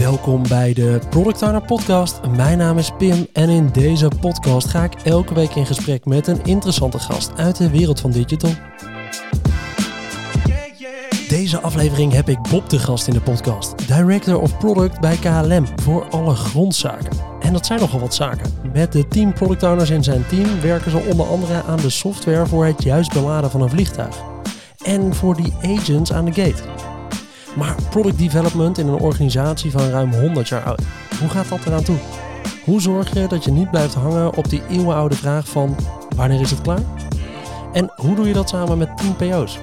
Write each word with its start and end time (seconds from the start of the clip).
Welkom 0.00 0.42
bij 0.48 0.72
de 0.72 1.00
Product 1.10 1.42
Owner 1.42 1.62
Podcast. 1.62 2.20
Mijn 2.36 2.58
naam 2.58 2.78
is 2.78 2.90
Pim 2.98 3.26
en 3.32 3.48
in 3.48 3.68
deze 3.72 4.08
podcast 4.20 4.68
ga 4.68 4.84
ik 4.84 4.94
elke 4.94 5.34
week 5.34 5.54
in 5.54 5.66
gesprek 5.66 6.04
met 6.04 6.26
een 6.26 6.44
interessante 6.44 6.98
gast 6.98 7.32
uit 7.36 7.56
de 7.56 7.70
wereld 7.70 8.00
van 8.00 8.10
digital. 8.10 8.50
Deze 11.28 11.60
aflevering 11.60 12.12
heb 12.12 12.28
ik 12.28 12.38
Bob 12.50 12.68
de 12.68 12.78
gast 12.78 13.06
in 13.06 13.12
de 13.12 13.20
podcast, 13.20 13.88
Director 13.88 14.40
of 14.40 14.58
Product 14.58 15.00
bij 15.00 15.16
KLM 15.16 15.66
voor 15.82 16.08
alle 16.08 16.34
grondzaken. 16.34 17.18
En 17.40 17.52
dat 17.52 17.66
zijn 17.66 17.80
nogal 17.80 18.00
wat 18.00 18.14
zaken. 18.14 18.52
Met 18.72 18.92
de 18.92 19.08
team 19.08 19.32
product 19.32 19.62
owners 19.62 19.90
in 19.90 20.04
zijn 20.04 20.26
team 20.26 20.60
werken 20.60 20.90
ze 20.90 20.98
onder 21.10 21.26
andere 21.26 21.62
aan 21.62 21.80
de 21.80 21.90
software 21.90 22.46
voor 22.46 22.64
het 22.64 22.82
juist 22.82 23.12
beladen 23.12 23.50
van 23.50 23.60
een 23.60 23.70
vliegtuig. 23.70 24.16
En 24.84 25.14
voor 25.14 25.36
die 25.36 25.52
agents 25.62 26.12
aan 26.12 26.24
de 26.24 26.32
gate. 26.32 26.89
Maar 27.56 27.74
product 27.90 28.18
development 28.18 28.78
in 28.78 28.88
een 28.88 29.00
organisatie 29.00 29.70
van 29.70 29.88
ruim 29.88 30.12
100 30.12 30.48
jaar 30.48 30.62
oud, 30.62 30.82
hoe 31.20 31.28
gaat 31.28 31.48
dat 31.48 31.66
eraan 31.66 31.82
toe? 31.82 31.98
Hoe 32.64 32.80
zorg 32.80 33.14
je 33.14 33.26
dat 33.26 33.44
je 33.44 33.50
niet 33.50 33.70
blijft 33.70 33.94
hangen 33.94 34.36
op 34.36 34.48
die 34.48 34.62
eeuwenoude 34.68 35.14
vraag 35.14 35.48
van 35.48 35.76
wanneer 36.16 36.40
is 36.40 36.50
het 36.50 36.60
klaar? 36.60 36.82
En 37.72 37.92
hoe 37.96 38.14
doe 38.14 38.26
je 38.26 38.32
dat 38.32 38.48
samen 38.48 38.78
met 38.78 38.96
10 38.96 39.16
PO's? 39.16 39.58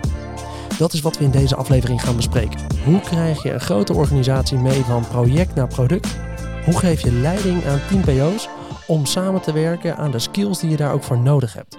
Dat 0.77 0.93
is 0.93 1.01
wat 1.01 1.17
we 1.17 1.23
in 1.23 1.31
deze 1.31 1.55
aflevering 1.55 2.01
gaan 2.01 2.15
bespreken. 2.15 2.59
Hoe 2.85 2.99
krijg 2.99 3.43
je 3.43 3.53
een 3.53 3.59
grote 3.59 3.93
organisatie 3.93 4.57
mee 4.57 4.83
van 4.83 5.07
project 5.07 5.55
naar 5.55 5.67
product? 5.67 6.17
Hoe 6.65 6.77
geef 6.77 7.01
je 7.01 7.11
leiding 7.11 7.65
aan 7.65 7.79
10 7.89 8.01
PO's 8.01 8.49
om 8.87 9.05
samen 9.05 9.41
te 9.41 9.51
werken 9.51 9.97
aan 9.97 10.11
de 10.11 10.19
skills 10.19 10.59
die 10.59 10.69
je 10.69 10.77
daar 10.77 10.93
ook 10.93 11.03
voor 11.03 11.19
nodig 11.19 11.53
hebt? 11.53 11.77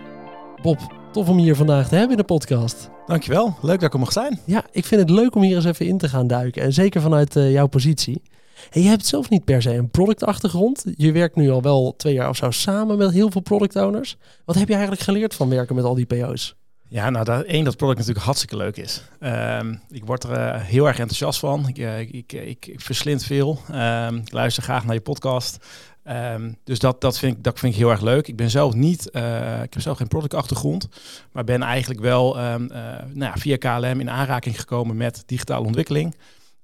Bob, 0.62 0.97
tof 1.18 1.28
om 1.28 1.38
hier 1.38 1.56
vandaag 1.56 1.88
te 1.88 1.94
hebben 1.94 2.10
in 2.10 2.16
de 2.16 2.34
podcast. 2.34 2.90
Dankjewel, 3.06 3.56
leuk 3.62 3.80
dat 3.80 3.82
ik 3.82 3.92
er 3.92 3.98
mag 3.98 4.12
zijn. 4.12 4.40
Ja, 4.44 4.64
ik 4.70 4.84
vind 4.84 5.00
het 5.00 5.10
leuk 5.10 5.34
om 5.34 5.42
hier 5.42 5.56
eens 5.56 5.64
even 5.64 5.86
in 5.86 5.98
te 5.98 6.08
gaan 6.08 6.26
duiken. 6.26 6.62
En 6.62 6.72
zeker 6.72 7.00
vanuit 7.00 7.36
uh, 7.36 7.52
jouw 7.52 7.66
positie. 7.66 8.22
En 8.70 8.82
je 8.82 8.88
hebt 8.88 9.06
zelf 9.06 9.30
niet 9.30 9.44
per 9.44 9.62
se 9.62 9.74
een 9.74 9.90
productachtergrond. 9.90 10.84
Je 10.96 11.12
werkt 11.12 11.36
nu 11.36 11.50
al 11.50 11.62
wel 11.62 11.94
twee 11.96 12.14
jaar 12.14 12.28
of 12.28 12.36
zo 12.36 12.50
samen 12.50 12.98
met 12.98 13.12
heel 13.12 13.30
veel 13.30 13.40
product 13.40 13.76
owners. 13.76 14.16
Wat 14.44 14.54
heb 14.54 14.66
je 14.66 14.72
eigenlijk 14.72 15.02
geleerd 15.02 15.34
van 15.34 15.48
werken 15.48 15.74
met 15.74 15.84
al 15.84 15.94
die 15.94 16.06
PO's? 16.06 16.56
Ja, 16.88 17.10
nou, 17.10 17.24
dat, 17.24 17.44
één, 17.44 17.64
dat 17.64 17.76
product 17.76 17.98
natuurlijk 17.98 18.24
hartstikke 18.24 18.56
leuk 18.56 18.76
is. 18.76 19.02
Um, 19.20 19.80
ik 19.90 20.04
word 20.04 20.24
er 20.24 20.30
uh, 20.30 20.62
heel 20.62 20.86
erg 20.86 20.98
enthousiast 20.98 21.38
van. 21.38 21.68
Ik, 21.68 21.78
uh, 21.78 22.00
ik, 22.00 22.32
ik, 22.32 22.66
ik, 22.66 22.80
verslind 22.80 23.24
veel. 23.24 23.58
Um, 23.72 24.16
ik 24.16 24.32
luister 24.32 24.62
graag 24.62 24.84
naar 24.84 24.94
je 24.94 25.00
podcast. 25.00 25.66
Um, 26.10 26.56
dus 26.64 26.78
dat, 26.78 27.00
dat, 27.00 27.18
vind 27.18 27.36
ik, 27.36 27.44
dat 27.44 27.58
vind 27.58 27.72
ik 27.72 27.78
heel 27.78 27.90
erg 27.90 28.00
leuk. 28.00 28.28
Ik 28.28 28.36
ben 28.36 28.50
zelf 28.50 28.74
niet, 28.74 29.10
uh, 29.12 29.62
ik 29.62 29.72
heb 29.72 29.82
zelf 29.82 29.96
geen 29.96 30.08
productachtergrond, 30.08 30.88
maar 31.32 31.44
ben 31.44 31.62
eigenlijk 31.62 32.00
wel 32.00 32.38
um, 32.38 32.62
uh, 32.62 32.78
nou 33.12 33.32
ja, 33.32 33.34
via 33.36 33.56
KLM 33.56 34.00
in 34.00 34.10
aanraking 34.10 34.60
gekomen 34.60 34.96
met 34.96 35.22
digitale 35.26 35.66
ontwikkeling. 35.66 36.16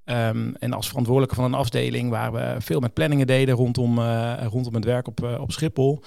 Um, 0.04 0.54
en 0.56 0.72
als 0.72 0.88
verantwoordelijke 0.88 1.34
van 1.34 1.44
een 1.44 1.54
afdeling 1.54 2.10
waar 2.10 2.32
we 2.32 2.56
veel 2.58 2.80
met 2.80 2.94
planningen 2.94 3.26
deden 3.26 3.54
rondom, 3.54 3.98
uh, 3.98 4.32
rondom 4.50 4.74
het 4.74 4.84
werk 4.84 5.06
op, 5.06 5.36
op 5.40 5.52
Schiphol, 5.52 6.02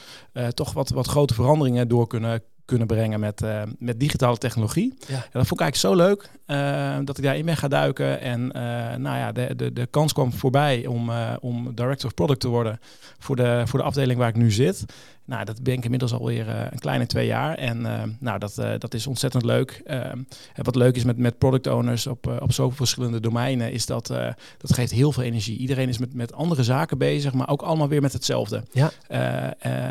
toch 0.49 0.73
wat, 0.73 0.89
wat 0.89 1.07
grote 1.07 1.33
veranderingen 1.33 1.87
door 1.87 2.07
kunnen, 2.07 2.41
kunnen 2.67 2.87
brengen 2.87 3.19
met, 3.19 3.41
uh, 3.41 3.61
met 3.79 3.99
digitale 3.99 4.37
technologie. 4.37 4.93
Ja. 5.07 5.13
En 5.15 5.29
dat 5.31 5.47
vond 5.47 5.61
ik 5.61 5.67
eigenlijk 5.67 5.75
zo 5.75 6.05
leuk 6.05 6.29
uh, 6.47 6.97
dat 7.05 7.17
ik 7.17 7.23
daarin 7.23 7.45
ben 7.45 7.57
gaan 7.57 7.69
duiken. 7.69 8.21
En 8.21 8.41
uh, 8.41 8.95
nou 8.95 9.17
ja, 9.17 9.31
de, 9.31 9.55
de, 9.55 9.73
de 9.73 9.85
kans 9.85 10.13
kwam 10.13 10.33
voorbij 10.33 10.85
om, 10.85 11.11
om 11.39 11.75
Director 11.75 12.09
of 12.09 12.13
Product 12.13 12.39
te 12.39 12.47
worden 12.47 12.79
voor 13.19 13.35
de, 13.35 13.61
voor 13.65 13.79
de 13.79 13.85
afdeling 13.85 14.19
waar 14.19 14.29
ik 14.29 14.35
nu 14.35 14.51
zit. 14.51 14.85
Nou, 15.27 15.45
dat 15.45 15.63
ben 15.63 15.73
ik 15.73 15.83
inmiddels 15.83 16.13
alweer 16.13 16.47
uh, 16.47 16.61
een 16.69 16.79
kleine 16.79 17.05
twee 17.05 17.25
jaar. 17.25 17.57
En 17.57 17.79
uh, 17.79 18.03
nou, 18.19 18.39
dat, 18.39 18.55
uh, 18.59 18.69
dat 18.77 18.93
is 18.93 19.07
ontzettend 19.07 19.45
leuk. 19.45 19.81
en 19.85 20.27
wat 20.53 20.75
leuk 20.75 20.95
is 20.95 21.03
met, 21.03 21.17
met 21.17 21.37
product 21.37 21.67
owners 21.67 22.07
op, 22.07 22.37
op 22.39 22.51
zoveel 22.51 22.75
verschillende 22.75 23.19
domeinen, 23.19 23.71
is 23.71 23.85
dat 23.85 24.07
dat 24.57 24.73
geeft 24.73 24.91
heel 24.91 25.11
veel 25.11 25.23
energie. 25.23 25.57
Iedereen 25.57 25.89
is 25.89 25.97
met, 25.97 26.13
met 26.13 26.33
andere 26.33 26.63
zaken 26.63 26.97
bezig, 26.97 27.33
maar 27.33 27.49
ook 27.49 27.61
allemaal 27.61 27.87
weer 27.87 28.01
met 28.01 28.13
hetzelfde. 28.13 28.63
Ja. 28.71 28.91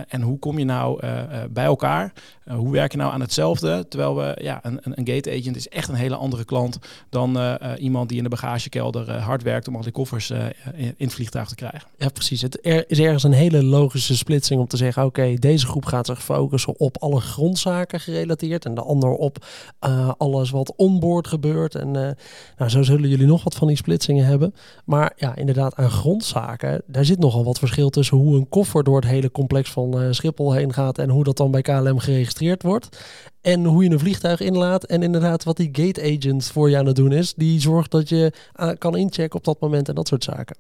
en 0.09 0.23
hoe 0.23 0.39
kom 0.39 0.59
je 0.59 0.65
nou 0.65 1.01
bij 1.50 1.65
elkaar? 1.65 2.12
hoe 2.50 2.72
werk 2.72 2.93
je 2.93 2.99
nou 2.99 3.12
aan 3.12 3.21
hetzelfde? 3.21 3.87
Terwijl 3.88 4.16
we, 4.16 4.38
ja, 4.43 4.59
een, 4.62 4.81
een 4.82 5.06
gate 5.06 5.31
agent 5.31 5.56
is 5.56 5.69
echt 5.69 5.88
een 5.88 5.94
hele 5.94 6.16
andere 6.16 6.44
klant 6.44 6.78
dan 7.11 7.38
iemand 7.78 8.09
die 8.09 8.19
in 8.19 8.25
de 8.25 8.31
bagagekelder 8.31 9.12
hard 9.12 9.43
werkt 9.43 9.69
om 9.69 9.77
al 9.77 9.82
die 9.82 9.93
koffers 9.93 10.31
in, 10.31 10.53
in, 10.75 10.94
het 10.99 11.15
vliegtuig 11.15 11.49
te 11.49 11.55
krijgen. 11.55 11.88
Ja, 11.99 12.09
precies. 12.09 12.43
Het 12.43 12.66
er 12.66 12.91
is 12.91 12.99
ergens 12.99 13.22
een 13.22 13.32
hele 13.32 13.65
logische 13.65 14.16
splitsing 14.16 14.61
om 14.61 14.66
te 14.66 14.77
zeggen, 14.77 15.05
oké, 15.05 15.21
okay, 15.21 15.25
deze 15.34 15.66
groep 15.66 15.84
gaat 15.84 16.06
zich 16.06 16.25
focussen 16.25 16.78
op 16.78 16.97
alle 16.98 17.20
grondzaken 17.20 18.00
gerelateerd 18.00 18.64
en 18.64 18.75
de 18.75 18.81
ander 18.81 19.10
op 19.10 19.47
uh, 19.87 20.10
alles 20.19 20.50
wat 20.50 20.76
onboard 20.76 21.26
gebeurt. 21.26 21.75
En 21.75 21.87
uh, 21.87 22.09
nou, 22.56 22.70
zo 22.70 22.82
zullen 22.82 23.09
jullie 23.09 23.26
nog 23.26 23.44
wat 23.44 23.54
van 23.54 23.69
die 23.69 23.76
splitsingen 23.76 24.26
hebben. 24.26 24.54
Maar 24.84 25.12
ja, 25.16 25.37
inderdaad, 25.37 25.75
aan 25.75 25.91
grondzaken, 25.91 26.82
daar 26.87 27.04
zit 27.04 27.19
nogal 27.19 27.44
wat 27.44 27.59
verschil 27.59 27.91
tussen 27.91 28.16
hoe 28.16 28.37
een 28.37 28.48
koffer 28.48 28.84
door 28.84 28.97
het 28.97 29.10
hele 29.10 29.31
complex 29.31 29.70
van 29.70 30.03
uh, 30.03 30.09
Schiphol 30.10 30.53
heen 30.53 30.72
gaat 30.72 30.98
en 30.98 31.09
hoe 31.09 31.25
dat 31.25 31.37
dan 31.37 31.50
bij 31.50 31.62
KLM 31.62 31.98
geregistreerd 31.98 32.62
wordt. 32.62 33.04
En 33.41 33.64
hoe 33.64 33.84
je 33.84 33.91
een 33.91 33.98
vliegtuig 33.98 34.41
inlaat. 34.41 34.84
En 34.84 35.03
inderdaad, 35.03 35.44
wat 35.44 35.56
die 35.56 35.69
gate 35.72 36.03
agent 36.03 36.47
voor 36.47 36.70
je 36.70 36.76
aan 36.76 36.87
het 36.87 36.97
doen 36.97 37.12
is. 37.12 37.34
Die 37.34 37.60
zorgt 37.60 37.91
dat 37.91 38.08
je 38.08 38.32
kan 38.78 38.97
inchecken 38.97 39.38
op 39.38 39.44
dat 39.44 39.60
moment 39.60 39.88
en 39.88 39.94
dat 39.94 40.08
soort 40.08 40.25
zaken. 40.25 40.56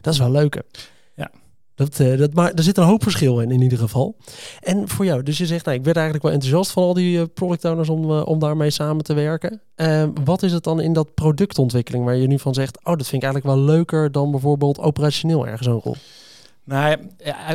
Dat 0.00 0.12
is 0.12 0.18
wel 0.18 0.30
leuk. 0.30 0.62
Ja. 1.14 1.30
Dat, 1.80 1.98
uh, 1.98 2.18
dat, 2.18 2.34
maar 2.34 2.52
er 2.52 2.62
zit 2.62 2.76
een 2.76 2.84
hoop 2.84 3.02
verschil 3.02 3.40
in, 3.40 3.50
in 3.50 3.60
ieder 3.60 3.78
geval. 3.78 4.16
En 4.60 4.88
voor 4.88 5.04
jou, 5.04 5.22
dus 5.22 5.38
je 5.38 5.46
zegt, 5.46 5.64
nou, 5.64 5.76
ik 5.76 5.84
werd 5.84 5.96
eigenlijk 5.96 6.26
wel 6.26 6.34
enthousiast 6.34 6.70
van 6.70 6.82
al 6.82 6.94
die 6.94 7.18
uh, 7.18 7.24
product 7.34 7.64
owners 7.64 7.88
om, 7.88 8.10
uh, 8.10 8.26
om 8.26 8.38
daarmee 8.38 8.70
samen 8.70 9.04
te 9.04 9.14
werken. 9.14 9.60
wat 10.24 10.42
is 10.42 10.52
het 10.52 10.64
dan 10.64 10.80
in 10.80 10.92
dat 10.92 11.14
productontwikkeling 11.14 12.04
waar 12.04 12.16
je 12.16 12.26
nu 12.26 12.38
van 12.38 12.54
zegt, 12.54 12.78
oh, 12.78 12.96
dat 12.96 13.08
vind 13.08 13.22
ik 13.22 13.28
eigenlijk 13.28 13.56
wel 13.56 13.64
leuker 13.64 14.12
dan 14.12 14.30
bijvoorbeeld 14.30 14.78
operationeel 14.78 15.46
ergens 15.46 15.66
een 15.66 15.80
rol? 15.80 15.96
Nou, 16.70 16.96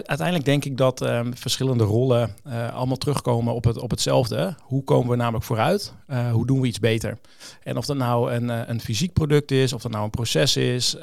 uiteindelijk 0.05 0.45
denk 0.45 0.65
ik 0.65 0.77
dat 0.77 1.01
um, 1.01 1.37
verschillende 1.37 1.83
rollen 1.83 2.35
uh, 2.47 2.73
allemaal 2.73 2.97
terugkomen 2.97 3.53
op, 3.53 3.63
het, 3.63 3.77
op 3.77 3.89
hetzelfde. 3.89 4.55
Hoe 4.61 4.83
komen 4.83 5.09
we 5.09 5.15
namelijk 5.15 5.45
vooruit? 5.45 5.93
Uh, 6.09 6.31
hoe 6.31 6.45
doen 6.45 6.61
we 6.61 6.67
iets 6.67 6.79
beter? 6.79 7.17
En 7.63 7.77
of 7.77 7.85
dat 7.85 7.97
nou 7.97 8.31
een, 8.31 8.69
een 8.69 8.81
fysiek 8.81 9.13
product 9.13 9.51
is, 9.51 9.73
of 9.73 9.81
dat 9.81 9.91
nou 9.91 10.03
een 10.03 10.09
proces 10.09 10.57
is, 10.57 10.95
um, 10.95 11.01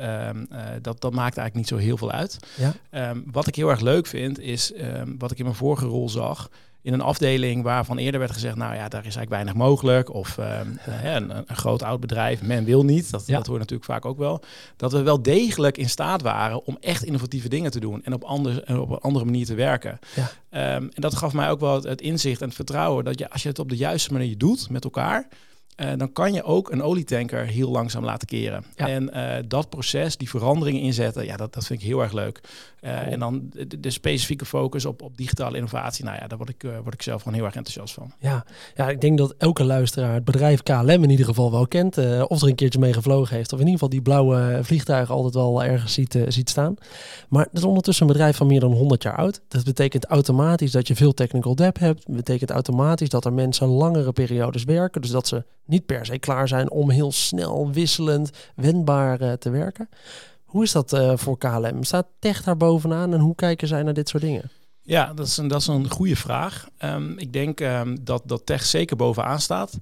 uh, 0.52 0.58
dat, 0.82 1.00
dat 1.00 1.12
maakt 1.12 1.36
eigenlijk 1.36 1.54
niet 1.54 1.68
zo 1.68 1.76
heel 1.76 1.96
veel 1.96 2.10
uit. 2.10 2.38
Ja? 2.56 3.10
Um, 3.10 3.24
wat 3.30 3.46
ik 3.46 3.54
heel 3.54 3.70
erg 3.70 3.80
leuk 3.80 4.06
vind, 4.06 4.40
is 4.40 4.72
wat 5.18 5.30
ik 5.30 5.38
in 5.38 5.44
mijn 5.44 5.56
vorige 5.56 5.86
rol 5.86 6.08
zag 6.08 6.50
in 6.82 6.92
een 6.92 7.00
afdeling 7.00 7.62
waarvan 7.62 7.98
eerder 7.98 8.20
werd 8.20 8.32
gezegd, 8.32 8.56
nou 8.56 8.74
ja, 8.74 8.88
daar 8.88 9.06
is 9.06 9.16
eigenlijk 9.16 9.30
weinig 9.30 9.54
mogelijk. 9.54 10.14
Of 10.14 10.38
uh, 10.38 10.60
een, 11.04 11.30
een, 11.30 11.56
groot 11.56 11.82
oud 11.82 12.00
bedrijf, 12.00 12.42
men 12.42 12.64
wil 12.64 12.84
niet. 12.84 13.10
Dat, 13.10 13.26
ja. 13.26 13.36
dat 13.36 13.46
hoort 13.46 13.58
natuurlijk 13.58 13.90
vaak 13.90 14.04
ook 14.04 14.18
wel. 14.18 14.42
Dat 14.76 14.92
we 14.92 15.02
wel 15.02 15.22
degelijk 15.22 15.78
in 15.78 15.88
staat 15.88 16.22
waren 16.22 16.64
om 16.64 16.76
echt 16.80 17.04
innovatieve 17.04 17.48
dingen 17.48 17.70
te 17.70 17.80
doen 17.80 18.04
en 18.04 18.12
op, 18.12 18.24
ander, 18.24 18.80
op 18.80 18.90
een 18.90 18.98
andere 18.98 19.24
manier 19.24 19.46
te 19.46 19.54
werken. 19.54 19.98
Ja. 20.14 20.74
Um, 20.76 20.90
en 20.94 21.00
dat 21.00 21.14
gaf 21.14 21.32
mij 21.32 21.50
ook 21.50 21.60
wel 21.60 21.74
het, 21.74 21.84
het, 21.84 22.00
inzicht 22.00 22.40
en 22.40 22.46
het 22.46 22.56
vertrouwen 22.56 23.04
dat 23.04 23.18
je, 23.18 23.30
als 23.30 23.42
je 23.42 23.48
het 23.48 23.58
op 23.58 23.68
de 23.68 23.76
juiste 23.76 24.12
manier 24.12 24.38
doet 24.38 24.70
met 24.70 24.84
elkaar, 24.84 25.28
uh, 25.76 25.90
dan 25.96 26.12
kan 26.12 26.32
je 26.32 26.42
ook 26.42 26.70
een 26.70 26.82
olietanker 26.82 27.46
heel 27.46 27.70
langzaam 27.70 28.04
laten 28.04 28.28
keren. 28.28 28.64
Ja. 28.76 28.88
En 28.88 29.10
uh, 29.14 29.34
dat 29.48 29.68
proces, 29.68 30.16
die 30.16 30.28
veranderingen 30.28 30.80
inzetten, 30.80 31.24
ja, 31.24 31.36
dat, 31.36 31.54
dat 31.54 31.66
vind 31.66 31.80
ik 31.80 31.86
heel 31.86 32.02
erg 32.02 32.12
leuk. 32.12 32.40
Oh. 32.84 32.90
En 32.90 33.18
dan 33.18 33.50
de, 33.50 33.80
de, 33.80 33.90
specifieke 33.90 34.44
focus 34.44 34.84
op, 34.84 35.02
op 35.02 35.16
digitale 35.16 35.56
innovatie, 35.56 36.04
nou 36.04 36.18
ja, 36.20 36.26
daar 36.26 36.38
word 36.38 36.50
ik, 36.50 36.62
word 36.82 36.94
ik 36.94 37.02
zelf 37.02 37.22
gewoon 37.22 37.36
heel 37.36 37.46
erg 37.46 37.54
enthousiast 37.54 37.94
van. 37.94 38.12
Ja. 38.18 38.44
ja, 38.74 38.90
ik 38.90 39.00
denk 39.00 39.18
dat 39.18 39.34
elke 39.38 39.64
luisteraar 39.64 40.14
het 40.14 40.24
bedrijf 40.24 40.62
KLM 40.62 40.88
in 40.88 41.10
ieder 41.10 41.26
geval 41.26 41.50
wel 41.50 41.66
kent. 41.66 41.98
of 42.26 42.42
er 42.42 42.48
een 42.48 42.54
keertje 42.54 42.78
mee 42.78 42.92
gevlogen 42.92 43.36
heeft. 43.36 43.52
Of 43.52 43.58
in 43.58 43.66
ieder 43.66 43.72
geval 43.72 43.88
die 43.88 44.02
blauwe 44.02 44.58
vliegtuigen 44.62 45.14
altijd 45.14 45.34
wel 45.34 45.64
ergens 45.64 45.92
ziet, 45.92 46.18
ziet 46.28 46.50
staan. 46.50 46.74
Maar 47.28 47.44
dat 47.44 47.62
is 47.62 47.64
ondertussen 47.64 48.06
een 48.06 48.12
bedrijf 48.12 48.36
van 48.36 48.46
meer 48.46 48.60
dan 48.60 48.72
100 48.72 49.02
jaar 49.02 49.16
oud. 49.16 49.40
Dat 49.48 49.64
betekent 49.64 50.04
automatisch 50.04 50.70
dat 50.70 50.88
je 50.88 50.96
veel 50.96 51.14
technical 51.14 51.54
debt 51.54 51.78
hebt. 51.78 52.06
Dat 52.06 52.16
betekent 52.16 52.50
automatisch 52.50 53.08
dat 53.08 53.24
er 53.24 53.32
mensen 53.32 53.66
langere 53.66 54.12
periodes 54.12 54.64
werken. 54.64 55.00
Dus 55.00 55.10
dat 55.10 55.26
ze 55.26 55.44
niet 55.66 55.86
per 55.86 56.06
se 56.06 56.18
klaar 56.18 56.48
zijn 56.48 56.70
om 56.70 56.90
heel 56.90 57.12
snel, 57.12 57.72
wisselend, 57.72 58.30
wendbaar 58.54 59.38
te 59.38 59.50
werken. 59.50 59.88
Hoe 60.52 60.62
is 60.62 60.72
dat 60.72 60.92
uh, 60.92 61.12
voor 61.16 61.38
KLM? 61.38 61.82
Staat 61.82 62.06
tech 62.18 62.42
daar 62.42 62.56
bovenaan 62.56 63.12
en 63.12 63.20
hoe 63.20 63.34
kijken 63.34 63.68
zij 63.68 63.82
naar 63.82 63.94
dit 63.94 64.08
soort 64.08 64.22
dingen? 64.22 64.50
Ja, 64.82 65.12
dat 65.14 65.26
is 65.26 65.36
een, 65.36 65.48
dat 65.48 65.60
is 65.60 65.66
een 65.66 65.90
goede 65.90 66.16
vraag. 66.16 66.68
Um, 66.84 67.18
ik 67.18 67.32
denk 67.32 67.60
um, 67.60 68.04
dat, 68.04 68.22
dat 68.24 68.46
tech 68.46 68.64
zeker 68.64 68.96
bovenaan 68.96 69.40
staat. 69.40 69.78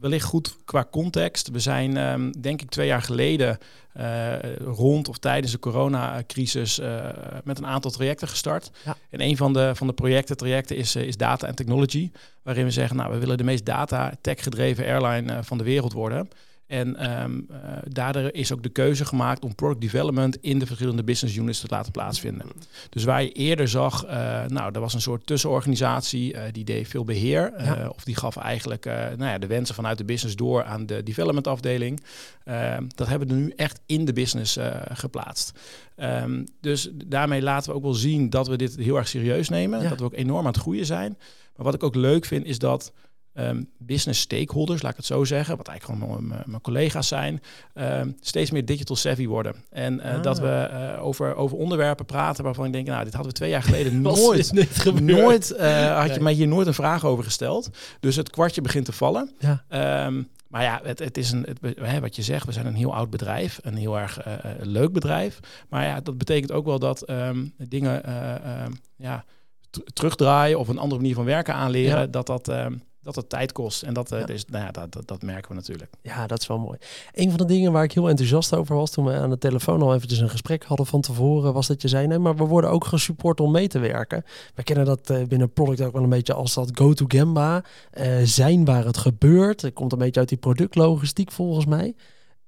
Wellicht 0.00 0.24
goed 0.24 0.56
qua 0.64 0.86
context. 0.90 1.50
We 1.50 1.58
zijn, 1.58 1.96
um, 1.96 2.40
denk 2.40 2.62
ik, 2.62 2.70
twee 2.70 2.86
jaar 2.86 3.02
geleden 3.02 3.58
uh, 3.96 4.56
rond 4.56 5.08
of 5.08 5.18
tijdens 5.18 5.52
de 5.52 5.58
coronacrisis 5.58 6.78
uh, 6.78 7.06
met 7.44 7.58
een 7.58 7.66
aantal 7.66 7.90
trajecten 7.90 8.28
gestart. 8.28 8.70
Ja. 8.84 8.96
En 9.10 9.20
een 9.20 9.36
van 9.36 9.52
de, 9.52 9.74
van 9.74 9.86
de 9.86 9.92
projecten, 9.92 10.36
trajecten 10.36 10.76
is, 10.76 10.96
is 10.96 11.16
data 11.16 11.46
en 11.46 11.54
technology. 11.54 12.10
Waarin 12.42 12.64
we 12.64 12.70
zeggen, 12.70 12.96
nou, 12.96 13.12
we 13.12 13.18
willen 13.18 13.36
de 13.36 13.44
meest 13.44 13.64
data 13.64 14.12
tech 14.20 14.42
gedreven 14.42 14.84
airline 14.84 15.42
van 15.42 15.58
de 15.58 15.64
wereld 15.64 15.92
worden. 15.92 16.28
En 16.66 16.96
ehm, 16.96 17.36
uh, 17.36 17.56
daardoor 17.84 18.32
is 18.32 18.52
ook 18.52 18.62
de 18.62 18.68
keuze 18.68 19.04
gemaakt 19.04 19.44
om 19.44 19.54
product 19.54 19.80
development 19.80 20.36
in 20.40 20.58
de 20.58 20.66
verschillende 20.66 21.04
business 21.04 21.36
units 21.36 21.60
te 21.60 21.66
laten 21.68 21.92
plaatsvinden. 21.92 22.46
Dus 22.90 23.04
waar 23.04 23.22
je 23.22 23.32
eerder 23.32 23.68
zag, 23.68 24.04
uh, 24.06 24.10
nou, 24.46 24.72
er 24.72 24.80
was 24.80 24.94
een 24.94 25.00
soort 25.00 25.26
tussenorganisatie, 25.26 26.34
uh, 26.34 26.42
die 26.52 26.64
deed 26.64 26.88
veel 26.88 27.04
beheer. 27.04 27.52
Ja. 27.58 27.88
Of 27.88 28.04
die 28.04 28.16
gaf 28.16 28.36
eigenlijk 28.36 28.84
nou 28.84 29.24
ja, 29.24 29.38
de 29.38 29.46
wensen 29.46 29.74
vanuit 29.74 29.98
de 29.98 30.04
business 30.04 30.36
door 30.36 30.64
aan 30.64 30.86
de 30.86 31.02
development 31.02 31.46
afdeling. 31.46 32.02
Ehm, 32.44 32.84
dat 32.94 33.08
hebben 33.08 33.28
we 33.28 33.34
nu 33.34 33.52
echt 33.56 33.80
in 33.86 34.04
de 34.04 34.12
business 34.12 34.58
geplaatst. 34.92 35.52
Um, 35.96 36.44
dus 36.60 36.90
daarmee 36.92 37.42
laten 37.42 37.70
we 37.70 37.76
ook 37.76 37.82
wel 37.82 37.94
zien 37.94 38.30
dat 38.30 38.48
we 38.48 38.56
dit 38.56 38.76
heel 38.76 38.96
erg 38.96 39.08
serieus 39.08 39.48
nemen. 39.48 39.82
Ja. 39.82 39.88
Dat 39.88 39.98
we 39.98 40.04
ook 40.04 40.14
enorm 40.14 40.46
aan 40.46 40.52
het 40.52 40.60
groeien 40.60 40.86
zijn. 40.86 41.16
Maar 41.56 41.64
wat 41.64 41.74
ik 41.74 41.82
ook 41.82 41.94
leuk 41.94 42.24
vind, 42.24 42.46
is 42.46 42.58
dat 42.58 42.92
um, 43.34 43.70
business 43.78 44.20
stakeholders, 44.20 44.82
laat 44.82 44.90
ik 44.90 44.96
het 44.96 45.06
zo 45.06 45.24
zeggen, 45.24 45.56
wat 45.56 45.68
eigenlijk 45.68 46.00
gewoon 46.00 46.26
mijn, 46.26 46.42
mijn 46.46 46.60
collega's 46.60 47.08
zijn, 47.08 47.42
um, 47.74 48.16
steeds 48.20 48.50
meer 48.50 48.64
digital 48.64 48.96
savvy 48.96 49.26
worden. 49.26 49.54
En 49.70 49.94
uh, 49.94 50.14
ah. 50.14 50.22
dat 50.22 50.38
we 50.38 50.68
uh, 50.70 51.04
over, 51.04 51.34
over 51.34 51.56
onderwerpen 51.56 52.04
praten 52.04 52.44
waarvan 52.44 52.66
ik 52.66 52.72
denk, 52.72 52.86
nou, 52.86 53.04
dit 53.04 53.12
hadden 53.12 53.32
we 53.32 53.38
twee 53.38 53.50
jaar 53.50 53.62
geleden 53.62 54.00
nooit, 54.00 54.52
nooit 55.00 55.54
uh, 55.58 56.00
had 56.00 56.14
je 56.14 56.20
mij 56.20 56.32
hier 56.32 56.48
nooit 56.48 56.66
een 56.66 56.74
vraag 56.74 57.04
over 57.04 57.24
gesteld. 57.24 57.70
Dus 58.00 58.16
het 58.16 58.30
kwartje 58.30 58.60
begint 58.60 58.84
te 58.84 58.92
vallen. 58.92 59.30
Ja. 59.38 60.04
Um, 60.06 60.28
maar 60.48 60.62
ja, 60.62 60.80
het, 60.82 60.98
het 60.98 61.16
is 61.16 61.30
een, 61.32 61.46
het, 61.60 61.78
hè, 61.78 62.00
wat 62.00 62.16
je 62.16 62.22
zegt, 62.22 62.46
we 62.46 62.52
zijn 62.52 62.66
een 62.66 62.74
heel 62.74 62.94
oud 62.94 63.10
bedrijf, 63.10 63.58
een 63.62 63.76
heel 63.76 63.98
erg 63.98 64.18
leuk 64.58 64.92
bedrijf. 64.92 65.40
Maar 65.68 65.84
ja, 65.84 66.00
dat 66.00 66.18
betekent 66.18 66.52
ook 66.52 66.64
wel 66.64 66.78
dat 66.78 67.04
dingen 67.56 68.02
ja, 68.96 69.24
terugdraaien 69.92 70.58
of 70.58 70.68
een 70.68 70.78
andere 70.78 71.00
manier 71.00 71.14
van 71.14 71.24
werken 71.24 71.54
aanleren, 71.54 71.98
ja. 71.98 72.06
dat 72.06 72.26
dat 72.26 72.52
dat 73.04 73.14
het 73.14 73.28
tijd 73.28 73.52
kost. 73.52 73.82
En 73.82 73.94
dat, 73.94 74.12
uh, 74.12 74.18
ja. 74.18 74.26
dus, 74.26 74.44
nou 74.44 74.64
ja, 74.64 74.70
dat, 74.70 74.92
dat, 74.92 75.06
dat, 75.06 75.22
merken 75.22 75.48
we 75.48 75.54
natuurlijk. 75.54 75.90
Ja, 76.02 76.26
dat 76.26 76.40
is 76.40 76.46
wel 76.46 76.58
mooi. 76.58 76.78
Een 77.12 77.28
van 77.28 77.38
de 77.38 77.44
dingen 77.44 77.72
waar 77.72 77.84
ik 77.84 77.92
heel 77.92 78.08
enthousiast 78.08 78.54
over 78.54 78.76
was 78.76 78.90
toen 78.90 79.04
we 79.04 79.12
aan 79.12 79.30
de 79.30 79.38
telefoon 79.38 79.82
al 79.82 79.94
eventjes 79.94 80.18
een 80.18 80.30
gesprek 80.30 80.64
hadden 80.64 80.86
van 80.86 81.00
tevoren, 81.00 81.52
was 81.52 81.66
dat 81.66 81.82
je 81.82 81.88
zei, 81.88 82.06
nee, 82.06 82.18
maar 82.18 82.36
we 82.36 82.44
worden 82.44 82.70
ook 82.70 82.84
gesupport 82.84 83.40
om 83.40 83.50
mee 83.50 83.68
te 83.68 83.78
werken. 83.78 84.24
We 84.54 84.62
kennen 84.62 84.84
dat 84.84 85.10
uh, 85.10 85.22
binnen 85.22 85.52
product 85.52 85.80
ook 85.80 85.92
wel 85.92 86.02
een 86.02 86.08
beetje 86.08 86.34
als 86.34 86.54
dat 86.54 86.70
go-to 86.74 87.04
Gamba, 87.08 87.64
uh, 87.94 88.16
zijn 88.24 88.64
waar 88.64 88.84
het 88.84 88.96
gebeurt. 88.96 89.62
Het 89.62 89.74
komt 89.74 89.92
een 89.92 89.98
beetje 89.98 90.20
uit 90.20 90.28
die 90.28 90.38
productlogistiek 90.38 91.32
volgens 91.32 91.66
mij. 91.66 91.94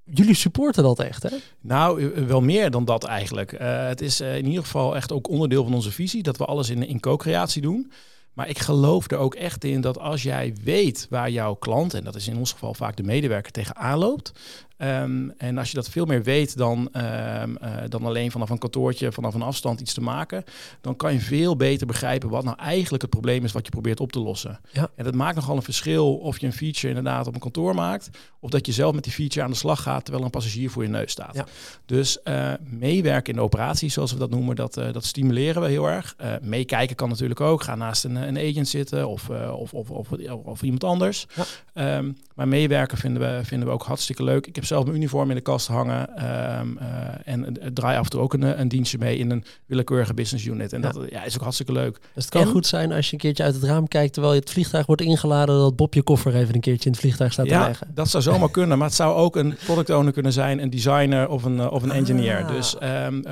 Jullie 0.03 0.35
supporten 0.35 0.83
dat 0.83 0.99
echt, 0.99 1.23
hè? 1.23 1.29
Nou, 1.61 2.11
wel 2.27 2.41
meer 2.41 2.71
dan 2.71 2.85
dat 2.85 3.03
eigenlijk. 3.03 3.55
het 3.59 4.01
is 4.01 4.21
in 4.21 4.45
ieder 4.45 4.63
geval 4.63 4.95
echt 4.95 5.11
ook 5.11 5.29
onderdeel 5.29 5.63
van 5.63 5.73
onze 5.73 5.91
visie 5.91 6.23
dat 6.23 6.37
we 6.37 6.45
alles 6.45 6.69
in, 6.69 6.87
in 6.87 6.99
co-creatie 6.99 7.61
doen. 7.61 7.91
Maar 8.37 8.49
ik 8.49 8.59
geloof 8.59 9.11
er 9.11 9.17
ook 9.17 9.35
echt 9.35 9.63
in 9.63 9.81
dat 9.81 9.99
als 9.99 10.23
jij 10.23 10.55
weet 10.63 11.07
waar 11.09 11.29
jouw 11.29 11.53
klant, 11.53 11.93
en 11.93 12.03
dat 12.03 12.15
is 12.15 12.27
in 12.27 12.37
ons 12.37 12.51
geval 12.51 12.73
vaak 12.73 12.95
de 12.95 13.03
medewerker, 13.03 13.51
tegenaan 13.51 13.97
loopt, 13.97 14.31
Um, 14.77 15.33
en 15.37 15.57
als 15.57 15.69
je 15.69 15.75
dat 15.75 15.89
veel 15.89 16.05
meer 16.05 16.23
weet 16.23 16.57
dan, 16.57 16.77
um, 16.77 17.57
uh, 17.63 17.75
dan 17.89 18.05
alleen 18.05 18.31
vanaf 18.31 18.49
een 18.49 18.57
kantoortje, 18.57 19.11
vanaf 19.11 19.33
een 19.33 19.41
afstand 19.41 19.81
iets 19.81 19.93
te 19.93 20.01
maken, 20.01 20.43
dan 20.81 20.95
kan 20.95 21.13
je 21.13 21.19
veel 21.19 21.55
beter 21.55 21.87
begrijpen 21.87 22.29
wat 22.29 22.43
nou 22.43 22.57
eigenlijk 22.57 23.01
het 23.01 23.11
probleem 23.11 23.43
is 23.43 23.51
wat 23.51 23.65
je 23.65 23.71
probeert 23.71 23.99
op 23.99 24.11
te 24.11 24.19
lossen. 24.19 24.59
Ja. 24.71 24.89
En 24.95 25.03
dat 25.03 25.13
maakt 25.13 25.35
nogal 25.35 25.55
een 25.55 25.61
verschil 25.61 26.15
of 26.15 26.39
je 26.39 26.45
een 26.45 26.53
feature 26.53 26.87
inderdaad 26.87 27.27
op 27.27 27.33
een 27.33 27.39
kantoor 27.39 27.75
maakt, 27.75 28.09
of 28.39 28.49
dat 28.49 28.65
je 28.65 28.71
zelf 28.71 28.93
met 28.93 29.03
die 29.03 29.13
feature 29.13 29.45
aan 29.45 29.51
de 29.51 29.57
slag 29.57 29.81
gaat 29.81 30.03
terwijl 30.03 30.25
een 30.25 30.29
passagier 30.29 30.69
voor 30.69 30.83
je 30.83 30.89
neus 30.89 31.11
staat. 31.11 31.35
Ja. 31.35 31.45
Dus 31.85 32.17
uh, 32.23 32.53
meewerken 32.63 33.33
in 33.33 33.39
de 33.39 33.45
operatie, 33.45 33.89
zoals 33.89 34.11
we 34.11 34.19
dat 34.19 34.29
noemen, 34.29 34.55
dat, 34.55 34.77
uh, 34.77 34.93
dat 34.93 35.05
stimuleren 35.05 35.61
we 35.61 35.67
heel 35.67 35.89
erg. 35.89 36.15
meekijken 36.41 36.95
kan 36.95 37.09
natuurlijk 37.09 37.41
ook. 37.41 37.63
Ga 37.63 37.75
naast 37.75 38.03
een, 38.03 38.15
een 38.15 38.37
agent 38.37 38.67
zitten 38.67 39.07
of, 39.07 39.29
of, 39.29 39.73
of, 39.73 39.89
of, 39.89 40.11
of, 40.43 40.61
iemand 40.61 40.83
anders. 40.83 41.27
Ja. 41.73 41.97
Um, 41.97 42.17
maar 42.35 42.47
meewerken 42.47 42.97
vinden 42.97 43.21
we, 43.21 43.45
vinden 43.45 43.67
we 43.67 43.73
ook 43.73 43.83
hartstikke 43.83 44.23
leuk. 44.23 44.47
Ik 44.47 44.55
heb 44.55 44.65
zelf 44.67 44.83
mijn 44.83 44.95
uniform 44.95 45.29
in 45.29 45.35
de 45.35 45.41
kast 45.41 45.67
hangen. 45.67 46.25
Um, 46.59 46.77
en 47.23 47.57
draai 47.73 47.97
af 47.97 48.03
en 48.03 48.09
toe 48.09 48.21
ook 48.21 48.33
een, 48.33 48.59
een 48.59 48.67
dienstje 48.67 48.97
mee 48.97 49.17
in 49.17 49.31
een 49.31 49.43
willekeurige 49.65 50.13
business 50.13 50.45
unit. 50.45 50.73
En 50.73 50.81
ja. 50.81 50.91
dat 50.91 51.09
ja, 51.09 51.23
is 51.23 51.35
ook 51.35 51.41
hartstikke 51.41 51.71
leuk. 51.71 51.99
Dus 52.13 52.23
het 52.23 52.33
kan 52.33 52.41
en, 52.41 52.47
goed 52.47 52.67
zijn 52.67 52.91
als 52.91 53.05
je 53.05 53.13
een 53.13 53.19
keertje 53.19 53.43
uit 53.43 53.53
het 53.53 53.63
raam 53.63 53.87
kijkt 53.87 54.13
terwijl 54.13 54.33
je 54.33 54.39
het 54.39 54.49
vliegtuig 54.49 54.85
wordt 54.85 55.01
ingeladen, 55.01 55.57
dat 55.57 55.75
Bob 55.75 55.93
je 55.93 56.03
koffer 56.03 56.35
even 56.35 56.55
een 56.55 56.61
keertje 56.61 56.85
in 56.85 56.91
het 56.91 57.01
vliegtuig 57.01 57.33
staat 57.33 57.45
ja, 57.45 57.61
te 57.61 57.67
leggen. 57.67 57.87
Dat 57.93 58.09
zou 58.09 58.23
zomaar 58.23 58.51
kunnen, 58.51 58.77
maar 58.77 58.87
het 58.87 58.95
zou 58.95 59.15
ook 59.15 59.35
een 59.35 59.55
product 59.65 59.89
owner 59.89 60.13
kunnen 60.13 60.33
zijn, 60.33 60.61
een 60.61 60.69
designer 60.69 61.29
of 61.29 61.43
een, 61.43 61.55
uh, 61.55 61.71
of 61.71 61.83
een 61.83 61.91
engineer. 61.91 62.43
Ah. 62.43 62.49
Dus 62.49 62.75
um, 62.83 63.23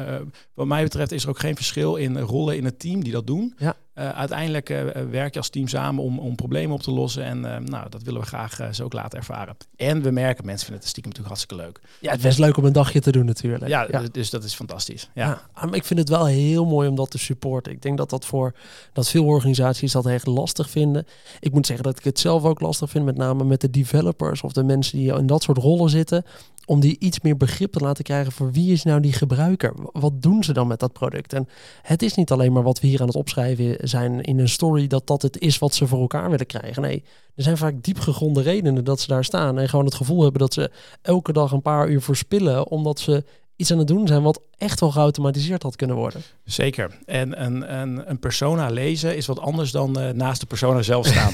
wat 0.53 0.67
mij 0.67 0.83
betreft 0.83 1.11
is 1.11 1.23
er 1.23 1.29
ook 1.29 1.39
geen 1.39 1.55
verschil 1.55 1.95
in 1.95 2.19
rollen 2.19 2.57
in 2.57 2.65
het 2.65 2.79
team 2.79 3.03
die 3.03 3.11
dat 3.11 3.27
doen. 3.27 3.53
Ja. 3.57 3.75
Uh, 3.95 4.09
uiteindelijk 4.09 4.69
uh, 4.69 4.83
werk 5.09 5.33
je 5.33 5.39
als 5.39 5.49
team 5.49 5.67
samen 5.67 6.03
om, 6.03 6.19
om 6.19 6.35
problemen 6.35 6.75
op 6.75 6.81
te 6.81 6.91
lossen. 6.91 7.23
En 7.23 7.37
uh, 7.37 7.57
nou, 7.57 7.89
dat 7.89 8.03
willen 8.03 8.21
we 8.21 8.27
graag 8.27 8.59
zo 8.71 8.83
ook 8.83 8.93
laten 8.93 9.19
ervaren. 9.19 9.57
En 9.75 10.01
we 10.01 10.11
merken, 10.11 10.45
mensen 10.45 10.65
vinden 10.65 10.83
het 10.83 10.89
stiekem 10.89 11.11
natuurlijk 11.11 11.37
hartstikke 11.37 11.63
leuk. 11.63 11.79
Ja, 11.99 12.09
het 12.09 12.17
is 12.19 12.25
best 12.25 12.39
leuk 12.39 12.57
om 12.57 12.65
een 12.65 12.73
dagje 12.73 12.99
te 12.99 13.11
doen 13.11 13.25
natuurlijk. 13.25 13.67
Ja, 13.67 13.87
ja. 13.91 14.01
dus 14.11 14.29
dat 14.29 14.43
is 14.43 14.53
fantastisch. 14.53 15.09
Ja. 15.13 15.25
ja. 15.25 15.41
Ah, 15.53 15.75
ik 15.75 15.83
vind 15.83 15.99
het 15.99 16.09
wel 16.09 16.25
heel 16.25 16.65
mooi 16.65 16.89
om 16.89 16.95
dat 16.95 17.11
te 17.11 17.17
supporten. 17.17 17.71
Ik 17.71 17.81
denk 17.81 17.97
dat 17.97 18.09
dat 18.09 18.25
voor 18.25 18.53
dat 18.93 19.09
veel 19.09 19.25
organisaties 19.25 19.91
dat 19.91 20.05
echt 20.05 20.25
lastig 20.25 20.69
vinden. 20.69 21.07
Ik 21.39 21.51
moet 21.51 21.65
zeggen 21.65 21.85
dat 21.85 21.97
ik 21.97 22.03
het 22.03 22.19
zelf 22.19 22.43
ook 22.43 22.59
lastig 22.59 22.89
vind, 22.89 23.05
met 23.05 23.17
name 23.17 23.43
met 23.43 23.61
de 23.61 23.69
developers 23.69 24.41
of 24.41 24.51
de 24.51 24.63
mensen 24.63 24.97
die 24.97 25.13
in 25.13 25.27
dat 25.27 25.43
soort 25.43 25.57
rollen 25.57 25.89
zitten 25.89 26.25
om 26.65 26.79
die 26.79 26.95
iets 26.99 27.19
meer 27.21 27.37
begrip 27.37 27.71
te 27.71 27.79
laten 27.79 28.03
krijgen 28.03 28.31
voor 28.31 28.51
wie 28.51 28.71
is 28.71 28.83
nou 28.83 28.99
die 28.99 29.13
gebruiker? 29.13 29.73
Wat 29.91 30.21
doen 30.21 30.43
ze 30.43 30.53
dan 30.53 30.67
met 30.67 30.79
dat 30.79 30.93
product? 30.93 31.33
En 31.33 31.47
het 31.81 32.01
is 32.01 32.15
niet 32.15 32.31
alleen 32.31 32.53
maar 32.53 32.63
wat 32.63 32.79
we 32.79 32.87
hier 32.87 33.01
aan 33.01 33.07
het 33.07 33.15
opschrijven 33.15 33.77
zijn 33.89 34.21
in 34.21 34.39
een 34.39 34.49
story, 34.49 34.87
dat 34.87 35.07
dat 35.07 35.21
het 35.21 35.39
is 35.39 35.59
wat 35.59 35.73
ze 35.73 35.87
voor 35.87 35.99
elkaar 35.99 36.29
willen 36.29 36.45
krijgen. 36.45 36.81
Nee, 36.81 37.03
er 37.35 37.43
zijn 37.43 37.57
vaak 37.57 37.83
diep 37.83 37.99
gegronde 37.99 38.41
redenen 38.41 38.83
dat 38.83 38.99
ze 38.99 39.07
daar 39.07 39.23
staan 39.23 39.59
en 39.59 39.69
gewoon 39.69 39.85
het 39.85 39.95
gevoel 39.95 40.21
hebben 40.21 40.41
dat 40.41 40.53
ze 40.53 40.71
elke 41.01 41.33
dag 41.33 41.51
een 41.51 41.61
paar 41.61 41.89
uur 41.89 42.01
verspillen, 42.01 42.67
omdat 42.67 42.99
ze 42.99 43.23
iets 43.55 43.71
aan 43.71 43.77
het 43.77 43.87
doen 43.87 44.07
zijn 44.07 44.21
wat 44.21 44.41
echt 44.57 44.79
wel 44.79 44.91
geautomatiseerd 44.91 45.63
had 45.63 45.75
kunnen 45.75 45.95
worden. 45.95 46.21
Zeker. 46.43 46.91
En 47.05 47.43
een, 47.43 47.79
een, 47.79 48.09
een 48.09 48.19
persona 48.19 48.69
lezen 48.69 49.15
is 49.15 49.25
wat 49.25 49.39
anders 49.39 49.71
dan 49.71 49.99
uh, 49.99 50.09
naast 50.09 50.39
de 50.39 50.45
persona 50.45 50.81
zelf 50.81 51.07
staan. 51.07 51.33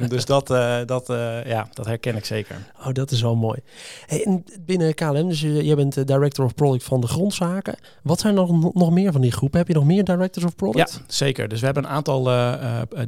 um, 0.00 0.08
dus 0.14 0.24
dat, 0.24 0.50
uh, 0.50 0.76
dat, 0.86 1.10
uh, 1.10 1.46
ja, 1.46 1.68
dat 1.72 1.86
herken 1.86 2.16
ik 2.16 2.24
zeker. 2.24 2.56
Oh, 2.78 2.92
dat 2.92 3.10
is 3.10 3.22
wel 3.22 3.36
mooi. 3.36 3.58
Hey, 4.06 4.24
en 4.24 4.44
binnen 4.60 4.94
KLM, 4.94 5.28
dus 5.28 5.40
jij 5.40 5.74
bent 5.74 6.06
Director 6.06 6.44
of 6.44 6.54
Product 6.54 6.84
van 6.84 7.00
de 7.00 7.06
grondzaken. 7.06 7.74
Wat 8.02 8.20
zijn 8.20 8.36
er 8.36 8.46
nog, 8.46 8.74
nog 8.74 8.90
meer 8.90 9.12
van 9.12 9.20
die 9.20 9.32
groepen? 9.32 9.58
Heb 9.58 9.68
je 9.68 9.74
nog 9.74 9.84
meer 9.84 10.04
Directors 10.04 10.44
of 10.44 10.56
Product? 10.56 10.92
Ja, 10.92 11.04
zeker. 11.06 11.48
Dus 11.48 11.60
we 11.60 11.64
hebben 11.64 11.84
een 11.84 11.90
aantal 11.90 12.24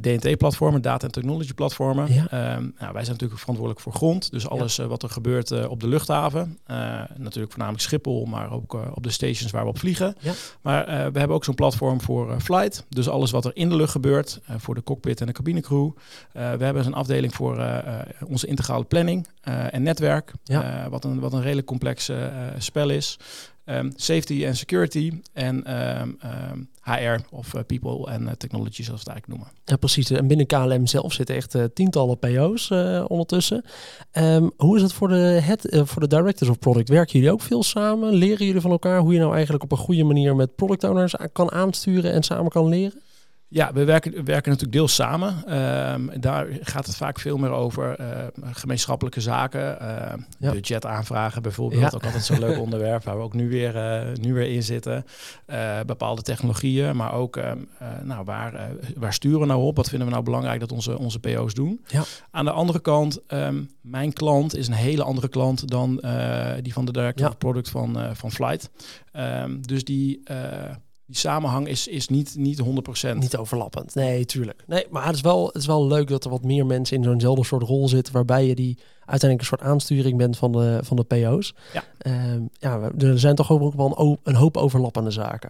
DNT-platformen, 0.01 0.81
Data 0.81 1.03
and 1.03 1.13
Technology 1.13 1.53
platformen. 1.53 2.13
Ja. 2.13 2.55
Um, 2.55 2.73
nou, 2.79 2.93
wij 2.93 3.03
zijn 3.03 3.11
natuurlijk 3.11 3.39
verantwoordelijk 3.39 3.79
voor 3.79 3.93
grond. 3.93 4.31
Dus 4.31 4.49
alles 4.49 4.75
ja. 4.75 4.87
wat 4.87 5.03
er 5.03 5.09
gebeurt 5.09 5.67
op 5.67 5.79
de 5.79 5.87
luchthaven. 5.87 6.57
natuurlijk 7.17 7.51
voornamelijk 7.51 7.83
Schiphol, 7.83 8.25
maar 8.25 8.51
ook 8.51 8.77
op 8.93 9.03
de 9.03 9.11
station 9.11 9.36
waar 9.51 9.63
we 9.63 9.69
op 9.69 9.79
vliegen. 9.79 10.15
Ja. 10.19 10.33
Maar 10.61 10.81
uh, 10.81 10.93
we 10.93 11.19
hebben 11.19 11.35
ook 11.35 11.43
zo'n 11.43 11.55
platform 11.55 12.01
voor 12.01 12.29
uh, 12.29 12.39
flight. 12.39 12.85
Dus 12.89 13.09
alles 13.09 13.31
wat 13.31 13.45
er 13.45 13.51
in 13.53 13.69
de 13.69 13.75
lucht 13.75 13.91
gebeurt, 13.91 14.39
uh, 14.49 14.55
voor 14.59 14.75
de 14.75 14.83
cockpit 14.83 15.21
en 15.21 15.27
de 15.27 15.33
cabinecrew. 15.33 15.89
we 16.31 16.39
hebben 16.39 16.85
een 16.85 16.93
afdeling 16.93 17.35
voor 17.35 17.83
onze 18.27 18.47
integrale 18.47 18.83
planning 18.83 19.27
en 19.41 19.83
netwerk. 19.83 20.33
Ja. 20.43 20.89
wat, 20.89 21.03
een, 21.03 21.19
wat 21.19 21.33
een 21.33 21.41
redelijk 21.41 21.67
complex 21.67 22.11
spel 22.57 22.89
is. 22.89 23.17
Um, 23.69 23.91
safety 23.95 24.45
en 24.45 24.55
security 24.55 25.11
en 25.33 25.77
um, 26.01 26.17
um, 26.51 26.69
HR 26.81 27.17
of 27.31 27.53
uh, 27.53 27.61
people 27.65 28.11
en 28.11 28.21
uh, 28.21 28.31
technology 28.31 28.83
zoals 28.83 29.03
we 29.03 29.11
het 29.11 29.19
eigenlijk 29.21 29.27
noemen. 29.27 29.47
Ja, 29.65 29.75
precies. 29.75 30.09
En 30.09 30.27
binnen 30.27 30.45
KLM 30.45 30.85
zelf 30.85 31.13
zitten 31.13 31.35
echt 31.35 31.55
uh, 31.55 31.63
tientallen 31.73 32.19
PO's 32.19 32.71
ondertussen. 33.07 33.63
hoe 34.57 34.75
is 34.75 34.81
het 34.81 34.93
voor 34.93 35.07
de, 35.07 35.39
head, 35.43 35.67
voor 35.69 36.01
de 36.01 36.07
directors 36.07 36.49
of 36.49 36.59
product? 36.59 36.89
Werken 36.89 37.13
jullie 37.13 37.33
ook 37.33 37.41
veel 37.41 37.63
samen? 37.63 38.13
Leren 38.13 38.45
jullie 38.45 38.61
van 38.61 38.71
elkaar 38.71 38.99
hoe 38.99 39.13
je 39.13 39.19
nou 39.19 39.33
eigenlijk 39.33 39.63
op 39.63 39.71
een 39.71 39.77
goede 39.77 40.03
manier 40.03 40.35
met 40.35 40.55
product 40.55 40.83
owners 40.83 41.15
kan 41.33 41.51
aansturen 41.51 42.11
en 42.11 42.23
samen 42.23 42.51
kan 42.51 42.67
leren? 42.67 43.01
Ja, 43.49 43.73
we 43.73 43.83
werken, 43.83 44.11
we 44.11 44.23
werken 44.23 44.51
natuurlijk 44.51 44.77
deels 44.77 44.95
samen. 44.95 45.57
Um, 45.93 46.19
daar 46.19 46.47
gaat 46.61 46.85
het 46.85 46.95
vaak 46.95 47.19
veel 47.19 47.37
meer 47.37 47.51
over 47.51 47.99
uh, 47.99 48.07
gemeenschappelijke 48.51 49.21
zaken. 49.21 49.77
Uh, 49.81 50.13
ja. 50.39 50.51
Budget 50.51 50.85
aanvragen 50.85 51.41
bijvoorbeeld. 51.41 51.81
Ja. 51.81 51.91
Ook 51.93 52.03
altijd 52.03 52.23
zo'n 52.23 52.39
leuk 52.39 52.59
onderwerp 52.67 53.03
waar 53.03 53.17
we 53.17 53.23
ook 53.23 53.33
nu 53.33 53.49
weer, 53.49 53.75
uh, 53.75 54.15
nu 54.15 54.33
weer 54.33 54.49
in 54.49 54.63
zitten. 54.63 55.05
Eh, 55.45 55.79
bepaalde 55.85 56.21
technologieën, 56.21 56.95
maar 56.95 57.13
ook 57.13 57.37
ehm, 57.37 57.57
nou, 58.03 58.23
waar, 58.25 58.71
waar 58.95 59.13
sturen 59.13 59.39
we 59.39 59.45
nou 59.45 59.61
op? 59.63 59.75
Wat 59.75 59.89
vinden 59.89 60.07
we 60.07 60.13
nou 60.13 60.25
belangrijk 60.25 60.59
dat 60.59 60.71
onze, 60.71 60.97
onze 60.97 61.19
PO's 61.19 61.53
doen? 61.53 61.83
Ja. 61.87 62.03
Aan 62.31 62.45
de 62.45 62.51
andere 62.51 62.79
kant, 62.79 63.19
um, 63.27 63.69
mijn 63.81 64.13
klant 64.13 64.57
is 64.57 64.67
een 64.67 64.73
hele 64.73 65.03
andere 65.03 65.27
klant 65.27 65.67
dan 65.67 66.03
die 66.61 66.73
van 66.73 66.85
de 66.85 66.91
director 66.91 67.35
product 67.35 67.69
van, 67.69 68.15
van 68.15 68.31
Flight. 68.31 68.69
dus 69.61 69.83
die 69.83 70.23
die 71.07 71.15
samenhang 71.15 71.67
is, 71.67 71.87
is 71.87 72.07
niet, 72.07 72.35
niet 72.37 72.61
100%. 72.61 73.17
Niet 73.17 73.37
overlappend. 73.37 73.95
Nee, 73.95 74.25
tuurlijk. 74.25 74.63
Nee, 74.67 74.85
maar 74.89 75.05
het 75.05 75.15
is, 75.15 75.21
wel, 75.21 75.45
het 75.45 75.55
is 75.55 75.65
wel 75.65 75.87
leuk 75.87 76.07
dat 76.07 76.23
er 76.23 76.29
wat 76.29 76.43
meer 76.43 76.65
mensen 76.65 76.97
in 76.97 77.03
zo'nzelfde 77.03 77.45
soort 77.45 77.63
rol 77.63 77.87
zitten, 77.87 78.13
waarbij 78.13 78.45
je 78.45 78.55
die 78.55 78.77
uiteindelijk 79.05 79.39
een 79.39 79.57
soort 79.57 79.71
aansturing 79.71 80.17
bent 80.17 80.37
van 80.37 80.51
de, 80.51 80.79
van 80.83 80.95
de 80.95 81.03
PO's. 81.03 81.53
Ja. 81.73 81.83
Um, 82.33 82.49
ja, 82.53 82.91
er 82.97 83.19
zijn 83.19 83.35
toch 83.35 83.51
ook 83.51 83.73
wel 83.73 83.99
een, 83.99 84.17
een 84.23 84.35
hoop 84.35 84.57
overlappende 84.57 85.11
zaken. 85.11 85.49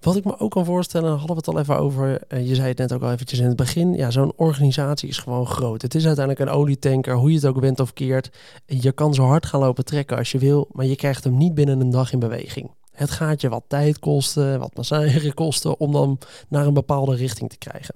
Wat 0.00 0.16
ik 0.16 0.24
me 0.24 0.38
ook 0.38 0.50
kan 0.50 0.64
voorstellen, 0.64 1.10
hadden 1.10 1.28
we 1.28 1.34
het 1.34 1.48
al 1.48 1.58
even 1.58 1.78
over. 1.78 2.22
Uh, 2.28 2.48
je 2.48 2.54
zei 2.54 2.68
het 2.68 2.78
net 2.78 2.92
ook 2.92 3.02
al 3.02 3.12
eventjes 3.12 3.38
in 3.38 3.46
het 3.46 3.56
begin. 3.56 3.94
Ja, 3.94 4.10
zo'n 4.10 4.32
organisatie 4.36 5.08
is 5.08 5.18
gewoon 5.18 5.46
groot. 5.46 5.82
Het 5.82 5.94
is 5.94 6.06
uiteindelijk 6.06 6.48
een 6.48 6.56
olietanker, 6.56 7.14
hoe 7.14 7.30
je 7.30 7.36
het 7.36 7.46
ook 7.46 7.60
bent 7.60 7.80
of 7.80 7.92
keert. 7.92 8.30
Je 8.66 8.92
kan 8.92 9.14
zo 9.14 9.24
hard 9.24 9.46
gaan 9.46 9.60
lopen 9.60 9.84
trekken 9.84 10.16
als 10.16 10.32
je 10.32 10.38
wil, 10.38 10.68
maar 10.72 10.86
je 10.86 10.96
krijgt 10.96 11.24
hem 11.24 11.36
niet 11.36 11.54
binnen 11.54 11.80
een 11.80 11.90
dag 11.90 12.12
in 12.12 12.18
beweging. 12.18 12.70
Het 13.00 13.10
gaat 13.10 13.40
je 13.40 13.48
wat 13.48 13.64
tijd 13.66 13.98
kosten, 13.98 14.58
wat 14.58 14.76
massage 14.76 15.34
kosten 15.34 15.80
om 15.80 15.92
dan 15.92 16.18
naar 16.48 16.66
een 16.66 16.74
bepaalde 16.74 17.16
richting 17.16 17.50
te 17.50 17.58
krijgen. 17.58 17.94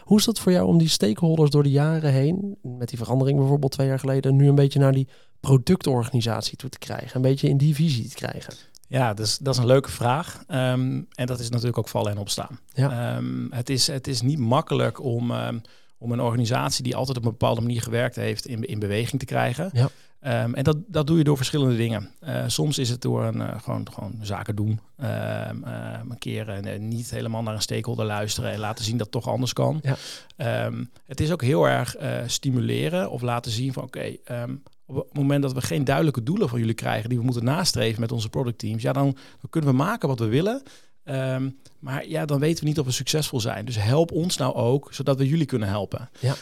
Hoe 0.00 0.18
is 0.18 0.24
dat 0.24 0.38
voor 0.38 0.52
jou 0.52 0.66
om 0.66 0.78
die 0.78 0.88
stakeholders 0.88 1.50
door 1.50 1.62
de 1.62 1.70
jaren 1.70 2.12
heen, 2.12 2.56
met 2.62 2.88
die 2.88 2.98
verandering 2.98 3.38
bijvoorbeeld 3.38 3.72
twee 3.72 3.86
jaar 3.86 3.98
geleden, 3.98 4.36
nu 4.36 4.48
een 4.48 4.54
beetje 4.54 4.78
naar 4.78 4.92
die 4.92 5.08
productorganisatie 5.40 6.56
toe 6.56 6.70
te 6.70 6.78
krijgen, 6.78 7.16
een 7.16 7.22
beetje 7.22 7.48
in 7.48 7.56
die 7.56 7.74
visie 7.74 8.08
te 8.08 8.14
krijgen? 8.14 8.54
Ja, 8.88 9.14
dus, 9.14 9.38
dat 9.38 9.54
is 9.54 9.60
een 9.60 9.66
leuke 9.66 9.90
vraag. 9.90 10.44
Ehm, 10.46 11.02
en 11.10 11.26
dat 11.26 11.40
is 11.40 11.50
natuurlijk 11.50 11.78
ook 11.78 11.88
vallen 11.88 12.12
en 12.12 12.18
opstaan. 12.18 12.58
Ja. 12.72 13.16
Um, 13.16 13.48
het, 13.50 13.70
is, 13.70 13.86
het 13.86 14.06
is 14.06 14.20
niet 14.20 14.38
makkelijk 14.38 15.02
om, 15.02 15.30
um, 15.30 15.60
om 15.98 16.12
een 16.12 16.20
organisatie 16.20 16.84
die 16.84 16.96
altijd 16.96 17.16
op 17.16 17.24
een 17.24 17.30
bepaalde 17.30 17.60
manier 17.60 17.82
gewerkt 17.82 18.16
heeft 18.16 18.46
in, 18.46 18.64
in 18.64 18.78
beweging 18.78 19.20
te 19.20 19.26
krijgen. 19.26 19.70
Ja. 19.72 19.88
Um, 20.26 20.54
en 20.54 20.64
dat, 20.64 20.76
dat 20.86 21.06
doe 21.06 21.18
je 21.18 21.24
door 21.24 21.36
verschillende 21.36 21.76
dingen. 21.76 22.10
Uh, 22.22 22.44
soms 22.46 22.78
is 22.78 22.88
het 22.88 23.02
door 23.02 23.24
een, 23.24 23.36
uh, 23.36 23.60
gewoon, 23.60 23.86
gewoon 23.92 24.18
zaken 24.22 24.56
doen. 24.56 24.68
Um, 24.68 25.64
uh, 25.66 25.98
een 26.10 26.18
keer 26.18 26.78
niet 26.78 27.10
helemaal 27.10 27.42
naar 27.42 27.54
een 27.54 27.62
stakeholder 27.62 28.06
luisteren 28.06 28.52
en 28.52 28.58
laten 28.58 28.84
zien 28.84 28.96
dat 28.96 29.06
het 29.06 29.22
toch 29.22 29.32
anders 29.32 29.52
kan. 29.52 29.82
Ja. 29.82 30.66
Um, 30.66 30.90
het 31.04 31.20
is 31.20 31.32
ook 31.32 31.42
heel 31.42 31.68
erg 31.68 31.96
stimuleren 32.26 33.10
of 33.10 33.22
laten 33.22 33.52
zien 33.52 33.72
van 33.72 33.82
oké, 33.82 34.16
okay, 34.26 34.48
op 34.86 34.96
het 34.96 35.14
moment 35.14 35.42
dat 35.42 35.52
we 35.52 35.60
geen 35.60 35.84
duidelijke 35.84 36.22
doelen 36.22 36.48
van 36.48 36.58
jullie 36.58 36.74
krijgen 36.74 37.08
die 37.08 37.18
we 37.18 37.24
moeten 37.24 37.44
nastreven 37.44 38.00
met 38.00 38.12
onze 38.12 38.28
productteams, 38.28 38.82
ja, 38.82 38.92
dan, 38.92 39.04
dan 39.40 39.50
kunnen 39.50 39.70
we 39.70 39.76
maken 39.76 40.08
wat 40.08 40.18
we 40.18 40.26
willen. 40.26 40.62
Um, 41.04 41.58
maar 41.78 42.08
ja, 42.08 42.24
dan 42.24 42.38
weten 42.38 42.62
we 42.62 42.68
niet 42.68 42.78
of 42.78 42.86
we 42.86 42.92
succesvol 42.92 43.40
zijn. 43.40 43.64
Dus 43.64 43.76
help 43.76 44.12
ons 44.12 44.36
nou 44.36 44.54
ook, 44.54 44.88
zodat 44.92 45.18
we 45.18 45.28
jullie 45.28 45.46
kunnen 45.46 45.68
helpen. 45.68 46.10
Ja. 46.20 46.34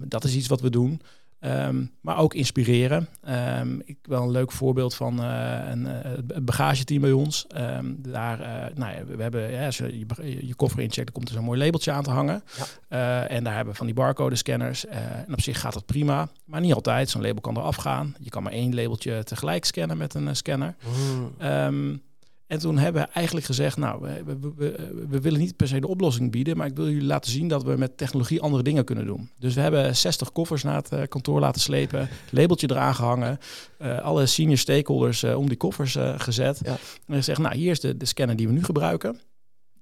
Dat 0.00 0.24
is 0.24 0.34
iets 0.34 0.48
wat 0.48 0.60
we 0.60 0.70
doen. 0.70 1.00
Um, 1.44 1.90
maar 2.00 2.18
ook 2.18 2.34
inspireren. 2.34 3.08
Um, 3.58 3.82
ik 3.84 3.96
wel 4.02 4.22
een 4.22 4.30
leuk 4.30 4.52
voorbeeld 4.52 4.94
van 4.94 5.20
uh, 5.20 5.58
een, 5.70 5.86
uh, 5.86 6.38
bagageteam 6.42 7.00
bij 7.00 7.12
ons. 7.12 7.46
Um, 7.56 7.96
daar, 7.98 8.40
uh, 8.40 8.76
nou 8.76 8.94
ja, 8.94 9.04
we 9.04 9.22
hebben, 9.22 9.52
ja, 9.52 9.66
als 9.66 9.76
je, 9.76 9.98
je, 9.98 10.46
je 10.46 10.54
koffer 10.54 10.80
incheckt, 10.80 11.04
dan 11.04 11.14
komt 11.14 11.28
er 11.28 11.34
zo'n 11.34 11.44
mooi 11.44 11.58
labeltje 11.58 11.92
aan 11.92 12.02
te 12.02 12.10
hangen. 12.10 12.42
Ja. 12.88 13.26
en 13.26 13.44
daar 13.44 13.54
hebben 13.54 13.72
we 13.72 13.78
van 13.78 13.86
die 13.86 13.94
barcode 13.94 14.36
scanners. 14.36 14.86
en 14.86 15.32
op 15.32 15.40
zich 15.40 15.60
gaat 15.60 15.72
dat 15.72 15.86
prima, 15.86 16.28
maar 16.44 16.60
niet 16.60 16.74
altijd. 16.74 17.10
Zo'n 17.10 17.22
label 17.22 17.40
kan 17.40 17.56
eraf 17.56 17.76
gaan. 17.76 18.14
Je 18.20 18.30
kan 18.30 18.42
maar 18.42 18.52
één 18.52 18.74
labeltje 18.74 19.24
tegelijk 19.24 19.64
scannen 19.64 19.96
met 19.96 20.14
een 20.14 20.36
scanner. 20.36 20.74
Mm. 21.40 22.00
En 22.46 22.58
toen 22.58 22.78
hebben 22.78 23.02
we 23.02 23.08
eigenlijk 23.08 23.46
gezegd, 23.46 23.76
nou, 23.76 24.00
we, 24.00 24.22
we, 24.24 24.52
we, 24.56 25.06
we, 25.08 25.20
willen 25.20 25.40
niet 25.40 25.56
per 25.56 25.68
se 25.68 25.80
de 25.80 25.88
oplossing 25.88 26.30
bieden, 26.30 26.56
maar 26.56 26.66
ik 26.66 26.76
wil 26.76 26.88
jullie 26.88 27.04
laten 27.04 27.30
zien 27.30 27.48
dat 27.48 27.62
we 27.62 27.76
met 27.76 27.96
technologie 27.96 28.40
andere 28.40 28.62
dingen 28.62 28.84
kunnen 28.84 29.06
doen. 29.06 29.30
Dus 29.38 29.54
we 29.54 29.60
hebben 29.60 29.96
60 29.96 30.32
koffers 30.32 30.62
naar 30.62 30.76
het 30.76 30.92
uh, 30.92 31.02
kantoor 31.08 31.40
laten 31.40 31.60
slepen, 31.60 32.08
labeltje 32.30 32.70
eraan 32.70 32.94
gehangen, 32.94 33.38
uh, 33.78 33.98
alle 33.98 34.26
senior 34.26 34.58
stakeholders 34.58 35.22
uh, 35.22 35.38
om 35.38 35.48
die 35.48 35.56
koffers 35.56 35.96
gezet. 36.16 36.60
Ja. 36.64 36.76
En 37.06 37.14
gezegd, 37.14 37.38
nou, 37.38 37.56
hier 37.56 37.70
is 37.70 37.80
de, 37.80 37.96
de 37.96 38.06
scanner 38.06 38.36
die 38.36 38.46
we 38.46 38.52
nu 38.52 38.64
gebruiken 38.64 39.18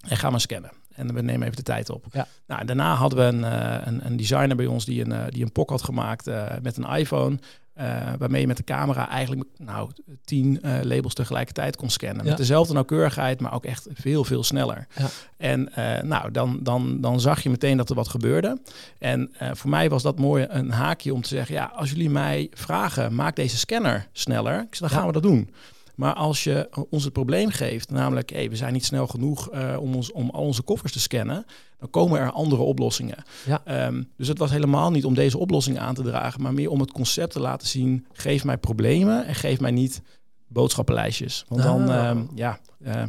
en 0.09 0.16
ga 0.16 0.31
maar 0.31 0.40
scannen. 0.40 0.71
En 0.92 1.14
we 1.14 1.23
nemen 1.23 1.42
even 1.42 1.57
de 1.57 1.62
tijd 1.62 1.90
op. 1.90 2.04
Ja. 2.12 2.26
Nou, 2.47 2.64
daarna 2.64 2.95
hadden 2.95 3.19
we 3.19 3.25
een, 3.25 3.42
een, 3.88 4.07
een, 4.07 4.16
designer 4.16 4.57
bij 4.57 4.66
ons 4.66 4.85
die 4.85 5.11
een, 5.11 5.31
die 5.31 5.42
een 5.42 5.52
POC 5.52 5.71
had 5.71 5.83
gemaakt 5.83 6.31
met 6.62 6.76
een 6.76 6.97
iPhone. 6.97 7.38
Uh, 7.81 8.12
waarmee 8.19 8.41
je 8.41 8.47
met 8.47 8.57
de 8.57 8.64
camera 8.64 9.09
eigenlijk 9.09 9.49
nou, 9.57 9.91
tien 10.25 10.61
uh, 10.64 10.79
labels 10.83 11.14
tegelijkertijd 11.14 11.76
kon 11.76 11.91
scannen. 11.91 12.25
Ja. 12.25 12.29
Met 12.29 12.38
dezelfde 12.38 12.73
nauwkeurigheid, 12.73 13.41
maar 13.41 13.55
ook 13.55 13.64
echt 13.64 13.87
veel, 13.93 14.25
veel 14.25 14.45
sneller. 14.45 14.87
Ja. 14.95 15.07
En 15.37 15.69
uh, 15.79 16.00
nou, 16.00 16.31
dan, 16.31 16.59
dan, 16.62 17.00
dan 17.00 17.21
zag 17.21 17.43
je 17.43 17.50
meteen 17.50 17.76
dat 17.76 17.91
er 17.91 17.95
wat 17.97 18.09
gebeurde. 18.09 18.61
En 18.99 19.31
voor 19.52 19.71
mij 19.71 19.88
was 19.88 20.02
dat 20.02 20.19
mooi 20.19 20.47
een 20.49 20.71
haakje 20.71 21.14
om 21.14 21.23
te 21.23 21.29
zeggen... 21.29 21.55
ja, 21.55 21.73
als 21.75 21.91
jullie 21.91 22.11
mij 22.11 22.50
vragen, 22.55 23.14
maak 23.14 23.37
deze 23.37 23.57
scanner 23.59 24.09
sneller. 24.12 24.67
Dan 24.79 24.88
gaan 24.88 25.00
Ja. 25.00 25.07
we 25.07 25.12
dat 25.12 25.23
doen. 25.23 25.50
Maar 25.95 26.15
als 26.15 26.45
je 26.45 26.69
ons 26.91 27.05
het 27.05 27.13
probleem 27.13 27.51
geeft, 27.51 27.91
namelijk 27.91 28.31
hey, 28.31 28.51
we 28.51 28.57
zijn 28.57 28.73
niet 28.73 28.85
snel 28.85 29.07
genoeg 29.07 29.55
uh, 29.55 29.77
om, 29.81 29.95
ons, 29.95 30.13
om 30.13 30.31
al 30.31 30.45
onze 30.45 30.63
koffers 30.63 30.93
te 30.93 31.01
scannen, 31.01 31.45
dan 31.79 31.91
komen 31.91 32.21
er 32.21 32.31
andere 32.31 32.63
oplossingen. 32.63 33.23
Ja. 33.47 33.87
Um, 33.87 34.09
dus 34.17 34.29
het 34.29 34.39
was 34.39 34.51
helemaal 34.51 34.91
niet 34.91 35.05
om 35.05 35.15
deze 35.15 35.39
oplossing 35.39 35.79
aan 35.79 35.95
te 35.95 36.03
dragen, 36.03 36.43
maar 36.43 36.55
meer 36.55 36.71
om 36.71 36.81
het 36.81 36.93
concept 36.93 37.33
te 37.33 37.41
laten 37.41 37.69
zien: 37.69 38.07
geef 38.13 38.45
mij 38.45 38.59
problemen 38.59 39.27
en 39.27 39.35
geef 39.35 39.61
mij 39.61 39.71
niet 39.71 40.03
boodschappenlijstjes. 40.49 41.45
Want 41.49 41.63
dan, 41.63 41.89
Ah. 41.91 42.09
um, 42.09 42.29
ja. 42.35 42.59
Uh, 42.87 43.03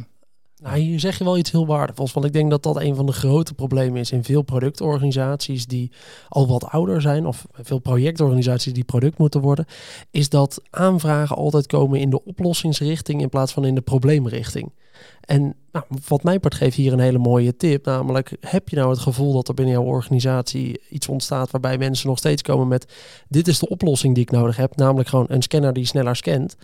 Nou, 0.64 0.78
hier 0.78 1.00
zeg 1.00 1.18
je 1.18 1.24
wel 1.24 1.38
iets 1.38 1.50
heel 1.50 1.66
waardevols. 1.66 2.12
Want 2.12 2.26
ik 2.26 2.32
denk 2.32 2.50
dat 2.50 2.62
dat 2.62 2.80
een 2.80 2.94
van 2.94 3.06
de 3.06 3.12
grote 3.12 3.54
problemen 3.54 4.00
is 4.00 4.12
in 4.12 4.24
veel 4.24 4.42
productorganisaties 4.42 5.66
die 5.66 5.90
al 6.28 6.46
wat 6.46 6.64
ouder 6.64 7.00
zijn, 7.00 7.26
of 7.26 7.46
veel 7.52 7.78
projectorganisaties 7.78 8.72
die 8.72 8.84
product 8.84 9.18
moeten 9.18 9.40
worden, 9.40 9.66
is 10.10 10.28
dat 10.28 10.62
aanvragen 10.70 11.36
altijd 11.36 11.66
komen 11.66 12.00
in 12.00 12.10
de 12.10 12.24
oplossingsrichting 12.24 13.20
in 13.20 13.28
plaats 13.28 13.52
van 13.52 13.64
in 13.64 13.74
de 13.74 13.80
probleemrichting. 13.80 14.72
En 15.20 15.54
nou, 15.72 15.84
wat 16.08 16.22
mij 16.22 16.38
part 16.38 16.54
geeft 16.54 16.76
hier 16.76 16.92
een 16.92 16.98
hele 16.98 17.18
mooie 17.18 17.56
tip. 17.56 17.84
Namelijk, 17.84 18.36
heb 18.40 18.68
je 18.68 18.76
nou 18.76 18.90
het 18.90 18.98
gevoel 18.98 19.32
dat 19.32 19.48
er 19.48 19.54
binnen 19.54 19.74
jouw 19.74 19.84
organisatie 19.84 20.80
iets 20.88 21.08
ontstaat 21.08 21.50
waarbij 21.50 21.78
mensen 21.78 22.08
nog 22.08 22.18
steeds 22.18 22.42
komen 22.42 22.68
met 22.68 22.92
dit 23.28 23.48
is 23.48 23.58
de 23.58 23.68
oplossing 23.68 24.14
die 24.14 24.22
ik 24.22 24.30
nodig 24.30 24.56
heb. 24.56 24.76
Namelijk 24.76 25.08
gewoon 25.08 25.26
een 25.28 25.42
scanner 25.42 25.72
die 25.72 25.86
sneller 25.86 26.16
scant. 26.16 26.56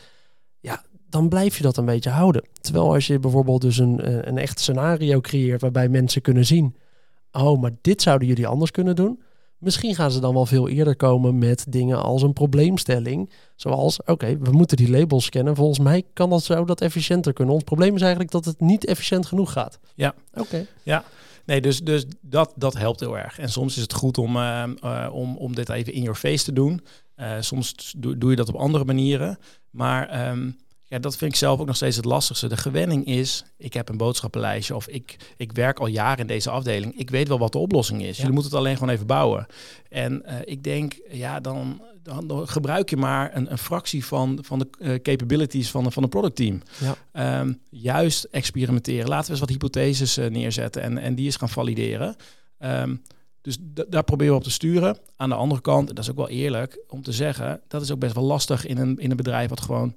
Dan 1.11 1.29
blijf 1.29 1.57
je 1.57 1.63
dat 1.63 1.77
een 1.77 1.85
beetje 1.85 2.11
houden. 2.11 2.43
Terwijl 2.61 2.93
als 2.95 3.07
je 3.07 3.19
bijvoorbeeld 3.19 3.61
dus 3.61 3.79
een, 3.79 4.29
een 4.29 4.39
echt 4.39 4.61
scenario 4.61 5.21
creëert 5.21 5.61
waarbij 5.61 5.89
mensen 5.89 6.23
kunnen 6.23 6.47
zien, 6.47 6.77
oh, 7.33 7.61
maar 7.61 7.71
dit 7.81 8.03
zouden 8.03 8.29
jullie 8.29 8.47
anders 8.47 8.71
kunnen 8.71 8.97
doen. 8.97 9.21
Misschien 9.59 9.95
gaan 9.95 10.11
ze 10.11 10.21
dan 10.21 10.35
wel 10.35 10.47
veel 10.47 10.69
eerder 10.69 10.97
komen 10.97 11.39
met 11.39 11.67
dingen 11.69 12.03
als 12.03 12.23
een 12.23 12.33
probleemstelling. 12.33 13.31
Zoals, 13.57 14.01
oké, 14.01 14.11
okay, 14.11 14.39
we 14.39 14.51
moeten 14.51 14.77
die 14.77 14.91
labels 14.91 15.25
scannen. 15.25 15.57
Volgens 15.57 15.79
mij 15.79 16.03
kan 16.13 16.31
dat 16.31 16.43
zo 16.43 16.65
dat 16.65 16.81
efficiënter 16.81 17.33
kunnen. 17.33 17.55
Ons 17.55 17.65
probleem 17.65 17.95
is 17.95 18.01
eigenlijk 18.01 18.31
dat 18.31 18.45
het 18.45 18.61
niet 18.61 18.87
efficiënt 18.87 19.27
genoeg 19.27 19.53
gaat. 19.53 19.79
Ja. 19.95 20.15
Oké. 20.31 20.41
Okay. 20.41 20.67
Ja. 20.83 21.05
Nee, 21.45 21.61
dus, 21.61 21.81
dus 21.81 22.05
dat, 22.21 22.53
dat 22.57 22.79
helpt 22.79 23.01
heel 23.01 23.19
erg. 23.19 23.39
En 23.39 23.49
soms 23.49 23.77
is 23.77 23.83
het 23.83 23.93
goed 23.93 24.19
om, 24.19 24.37
uh, 24.37 24.65
uh, 24.85 25.09
om, 25.13 25.37
om 25.37 25.55
dit 25.55 25.69
even 25.69 25.93
in 25.93 26.03
your 26.03 26.19
face 26.19 26.45
te 26.45 26.53
doen. 26.53 26.81
Uh, 27.17 27.33
soms 27.41 27.95
doe, 27.97 28.19
doe 28.19 28.31
je 28.31 28.37
dat 28.37 28.49
op 28.49 28.55
andere 28.55 28.85
manieren. 28.85 29.39
Maar 29.71 30.31
um, 30.31 30.57
ja, 30.91 30.99
dat 30.99 31.17
vind 31.17 31.33
ik 31.33 31.39
zelf 31.39 31.61
ook 31.61 31.67
nog 31.67 31.77
steeds 31.77 31.97
het 31.97 32.05
lastigste. 32.05 32.49
De 32.49 32.57
gewenning 32.57 33.07
is, 33.07 33.45
ik 33.57 33.73
heb 33.73 33.89
een 33.89 33.97
boodschappenlijstje 33.97 34.75
of 34.75 34.89
ik, 34.89 35.17
ik 35.37 35.53
werk 35.53 35.79
al 35.79 35.87
jaren 35.87 36.19
in 36.19 36.27
deze 36.27 36.51
afdeling. 36.51 36.99
Ik 36.99 37.11
weet 37.11 37.29
wel 37.29 37.39
wat 37.39 37.53
de 37.53 37.59
oplossing 37.59 38.03
is. 38.03 38.09
Ja. 38.09 38.17
Jullie 38.17 38.33
moeten 38.33 38.51
het 38.51 38.61
alleen 38.61 38.77
gewoon 38.77 38.95
even 38.95 39.07
bouwen. 39.07 39.47
En 39.89 40.23
uh, 40.27 40.35
ik 40.45 40.63
denk, 40.63 40.99
ja, 41.11 41.41
dan, 41.41 41.83
dan, 42.03 42.49
gebruik 42.49 42.91
je 42.91 42.97
maar 42.97 43.37
een, 43.37 43.51
een 43.51 43.59
fractie 43.59 44.05
van, 44.05 44.39
van 44.43 44.59
de 44.59 44.69
uh, 44.79 44.95
capabilities 44.95 45.71
van, 45.71 45.93
van 45.93 46.03
een 46.03 46.09
productteam. 46.09 46.63
Ja. 47.13 47.41
Um, 47.41 47.61
juist 47.69 48.25
experimenteren. 48.25 49.09
Laten 49.09 49.27
we 49.27 49.31
eens 49.31 49.41
wat 49.41 49.49
hypotheses 49.49 50.19
uh, 50.19 50.27
neerzetten 50.27 50.83
en, 50.83 50.99
en 50.99 51.15
die 51.15 51.25
eens 51.25 51.37
gaan 51.37 51.49
valideren. 51.49 52.17
Um, 52.59 53.03
dus 53.43 53.59
daar 53.89 54.05
proberen 54.05 54.33
we 54.33 54.39
op 54.39 54.45
te 54.45 54.51
sturen. 54.51 54.99
Aan 55.17 55.29
de 55.29 55.35
andere 55.35 55.61
kant, 55.61 55.89
dat 55.89 55.99
is 55.99 56.11
ook 56.11 56.17
wel 56.17 56.29
eerlijk 56.29 56.79
om 56.89 57.03
te 57.03 57.13
zeggen, 57.13 57.61
dat 57.69 57.83
is 57.83 57.91
ook 57.91 57.99
best 57.99 58.15
wel 58.15 58.25
lastig 58.25 58.67
in 58.67 58.79
een, 58.79 58.99
in 58.99 59.11
een 59.11 59.17
bedrijf 59.17 59.49
wat 59.49 59.61
gewoon 59.61 59.95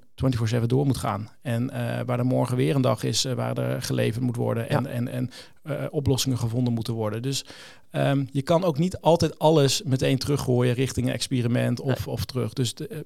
24/7 0.58 0.62
door 0.66 0.86
moet 0.86 0.96
gaan. 0.96 1.28
En 1.42 1.62
uh, 1.62 2.00
waar 2.06 2.18
er 2.18 2.26
morgen 2.26 2.56
weer 2.56 2.74
een 2.74 2.82
dag 2.82 3.02
is 3.02 3.24
uh, 3.24 3.32
waar 3.32 3.58
er 3.58 3.82
geleverd 3.82 4.24
moet 4.24 4.36
worden 4.36 4.68
en, 4.68 4.82
Ja. 4.82 4.88
en, 4.88 5.08
en 5.08 5.30
uh, 5.64 5.84
oplossingen 5.90 6.38
gevonden 6.38 6.72
moeten 6.72 6.94
worden. 6.94 7.22
Dus 7.22 7.44
um, 7.92 8.28
je 8.32 8.42
kan 8.42 8.64
ook 8.64 8.78
niet 8.78 9.00
altijd 9.00 9.38
alles 9.38 9.82
meteen 9.82 10.18
teruggooien 10.18 10.74
richting 10.74 11.06
een 11.06 11.12
experiment 11.12 11.80
of, 11.80 12.08
of 12.08 12.24
terug. 12.24 12.52
Dus 12.52 12.74
de, 12.74 12.86
eh, 12.88 13.02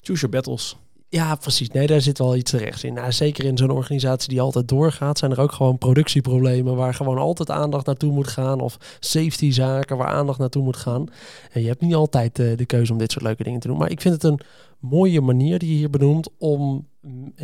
choose 0.00 0.20
your 0.20 0.28
battles. 0.28 0.76
Ja, 1.10 1.34
precies. 1.34 1.70
Nee, 1.70 1.86
daar 1.86 2.00
zit 2.00 2.18
wel 2.18 2.36
iets 2.36 2.50
terecht 2.50 2.82
in. 2.82 2.94
Nou, 2.94 3.12
zeker 3.12 3.44
in 3.44 3.56
zo'n 3.56 3.70
organisatie 3.70 4.28
die 4.28 4.40
altijd 4.40 4.68
doorgaat, 4.68 5.18
zijn 5.18 5.30
er 5.30 5.40
ook 5.40 5.52
gewoon 5.52 5.78
productieproblemen 5.78 6.76
waar 6.76 6.94
gewoon 6.94 7.18
altijd 7.18 7.50
aandacht 7.50 7.86
naartoe 7.86 8.12
moet 8.12 8.28
gaan. 8.28 8.60
Of 8.60 8.76
safety 9.00 9.50
zaken 9.50 9.96
waar 9.96 10.08
aandacht 10.08 10.38
naartoe 10.38 10.62
moet 10.62 10.76
gaan. 10.76 11.06
En 11.52 11.60
je 11.60 11.68
hebt 11.68 11.80
niet 11.80 11.94
altijd 11.94 12.36
de 12.36 12.66
keuze 12.66 12.92
om 12.92 12.98
dit 12.98 13.12
soort 13.12 13.24
leuke 13.24 13.42
dingen 13.42 13.60
te 13.60 13.68
doen. 13.68 13.78
Maar 13.78 13.90
ik 13.90 14.00
vind 14.00 14.14
het 14.14 14.24
een 14.24 14.40
mooie 14.78 15.20
manier 15.20 15.58
die 15.58 15.70
je 15.70 15.76
hier 15.76 15.90
benoemt 15.90 16.28
om 16.38 16.86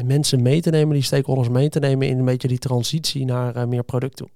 mensen 0.04 0.42
mee 0.42 0.61
te 0.61 0.71
nemen, 0.71 0.94
die 0.94 1.02
stakeholders 1.02 1.49
mee 1.49 1.68
te 1.68 1.78
nemen 1.78 2.09
in 2.09 2.18
een 2.18 2.25
beetje 2.25 2.49
die 2.49 2.59
transitie 2.59 3.25
naar 3.25 3.56
uh, 3.56 3.64
meer 3.64 3.85
product 3.85 4.16
toe. 4.16 4.28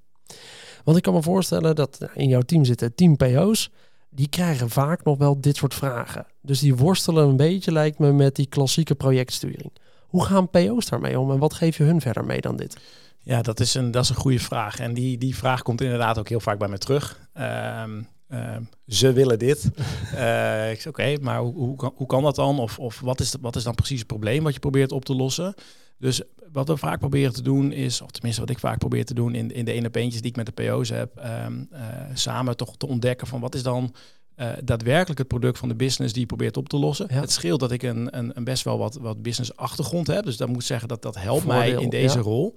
Want 0.85 0.97
ik 0.97 1.03
kan 1.03 1.15
me 1.15 1.23
voorstellen 1.23 1.75
dat 1.75 1.97
nou, 1.99 2.13
in 2.15 2.29
jouw 2.29 2.41
team 2.41 2.65
zitten 2.65 2.95
team 2.95 3.17
PO's 3.17 3.71
die 4.11 4.29
krijgen 4.29 4.71
vaak 4.71 5.05
nog 5.05 5.19
wel 5.19 5.41
dit 5.41 5.57
soort 5.57 5.75
vragen. 5.75 6.27
Dus 6.43 6.61
die 6.61 6.77
worstelen 6.77 7.29
een 7.29 7.37
beetje, 7.37 7.73
lijkt 7.73 7.99
me, 7.99 8.13
met 8.13 8.37
die 8.37 8.47
klassieke 8.47 8.95
projectsturing. 8.95 9.73
Hoe 10.07 10.25
gaan 10.25 10.51
PO's 10.51 10.87
daarmee 10.87 11.19
om 11.19 11.31
en 11.31 11.39
wat 11.39 11.55
geef 11.55 11.77
je 11.77 11.85
hun 11.85 12.01
verder 12.01 12.25
mee 12.25 12.41
dan 12.41 12.57
dit? 12.57 12.77
Ja, 13.19 13.43
dat 13.43 13.61
is 13.61 13.75
een, 13.75 13.91
dat 13.91 14.03
is 14.03 14.09
een 14.09 14.15
goede 14.15 14.39
vraag. 14.39 14.79
En 14.79 14.95
die, 14.95 15.19
die 15.19 15.37
vraag 15.37 15.63
komt 15.63 15.81
inderdaad 15.81 16.19
ook 16.19 16.29
heel 16.29 16.41
vaak 16.41 16.59
bij 16.59 16.69
me 16.69 16.79
terug. 16.79 17.29
Um, 17.35 18.09
uh, 18.29 18.57
ze 18.87 19.13
willen 19.13 19.39
dit. 19.39 19.71
uh, 20.15 20.71
ik 20.73 20.81
zeg, 20.81 20.93
oké, 20.93 21.01
okay, 21.01 21.19
maar 21.21 21.39
hoe, 21.39 21.55
hoe, 21.55 21.77
kan, 21.77 21.93
hoe 21.95 22.07
kan 22.07 22.23
dat 22.23 22.35
dan? 22.35 22.59
Of, 22.59 22.79
of 22.79 23.01
wat, 23.01 23.21
is, 23.21 23.35
wat 23.41 23.57
is 23.57 23.63
dan 23.63 23.75
precies 23.75 23.99
het 23.99 24.07
probleem 24.07 24.43
wat 24.43 24.55
je 24.55 24.61
probeert 24.61 24.93
op 24.93 25.05
te 25.05 25.15
lossen? 25.15 25.55
Dus 25.99 26.23
wat 26.53 26.69
we 26.69 26.77
vaak 26.77 26.99
proberen 26.99 27.33
te 27.33 27.43
doen 27.43 27.73
is, 27.73 28.01
of 28.01 28.11
tenminste 28.11 28.41
wat 28.41 28.51
ik 28.51 28.59
vaak 28.59 28.79
probeer 28.79 29.05
te 29.05 29.15
doen 29.15 29.35
in, 29.35 29.51
in 29.51 29.65
de 29.65 29.73
ene 29.73 29.91
peentjes 29.91 30.21
die 30.21 30.31
ik 30.31 30.37
met 30.37 30.47
de 30.47 30.53
PO's 30.53 30.89
heb, 30.89 31.17
ehm, 31.17 31.65
eh, 31.71 31.83
samen 32.15 32.57
toch 32.57 32.77
te 32.77 32.87
ontdekken 32.87 33.27
van 33.27 33.41
wat 33.41 33.55
is 33.55 33.63
dan 33.63 33.95
uh, 34.37 34.51
daadwerkelijk 34.65 35.19
het 35.19 35.29
product 35.29 35.59
van 35.59 35.69
de 35.69 35.75
business 35.75 36.13
die 36.13 36.23
je 36.23 36.27
probeert 36.27 36.57
op 36.57 36.69
te 36.69 36.77
lossen. 36.77 37.13
Het 37.13 37.33
scheelt 37.33 37.61
dat 37.61 37.71
ik 37.71 37.83
een, 37.83 38.19
een, 38.19 38.37
een, 38.37 38.45
best 38.45 38.65
wel 38.65 38.79
wat, 38.79 38.95
wat 38.95 39.23
business 39.23 39.57
achtergrond 39.57 40.07
heb. 40.07 40.25
Dus 40.25 40.37
dat 40.37 40.49
moet 40.49 40.65
zeggen 40.65 40.89
dat 40.89 41.03
dat 41.03 41.19
helpt 41.19 41.47
mij 41.47 41.71
in 41.71 41.89
deze 41.89 42.19
rol. 42.19 42.55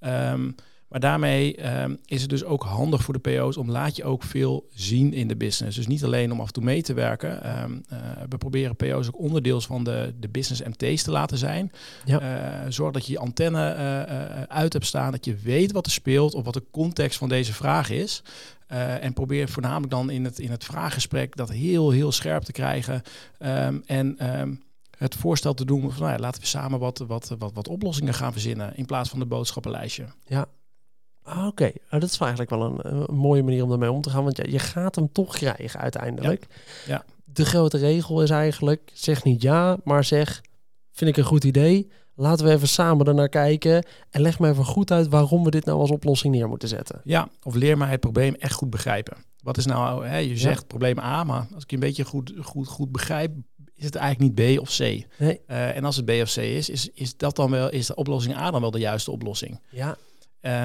Um, 0.00 0.54
maar 0.90 1.00
daarmee 1.00 1.56
ehm, 1.56 1.96
is 2.04 2.20
het 2.20 2.30
dus 2.30 2.44
ook 2.44 2.62
handig 2.62 3.02
voor 3.02 3.14
de 3.14 3.20
PO's 3.20 3.56
om 3.56 3.70
laat 3.70 3.96
je 3.96 4.04
ook 4.04 4.22
veel 4.22 4.68
zien 4.74 5.12
in 5.12 5.28
de 5.28 5.36
business. 5.36 5.76
Dus 5.76 5.86
niet 5.86 6.04
alleen 6.04 6.32
om 6.32 6.40
af 6.40 6.46
en 6.46 6.52
toe 6.52 6.64
mee 6.64 6.82
te 6.82 6.94
werken. 6.94 7.42
Ehm, 7.42 7.78
eh, 7.88 7.98
we 8.28 8.38
proberen 8.38 8.76
PO's 8.76 9.06
ook 9.06 9.18
onderdeels 9.18 9.66
van 9.66 9.84
de, 9.84 10.14
de 10.20 10.28
business 10.28 10.62
MT's 10.62 11.02
te 11.02 11.10
laten 11.10 11.38
zijn. 11.38 11.72
Ja. 12.04 12.20
Uh, 12.20 12.70
zorg 12.70 12.92
dat 12.92 13.06
je 13.06 13.12
je 13.12 13.18
antenne 13.18 13.76
uh, 13.76 14.42
uit 14.42 14.72
hebt 14.72 14.86
staan, 14.86 15.12
dat 15.12 15.24
je 15.24 15.34
weet 15.34 15.72
wat 15.72 15.86
er 15.86 15.92
speelt 15.92 16.34
of 16.34 16.44
wat 16.44 16.54
de 16.54 16.64
context 16.70 17.18
van 17.18 17.28
deze 17.28 17.52
vraag 17.52 17.90
is. 17.90 18.22
en 19.00 19.12
probeer 19.12 19.48
voornamelijk 19.48 19.90
dan 19.90 20.10
in 20.10 20.24
het, 20.24 20.38
in 20.38 20.50
het 20.50 20.64
vraaggesprek 20.64 21.36
dat 21.36 21.50
heel, 21.50 21.90
heel 21.90 22.12
scherp 22.12 22.42
te 22.42 22.52
krijgen. 22.52 23.02
Um, 23.38 23.82
en 23.86 24.16
het 24.96 25.14
voorstel 25.14 25.54
te 25.54 25.64
doen 25.64 25.80
van 25.80 26.02
nou 26.02 26.12
ja, 26.12 26.18
laten 26.18 26.40
we 26.40 26.46
samen 26.46 26.78
wat, 26.78 26.98
wat, 26.98 27.34
wat, 27.38 27.52
wat 27.52 27.68
oplossingen 27.68 28.14
gaan 28.14 28.32
verzinnen 28.32 28.76
in 28.76 28.86
plaats 28.86 29.10
van 29.10 29.18
de 29.18 29.26
boodschappenlijstje. 29.26 30.06
Ja, 30.26 30.46
Ah, 31.30 31.46
oké, 31.46 31.72
oh, 31.90 32.00
dat 32.00 32.02
is 32.02 32.18
eigenlijk 32.18 32.50
wel 32.50 32.62
een, 32.62 32.78
een, 32.82 33.14
mooie 33.14 33.42
manier 33.42 33.62
om 33.62 33.68
daarmee 33.68 33.92
om 33.92 34.00
te 34.00 34.10
gaan. 34.10 34.24
Want 34.24 34.36
ja, 34.36 34.44
je 34.48 34.58
gaat 34.58 34.94
hem 34.94 35.12
toch 35.12 35.34
krijgen 35.34 35.80
uiteindelijk. 35.80 36.46
Ja. 36.86 37.04
De 37.24 37.44
grote 37.44 37.78
regel 37.78 38.22
is 38.22 38.30
eigenlijk, 38.30 38.90
zeg 38.94 39.24
niet 39.24 39.42
ja, 39.42 39.76
maar 39.84 40.04
zeg, 40.04 40.42
vind 40.92 41.10
ik 41.10 41.16
een 41.16 41.24
goed 41.24 41.44
idee. 41.44 41.90
Laten 42.14 42.46
we 42.46 42.52
even 42.52 42.68
samen 42.68 43.06
ernaar 43.06 43.28
kijken. 43.28 43.86
En 44.10 44.20
leg 44.20 44.38
me 44.38 44.48
even 44.48 44.64
goed 44.64 44.90
uit 44.90 45.08
waarom 45.08 45.44
we 45.44 45.50
dit 45.50 45.64
nou 45.64 45.80
als 45.80 45.90
oplossing 45.90 46.34
neer 46.34 46.48
moeten 46.48 46.68
zetten. 46.68 47.00
Ja, 47.04 47.28
of 47.42 47.54
leer 47.54 47.78
mij 47.78 47.88
het 47.88 48.00
probleem 48.00 48.34
echt 48.34 48.52
goed 48.52 48.70
begrijpen. 48.70 49.16
Wat 49.42 49.56
is 49.56 49.66
nou, 49.66 50.06
hè, 50.06 50.16
je 50.16 50.36
zegt 50.36 50.66
probleem 50.66 50.98
A, 50.98 51.24
maar 51.24 51.46
als 51.54 51.62
ik 51.62 51.70
je 51.70 51.76
een 51.76 51.82
beetje 51.82 52.04
goed, 52.04 52.32
goed, 52.40 52.68
goed 52.68 52.92
begrijp, 52.92 53.32
is 53.74 53.84
het 53.84 53.94
eigenlijk 53.94 54.38
niet 54.38 54.56
B 54.56 54.60
of 54.60 54.76
C. 54.76 54.78
Nee. 54.78 55.40
Uh, 55.46 55.76
en 55.76 55.84
als 55.84 55.96
het 55.96 56.04
B 56.04 56.10
of 56.10 56.32
C 56.32 56.36
is, 56.36 56.68
is, 56.68 56.88
is 56.94 57.16
dat 57.16 57.36
dan 57.36 57.50
wel, 57.50 57.70
is 57.70 57.86
de 57.86 57.94
oplossing 57.94 58.36
A 58.36 58.50
dan 58.50 58.60
wel 58.60 58.70
de 58.70 58.78
juiste 58.78 59.10
oplossing? 59.10 59.60
Ja. 59.70 59.96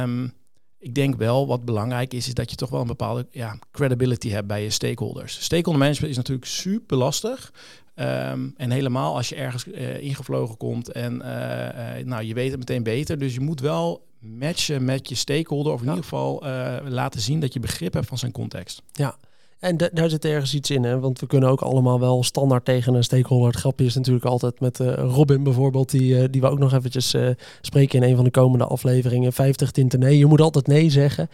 Um, 0.02 0.34
ik 0.80 0.96
denk 0.96 1.16
wel 1.16 1.48
wat 1.48 1.66
belangrijk 1.66 2.14
is, 2.14 2.28
is 2.28 2.34
dat 2.34 2.50
je 2.50 2.56
toch 2.56 2.70
wel 2.70 2.82
een 2.82 2.88
bepaalde 2.88 3.28
ja, 3.32 3.60
credibility 3.72 4.30
hebt 4.30 4.48
bij 4.48 4.64
je 4.64 4.70
stakeholders. 4.70 5.44
Stakeholder 5.44 5.82
management 5.82 6.12
is 6.12 6.18
natuurlijk 6.18 6.48
super 6.48 6.98
lastig. 6.98 7.54
Um, 7.96 8.54
en 8.58 8.72
helemaal 8.72 9.16
als 9.16 9.30
je 9.30 9.36
ergens 9.36 9.66
uh, 9.66 10.02
ingevlogen 10.02 10.58
komt 10.58 10.92
en 10.92 11.22
uh, 11.22 11.98
uh, 12.00 12.06
nou, 12.06 12.24
je 12.24 12.34
weet 12.34 12.50
het 12.50 12.60
meteen 12.60 12.84
beter. 12.84 13.18
Dus 13.18 13.34
je 13.34 13.40
moet 13.40 13.60
wel 13.60 14.08
matchen 14.20 14.86
met 14.86 15.10
je 15.10 15.16
stakeholder. 15.16 15.74
Of 15.74 15.82
in 15.82 15.88
ieder 15.88 16.04
geval 16.04 16.44
laten 16.88 17.22
zien 17.22 17.40
dat 17.40 17.54
je 17.54 17.60
begrip 17.60 17.94
hebt 17.94 18.08
van 18.08 18.18
zijn 18.18 18.32
context. 18.32 18.82
Ja, 18.92 19.18
en 19.66 19.78
daar 19.94 20.10
zit 20.10 20.26
ergens 20.26 20.54
iets 20.54 20.72
in, 20.72 20.84
hè? 20.84 21.00
want 21.00 21.20
we 21.20 21.28
kunnen 21.28 21.50
ook 21.50 21.62
allemaal 21.62 22.00
wel 22.00 22.24
standaard 22.24 22.66
tegen 22.66 22.94
een 22.94 23.04
stakeholder. 23.04 23.48
Het 23.48 23.60
grapje 23.60 23.86
is 23.86 23.96
natuurlijk 23.96 24.26
altijd 24.26 24.60
met 24.60 24.80
uh, 24.80 24.94
Robin 24.94 25.44
bijvoorbeeld, 25.44 25.90
die, 25.90 26.16
uh, 26.16 26.24
die 26.30 26.42
we 26.42 26.48
ook 26.48 26.60
nog 26.60 26.74
eventjes 26.74 27.14
uh, 27.14 27.30
spreken 27.62 28.02
in 28.02 28.10
een 28.10 28.16
van 28.16 28.24
de 28.24 28.32
komende 28.32 28.66
afleveringen. 28.66 29.34
50 29.34 29.72
tinten 29.72 30.00
nee, 30.00 30.18
je 30.18 30.26
moet 30.26 30.42
altijd 30.42 30.68
nee 30.68 30.90
zeggen. 30.90 31.30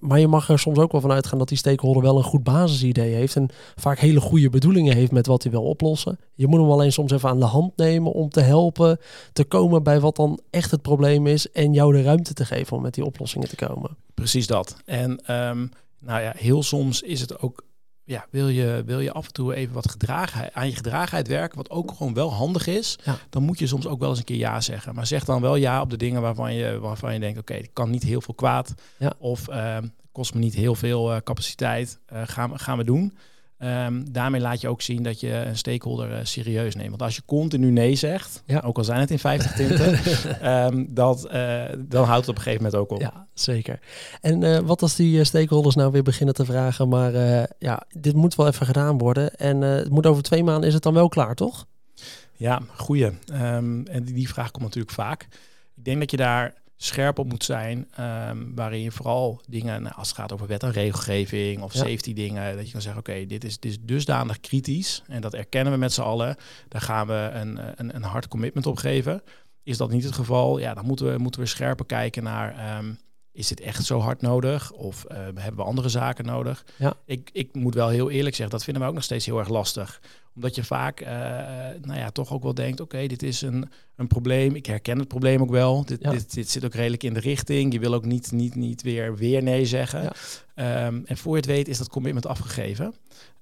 maar 0.00 0.20
je 0.20 0.28
mag 0.28 0.48
er 0.48 0.58
soms 0.58 0.78
ook 0.78 0.92
wel 0.92 1.00
van 1.00 1.12
uitgaan 1.12 1.38
dat 1.38 1.48
die 1.48 1.58
stakeholder 1.58 2.02
wel 2.02 2.16
een 2.16 2.22
goed 2.22 2.42
basisidee 2.42 3.14
heeft 3.14 3.36
en 3.36 3.48
vaak 3.76 3.98
hele 3.98 4.20
goede 4.20 4.50
bedoelingen 4.50 4.94
heeft 4.94 5.12
met 5.12 5.26
wat 5.26 5.42
hij 5.42 5.52
wil 5.52 5.64
oplossen. 5.64 6.18
Je 6.34 6.46
moet 6.46 6.60
hem 6.60 6.70
alleen 6.70 6.92
soms 6.92 7.12
even 7.12 7.28
aan 7.28 7.40
de 7.40 7.46
hand 7.46 7.76
nemen 7.76 8.12
om 8.12 8.28
te 8.28 8.40
helpen 8.40 8.98
te 9.32 9.44
komen 9.44 9.82
bij 9.82 10.00
wat 10.00 10.16
dan 10.16 10.40
echt 10.50 10.70
het 10.70 10.82
probleem 10.82 11.26
is 11.26 11.50
en 11.50 11.72
jou 11.72 11.92
de 11.92 12.02
ruimte 12.02 12.32
te 12.32 12.44
geven 12.44 12.76
om 12.76 12.82
met 12.82 12.94
die 12.94 13.04
oplossingen 13.04 13.48
te 13.48 13.56
komen. 13.56 13.96
Precies 14.14 14.46
dat. 14.46 14.76
En 14.84 15.34
um, 15.34 15.70
nou 15.98 16.22
ja, 16.22 16.32
heel 16.36 16.62
soms 16.62 17.02
is 17.02 17.20
het 17.20 17.40
ook 17.40 17.64
ja, 18.10 18.26
wil 18.30 18.48
je, 18.48 18.82
wil 18.86 19.00
je 19.00 19.12
af 19.12 19.26
en 19.26 19.32
toe 19.32 19.54
even 19.54 19.74
wat 19.74 19.90
gedragenheid, 19.90 20.54
aan 20.54 20.68
je 20.68 20.74
gedragenheid 20.74 21.28
werken, 21.28 21.56
wat 21.56 21.70
ook 21.70 21.92
gewoon 21.96 22.14
wel 22.14 22.32
handig 22.32 22.66
is, 22.66 22.98
dan 23.28 23.42
moet 23.42 23.58
je 23.58 23.66
soms 23.66 23.86
ook 23.86 24.00
wel 24.00 24.08
eens 24.08 24.18
een 24.18 24.24
keer 24.24 24.36
ja 24.36 24.60
zeggen. 24.60 24.94
Maar 24.94 25.06
zeg 25.06 25.24
dan 25.24 25.40
wel 25.40 25.56
ja 25.56 25.80
op 25.80 25.90
de 25.90 25.96
dingen 25.96 26.20
waarvan 26.20 26.54
je, 26.54 26.78
waarvan 26.78 27.12
je 27.12 27.20
denkt, 27.20 27.38
oké, 27.38 27.52
okay, 27.52 27.68
kan 27.72 27.90
niet 27.90 28.02
heel 28.02 28.20
veel 28.20 28.34
kwaad. 28.34 28.74
Of 29.18 29.48
uh, 29.48 29.76
kost 30.12 30.34
me 30.34 30.40
niet 30.40 30.54
heel 30.54 30.74
veel 30.74 31.14
uh, 31.14 31.16
capaciteit. 31.24 31.98
Uh, 32.12 32.22
gaan, 32.24 32.58
gaan 32.58 32.78
we 32.78 32.84
doen. 32.84 33.16
Um, 33.62 34.12
daarmee 34.12 34.40
laat 34.40 34.60
je 34.60 34.68
ook 34.68 34.82
zien 34.82 35.02
dat 35.02 35.20
je 35.20 35.32
een 35.32 35.56
stakeholder 35.56 36.10
uh, 36.10 36.18
serieus 36.22 36.74
neemt. 36.74 36.88
Want 36.88 37.02
als 37.02 37.16
je 37.16 37.22
continu 37.26 37.70
nee 37.70 37.94
zegt, 37.94 38.42
ja. 38.46 38.60
ook 38.60 38.78
al 38.78 38.84
zijn 38.84 39.00
het 39.00 39.10
in 39.10 39.18
50 39.18 39.52
tinten, 39.52 39.98
um, 40.74 40.94
dat, 40.94 41.28
uh, 41.32 41.64
dan 41.78 42.04
houdt 42.04 42.20
het 42.20 42.28
op 42.28 42.36
een 42.36 42.42
gegeven 42.42 42.64
moment 42.64 42.82
ook 42.82 42.90
op. 42.90 43.00
Ja, 43.00 43.26
zeker. 43.34 43.78
En 44.20 44.42
uh, 44.42 44.58
wat 44.58 44.82
als 44.82 44.96
die 44.96 45.24
stakeholders 45.24 45.74
nou 45.74 45.92
weer 45.92 46.02
beginnen 46.02 46.34
te 46.34 46.44
vragen, 46.44 46.88
maar 46.88 47.12
ja, 47.58 47.82
dit 47.88 48.14
moet 48.14 48.34
wel 48.34 48.46
even 48.46 48.66
gedaan 48.66 48.98
worden. 48.98 49.34
En 49.34 49.60
het 49.60 49.90
moet 49.90 50.06
over 50.06 50.22
twee 50.22 50.44
maanden, 50.44 50.68
is 50.68 50.74
het 50.74 50.82
dan 50.82 50.94
wel 50.94 51.08
klaar, 51.08 51.34
toch? 51.34 51.66
Ja, 52.36 52.62
goeie. 52.76 53.04
Um, 53.32 53.86
en 53.86 54.04
die, 54.04 54.14
die 54.14 54.28
vraag 54.28 54.50
komt 54.50 54.64
natuurlijk 54.64 54.94
vaak. 54.94 55.28
Ik 55.76 55.84
denk 55.84 55.98
dat 55.98 56.10
je 56.10 56.16
daar 56.16 56.54
scherp 56.82 57.18
op 57.18 57.28
moet 57.28 57.44
zijn. 57.44 57.88
Um, 58.00 58.54
waarin 58.54 58.80
je 58.80 58.90
vooral 58.90 59.40
dingen, 59.48 59.82
nou, 59.82 59.94
als 59.94 60.08
het 60.08 60.16
gaat 60.16 60.32
over 60.32 60.46
wet 60.46 60.62
en 60.62 60.70
regelgeving 60.70 61.62
of 61.62 61.72
safety 61.72 62.12
dingen, 62.12 62.56
dat 62.56 62.66
je 62.66 62.72
kan 62.72 62.80
zeggen, 62.80 63.00
oké, 63.00 63.26
dit, 63.26 63.44
is, 63.44 63.58
dit 63.58 63.70
is 63.70 63.78
dusdanig 63.80 64.40
kritisch. 64.40 65.02
En 65.06 65.20
dat 65.20 65.34
erkennen 65.34 65.72
we 65.72 65.78
met 65.78 65.92
z'n 65.92 66.00
allen. 66.00 66.36
Daar 66.68 66.80
gaan 66.80 67.06
we 67.06 67.30
een, 67.32 67.60
een, 67.76 67.94
een 67.96 68.02
hard 68.02 68.28
commitment 68.28 68.66
op 68.66 68.76
geven. 68.76 69.22
Is 69.62 69.76
dat 69.76 69.90
niet 69.90 70.04
het 70.04 70.14
geval? 70.14 70.58
Ja, 70.58 70.74
dan 70.74 70.86
moeten 70.86 71.12
we, 71.12 71.18
moeten 71.18 71.40
we 71.40 71.46
scherper 71.46 71.86
kijken 71.86 72.22
naar. 72.22 72.76
Um, 72.78 72.98
is 73.32 73.48
dit 73.48 73.60
echt 73.60 73.84
zo 73.84 73.98
hard 73.98 74.20
nodig? 74.20 74.72
Of 74.72 75.04
uh, 75.08 75.16
hebben 75.16 75.56
we 75.56 75.62
andere 75.62 75.88
zaken 75.88 76.24
nodig? 76.24 76.64
Ja. 76.76 76.94
Ik, 77.04 77.30
ik 77.32 77.54
moet 77.54 77.74
wel 77.74 77.88
heel 77.88 78.10
eerlijk 78.10 78.36
zeggen, 78.36 78.54
dat 78.56 78.64
vinden 78.64 78.82
we 78.82 78.88
ook 78.88 78.94
nog 78.94 79.04
steeds 79.04 79.26
heel 79.26 79.38
erg 79.38 79.48
lastig. 79.48 80.00
Omdat 80.34 80.54
je 80.54 80.64
vaak, 80.64 81.00
uh, 81.00 81.08
nou 81.80 81.98
ja, 81.98 82.10
toch 82.10 82.32
ook 82.32 82.42
wel 82.42 82.54
denkt, 82.54 82.80
oké, 82.80 83.06
dit 83.06 83.22
is 83.22 83.42
een, 83.42 83.70
een 83.96 84.06
probleem. 84.06 84.54
Ik 84.54 84.66
herken 84.66 84.98
het 84.98 85.08
probleem 85.08 85.42
ook 85.42 85.50
wel. 85.50 85.84
Dit, 85.84 86.10
dit, 86.10 86.34
dit, 86.34 86.50
zit 86.50 86.64
ook 86.64 86.74
redelijk 86.74 87.02
in 87.02 87.14
de 87.14 87.20
richting. 87.20 87.72
Je 87.72 87.78
wil 87.78 87.94
ook 87.94 88.04
niet, 88.04 88.32
niet, 88.32 88.54
niet 88.54 88.82
weer, 88.82 89.16
weer 89.16 89.42
nee 89.42 89.66
zeggen. 89.66 90.02
Ja. 90.54 90.86
Um, 90.86 91.02
en 91.06 91.16
voor 91.16 91.32
je 91.32 91.36
het 91.36 91.46
weet 91.46 91.68
is 91.68 91.78
dat 91.78 91.88
commitment 91.88 92.26
afgegeven. 92.26 92.94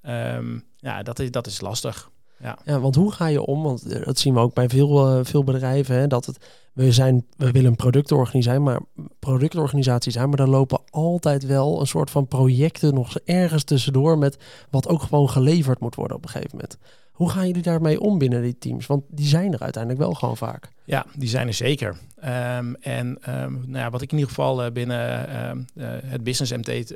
Um, 0.03 0.64
ja, 0.77 1.03
dat 1.03 1.18
is, 1.18 1.31
dat 1.31 1.46
is 1.46 1.61
lastig. 1.61 2.11
Ja. 2.40 2.59
ja, 2.64 2.81
want 2.81 2.94
hoe 2.94 3.12
ga 3.12 3.27
je 3.27 3.40
om? 3.40 3.62
Want 3.62 4.05
dat 4.05 4.18
zien 4.18 4.35
we 4.35 4.40
ook 4.40 4.55
bij 4.55 4.68
veel, 4.68 5.18
uh, 5.18 5.24
veel 5.24 5.44
bedrijven. 5.44 5.94
Hè, 5.94 6.07
dat 6.07 6.27
het, 6.27 6.38
we, 6.72 6.92
zijn, 6.92 7.27
we 7.37 7.51
willen 7.51 7.70
een 7.70 7.77
productorganisatie, 7.77 8.61
maar, 8.61 8.81
productorganisatie 9.18 10.12
zijn, 10.12 10.29
maar 10.29 10.37
daar 10.37 10.48
lopen 10.48 10.81
altijd 10.90 11.46
wel 11.46 11.81
een 11.81 11.87
soort 11.87 12.11
van 12.11 12.27
projecten 12.27 12.94
nog 12.94 13.18
ergens 13.18 13.64
tussendoor 13.64 14.18
met 14.18 14.38
wat 14.70 14.88
ook 14.88 15.03
gewoon 15.03 15.31
geleverd 15.31 15.81
moet 15.81 15.94
worden 15.94 16.16
op 16.16 16.22
een 16.22 16.31
gegeven 16.31 16.51
moment. 16.53 16.79
Hoe 17.12 17.31
gaan 17.31 17.46
jullie 17.46 17.62
daarmee 17.62 18.01
om 18.01 18.18
binnen 18.18 18.42
die 18.42 18.59
teams? 18.59 18.87
Want 18.87 19.05
die 19.09 19.27
zijn 19.27 19.53
er 19.53 19.61
uiteindelijk 19.61 20.03
wel 20.03 20.14
gewoon 20.14 20.37
vaak. 20.37 20.68
Ja, 20.85 21.07
die 21.16 21.29
zijn 21.29 21.46
er 21.46 21.55
zeker. 21.55 21.88
Um, 21.88 22.74
en 22.74 23.18
um, 23.29 23.64
nou 23.66 23.79
ja, 23.79 23.90
wat 23.90 24.03
ik 24.03 24.12
in 24.12 24.18
ieder 24.18 24.35
geval 24.35 24.64
uh, 24.64 24.72
binnen 24.72 25.29
uh, 25.74 25.87
het 26.05 26.24
Business 26.24 26.53
MT, 26.53 26.94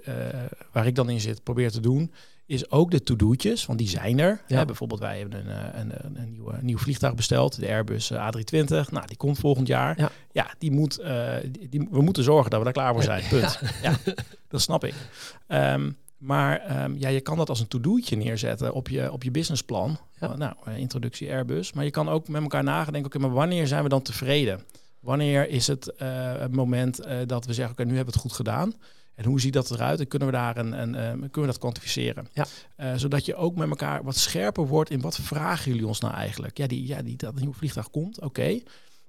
waar 0.72 0.86
ik 0.86 0.94
dan 0.94 1.10
in 1.10 1.20
zit, 1.20 1.42
probeer 1.42 1.70
te 1.70 1.80
doen, 1.80 2.12
is 2.52 2.70
ook 2.70 2.90
de 2.90 3.02
to-do'tjes, 3.02 3.66
want 3.66 3.78
die 3.78 3.88
zijn 3.88 4.18
er. 4.18 4.40
Ja. 4.46 4.64
bijvoorbeeld 4.64 5.00
wij 5.00 5.18
hebben 5.18 5.38
een, 5.38 5.80
een, 5.80 6.04
een, 6.04 6.20
een, 6.20 6.30
nieuwe, 6.30 6.58
nieuw 6.60 6.78
vliegtuig 6.78 7.14
besteld, 7.14 7.60
de 7.60 7.68
Airbus 7.68 8.12
A320. 8.12 8.90
Nou, 8.90 9.06
die 9.06 9.16
komt 9.16 9.38
volgend 9.38 9.66
jaar. 9.66 9.98
Ja, 9.98 10.10
ja 10.32 10.54
die 10.58 10.70
moet, 10.70 11.00
uh, 11.00 11.34
die, 11.70 11.88
we 11.90 12.02
moeten 12.02 12.22
zorgen 12.22 12.50
dat 12.50 12.58
we 12.58 12.64
daar 12.64 12.72
klaar 12.72 12.92
voor 12.92 13.02
zijn. 13.02 13.24
Punt. 13.28 13.60
Ja, 13.82 13.96
dat 14.48 14.60
snap 14.60 14.84
ik. 14.84 14.94
Um, 15.48 15.96
maar 16.16 16.82
um, 16.84 16.96
ja, 16.98 17.08
je 17.08 17.20
kan 17.20 17.36
dat 17.36 17.48
als 17.48 17.60
een 17.60 17.68
to-do'tje 17.68 18.16
neerzetten 18.16 18.72
op 18.72 18.88
je, 18.88 19.12
op 19.12 19.22
je 19.22 19.30
businessplan. 19.30 19.98
Ja. 20.20 20.36
nou, 20.36 20.54
introductie 20.76 21.30
Airbus. 21.30 21.72
Maar 21.72 21.84
je 21.84 21.90
kan 21.90 22.08
ook 22.08 22.28
met 22.28 22.42
elkaar 22.42 22.64
nadenken, 22.64 23.04
oké, 23.04 23.18
maar 23.18 23.32
wanneer 23.32 23.66
zijn 23.66 23.82
we 23.82 23.88
dan 23.88 24.02
tevreden? 24.02 24.60
Wanneer 25.00 25.48
is 25.48 25.66
het, 25.66 25.92
uh, 26.02 26.08
het 26.38 26.54
moment 26.54 27.00
dat 27.26 27.46
we 27.46 27.54
zeggen, 27.54 27.74
oké, 27.74 27.84
nu 27.84 27.96
hebben 27.96 28.14
we 28.14 28.20
het 28.20 28.28
goed 28.28 28.36
gedaan. 28.36 28.74
En 29.14 29.24
hoe 29.24 29.40
ziet 29.40 29.52
dat 29.52 29.70
eruit? 29.70 30.00
En 30.00 30.08
kunnen 30.08 30.28
we 30.28 30.34
daar 30.34 30.56
een, 30.56 30.72
een, 30.72 30.94
een 30.94 31.18
kunnen 31.18 31.40
we 31.40 31.46
dat 31.46 31.58
kwantificeren? 31.58 32.28
Ja. 32.32 32.46
Uh, 32.76 32.92
zodat 32.96 33.24
je 33.24 33.34
ook 33.34 33.56
met 33.56 33.68
elkaar 33.68 34.04
wat 34.04 34.16
scherper 34.16 34.66
wordt 34.66 34.90
in 34.90 35.00
wat 35.00 35.16
vragen 35.16 35.70
jullie 35.70 35.86
ons 35.86 36.00
nou 36.00 36.14
eigenlijk? 36.14 36.56
Ja, 36.56 36.66
die, 36.66 36.86
ja 36.86 37.02
die, 37.02 37.16
dat 37.16 37.34
nieuwe 37.34 37.54
vliegtuig 37.54 37.90
komt, 37.90 38.20
oké. 38.20 38.60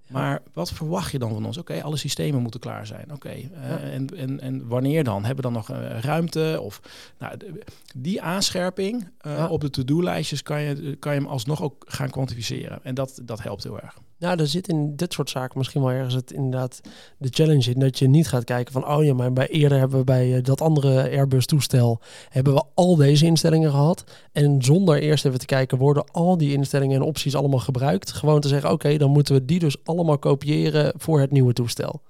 Maar 0.09 0.41
wat 0.53 0.71
verwacht 0.71 1.11
je 1.11 1.19
dan 1.19 1.33
van 1.33 1.45
ons? 1.45 1.57
Oké, 1.57 1.83
alle 1.83 1.97
systemen 1.97 2.41
moeten 2.41 2.59
klaar 2.59 2.85
zijn. 2.85 3.03
Oké, 3.03 3.13
okay. 3.13 3.51
uh, 3.53 3.69
ja. 3.69 3.77
en, 3.77 4.07
en, 4.17 4.39
en 4.39 4.67
wanneer 4.67 5.03
dan? 5.03 5.25
Hebben 5.25 5.35
we 5.35 5.51
dan 5.51 5.53
nog 5.53 5.71
uh, 5.71 5.99
ruimte? 5.99 6.59
Of, 6.61 6.81
nou, 7.19 7.37
die 7.95 8.21
aanscherping 8.21 9.09
op 9.49 9.61
de 9.61 9.69
to-do-lijstjes 9.69 10.43
kan 10.43 10.61
je, 10.61 10.95
kan 10.95 11.13
je 11.13 11.19
hem 11.19 11.29
alsnog 11.29 11.61
ook 11.61 11.85
gaan 11.87 12.09
kwantificeren. 12.09 12.79
En 12.83 12.95
dat, 12.95 13.19
dat 13.23 13.43
helpt 13.43 13.63
heel 13.63 13.79
erg. 13.79 13.97
Nou, 14.23 14.39
er 14.39 14.47
zit 14.47 14.67
in 14.67 14.95
dit 14.95 15.13
soort 15.13 15.29
zaken 15.29 15.57
misschien 15.57 15.81
wel 15.81 15.91
ergens 15.91 16.13
het 16.13 16.31
inderdaad 16.31 16.81
de 17.17 17.27
challenge 17.31 17.71
in 17.71 17.79
dat 17.79 17.99
je 17.99 18.07
niet 18.07 18.27
gaat 18.27 18.43
kijken 18.43 18.73
van 18.73 18.87
oh 18.87 19.03
ja, 19.03 19.13
maar 19.13 19.33
bij 19.33 19.47
eerder 19.47 19.77
hebben 19.77 19.97
we 19.97 20.03
bij 20.03 20.35
eh, 20.35 20.43
dat 20.43 20.61
andere 20.61 21.09
Airbus 21.09 21.45
toestel 21.45 22.01
hebben 22.29 22.53
we 22.53 22.63
al 22.73 22.95
deze 22.95 23.25
instellingen 23.25 23.71
gehad 23.71 24.03
en 24.31 24.61
zonder 24.61 25.01
eerst 25.01 25.25
even 25.25 25.39
te 25.39 25.45
kijken 25.45 25.77
worden 25.77 26.03
al 26.11 26.37
die 26.37 26.53
instellingen 26.53 26.95
en 26.95 27.01
opties 27.01 27.35
allemaal 27.35 27.59
gebruikt. 27.59 28.11
Gewoon 28.11 28.39
te 28.39 28.47
zeggen 28.47 28.71
oké, 28.71 28.97
dan 28.97 29.11
moeten 29.11 29.35
we 29.35 29.45
die 29.45 29.59
dus 29.59 29.75
allemaal 29.83 30.17
kopiëren 30.17 30.93
voor 30.97 31.19
het 31.19 31.31
nieuwe 31.31 31.53
toestel. 31.53 32.01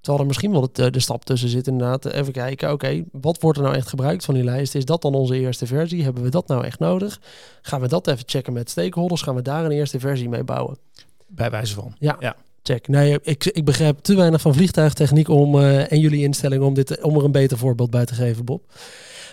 Terwijl 0.00 0.22
er 0.22 0.26
misschien 0.26 0.52
wel 0.52 0.68
de, 0.72 0.90
de 0.90 1.00
stap 1.00 1.24
tussen 1.24 1.48
zit 1.48 1.66
inderdaad. 1.66 2.04
Even 2.04 2.32
kijken, 2.32 2.72
oké, 2.72 3.04
wat 3.12 3.40
wordt 3.40 3.58
er 3.58 3.64
nou 3.64 3.76
echt 3.76 3.88
gebruikt 3.88 4.24
van 4.24 4.34
die 4.34 4.44
lijst? 4.44 4.74
Is 4.74 4.84
dat 4.84 5.02
dan 5.02 5.14
onze 5.14 5.38
eerste 5.38 5.66
versie? 5.66 6.02
Hebben 6.02 6.22
we 6.22 6.30
dat 6.30 6.48
nou 6.48 6.64
echt 6.64 6.78
nodig? 6.78 7.20
Gaan 7.62 7.80
we 7.80 7.88
dat 7.88 8.06
even 8.06 8.22
checken 8.26 8.52
met 8.52 8.70
stakeholders? 8.70 9.22
Gaan 9.22 9.34
we 9.34 9.42
daar 9.42 9.64
een 9.64 9.70
eerste 9.70 10.00
versie 10.00 10.28
mee 10.28 10.44
bouwen? 10.44 10.78
Bij 11.28 11.50
wijze 11.50 11.74
van. 11.74 11.94
Ja, 11.98 12.16
ja. 12.20 12.36
check. 12.62 12.88
Nee, 12.88 13.18
ik, 13.22 13.44
ik 13.44 13.64
begrijp 13.64 13.98
te 13.98 14.16
weinig 14.16 14.40
van 14.40 14.54
vliegtuigtechniek 14.54 15.28
om, 15.28 15.54
uh, 15.54 15.92
en 15.92 16.00
jullie 16.00 16.22
instellingen 16.22 16.66
om, 16.66 16.74
dit, 16.74 17.02
om 17.02 17.16
er 17.16 17.24
een 17.24 17.32
beter 17.32 17.58
voorbeeld 17.58 17.90
bij 17.90 18.04
te 18.04 18.14
geven, 18.14 18.44
Bob. 18.44 18.62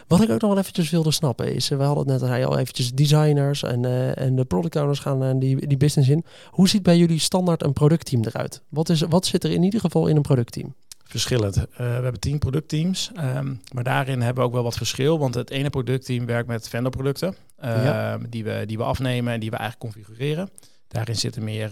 Wat 0.07 0.21
ik 0.21 0.29
ook 0.29 0.41
nog 0.41 0.49
wel 0.49 0.59
eventjes 0.59 0.89
wilde 0.89 1.11
snappen 1.11 1.53
is, 1.53 1.67
we 1.67 1.83
hadden 1.83 2.13
het 2.13 2.21
net 2.21 2.45
al 2.45 2.57
eventjes 2.57 2.93
designers 2.93 3.63
en, 3.63 3.83
uh, 3.83 4.17
en 4.17 4.35
de 4.35 4.45
product 4.45 4.75
owners 4.75 4.99
gaan 4.99 5.23
uh, 5.23 5.31
die, 5.35 5.67
die 5.67 5.77
business 5.77 6.09
in. 6.09 6.25
Hoe 6.49 6.69
ziet 6.69 6.83
bij 6.83 6.97
jullie 6.97 7.19
standaard 7.19 7.63
een 7.63 7.73
productteam 7.73 8.23
eruit? 8.23 8.61
Wat, 8.69 8.89
is, 8.89 9.01
wat 9.01 9.25
zit 9.25 9.43
er 9.43 9.51
in 9.51 9.63
ieder 9.63 9.79
geval 9.79 10.07
in 10.07 10.15
een 10.15 10.21
productteam? 10.21 10.73
Verschillend. 11.03 11.57
Uh, 11.57 11.63
we 11.77 11.83
hebben 11.83 12.19
tien 12.19 12.39
productteams, 12.39 13.11
um, 13.17 13.61
maar 13.73 13.83
daarin 13.83 14.21
hebben 14.21 14.43
we 14.43 14.49
ook 14.49 14.53
wel 14.53 14.63
wat 14.63 14.77
verschil. 14.77 15.19
Want 15.19 15.35
het 15.35 15.49
ene 15.49 15.69
productteam 15.69 16.25
werkt 16.25 16.47
met 16.47 16.69
vendorproducten 16.69 17.35
ja. 17.61 18.17
die, 18.29 18.43
we, 18.43 18.63
die 18.65 18.77
we 18.77 18.83
afnemen 18.83 19.33
en 19.33 19.39
die 19.39 19.49
we 19.49 19.57
eigenlijk 19.57 19.93
configureren. 19.93 20.49
Daarin 20.87 21.15
zitten 21.15 21.43
meer 21.43 21.69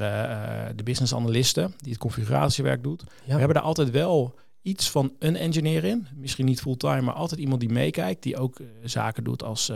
de 0.75 0.83
business 0.83 1.13
analisten 1.15 1.73
die 1.77 1.91
het 1.91 2.01
configuratiewerk 2.01 2.83
doet. 2.83 3.03
Ja. 3.07 3.33
We 3.33 3.37
hebben 3.37 3.53
daar 3.53 3.63
altijd 3.63 3.91
wel 3.91 4.39
iets 4.61 4.91
van 4.91 5.13
een 5.19 5.35
engineer 5.35 5.83
in. 5.83 6.07
Misschien 6.15 6.45
niet 6.45 6.61
fulltime, 6.61 7.01
maar 7.01 7.13
altijd 7.13 7.39
iemand 7.39 7.59
die 7.59 7.69
meekijkt. 7.69 8.23
Die 8.23 8.37
ook 8.37 8.59
uh, 8.59 8.67
zaken 8.83 9.23
doet 9.23 9.43
als 9.43 9.71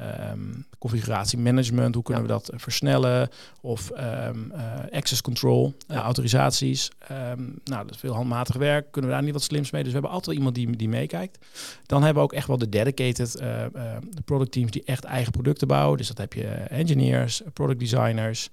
um, 0.00 0.66
configuratiemanagement. 0.78 1.94
Hoe 1.94 2.04
kunnen 2.04 2.22
we 2.22 2.28
dat 2.28 2.50
versnellen? 2.54 3.28
Of 3.60 3.90
um, 3.90 4.52
uh, 4.54 4.62
access 4.90 5.20
control, 5.20 5.74
ja. 5.88 6.02
autorisaties. 6.02 6.90
Um, 7.10 7.60
nou, 7.64 7.84
dat 7.84 7.94
is 7.94 8.00
veel 8.00 8.14
handmatig 8.14 8.56
werk. 8.56 8.92
Kunnen 8.92 9.10
we 9.10 9.16
daar 9.16 9.24
niet 9.24 9.32
wat 9.32 9.42
slims 9.42 9.70
mee? 9.70 9.82
Dus 9.82 9.92
we 9.92 9.98
hebben 9.98 10.16
altijd 10.16 10.36
iemand 10.36 10.54
die, 10.54 10.76
die 10.76 10.88
meekijkt. 10.88 11.46
Dan 11.86 12.02
hebben 12.02 12.22
we 12.22 12.28
ook 12.28 12.34
echt 12.34 12.46
wel 12.46 12.58
de 12.58 12.68
dedicated 12.68 13.32
de 13.32 14.22
product 14.24 14.52
teams 14.52 14.70
die 14.70 14.84
echt 14.84 15.04
eigen 15.04 15.32
producten 15.32 15.68
bouwen. 15.68 15.98
Dus 15.98 16.08
dat 16.08 16.18
heb 16.18 16.32
je 16.32 16.46
engineers, 16.48 17.42
product 17.52 17.78
designers, 17.78 18.48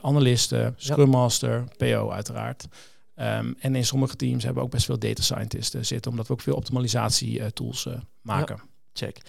analisten, 0.00 0.74
scrum 0.76 1.08
master, 1.08 1.64
PO 1.76 2.10
uiteraard. 2.10 2.66
Um, 3.18 3.56
en 3.58 3.74
in 3.74 3.84
sommige 3.84 4.16
teams 4.16 4.44
hebben 4.44 4.62
we 4.62 4.68
ook 4.68 4.74
best 4.74 4.86
veel 4.86 4.98
data 4.98 5.22
scientisten 5.22 5.86
zitten, 5.86 6.10
omdat 6.10 6.26
we 6.26 6.32
ook 6.32 6.40
veel 6.40 6.56
optimalisatie 6.56 7.52
tools 7.52 7.88
maken. 8.22 8.60
Check. 8.96 9.20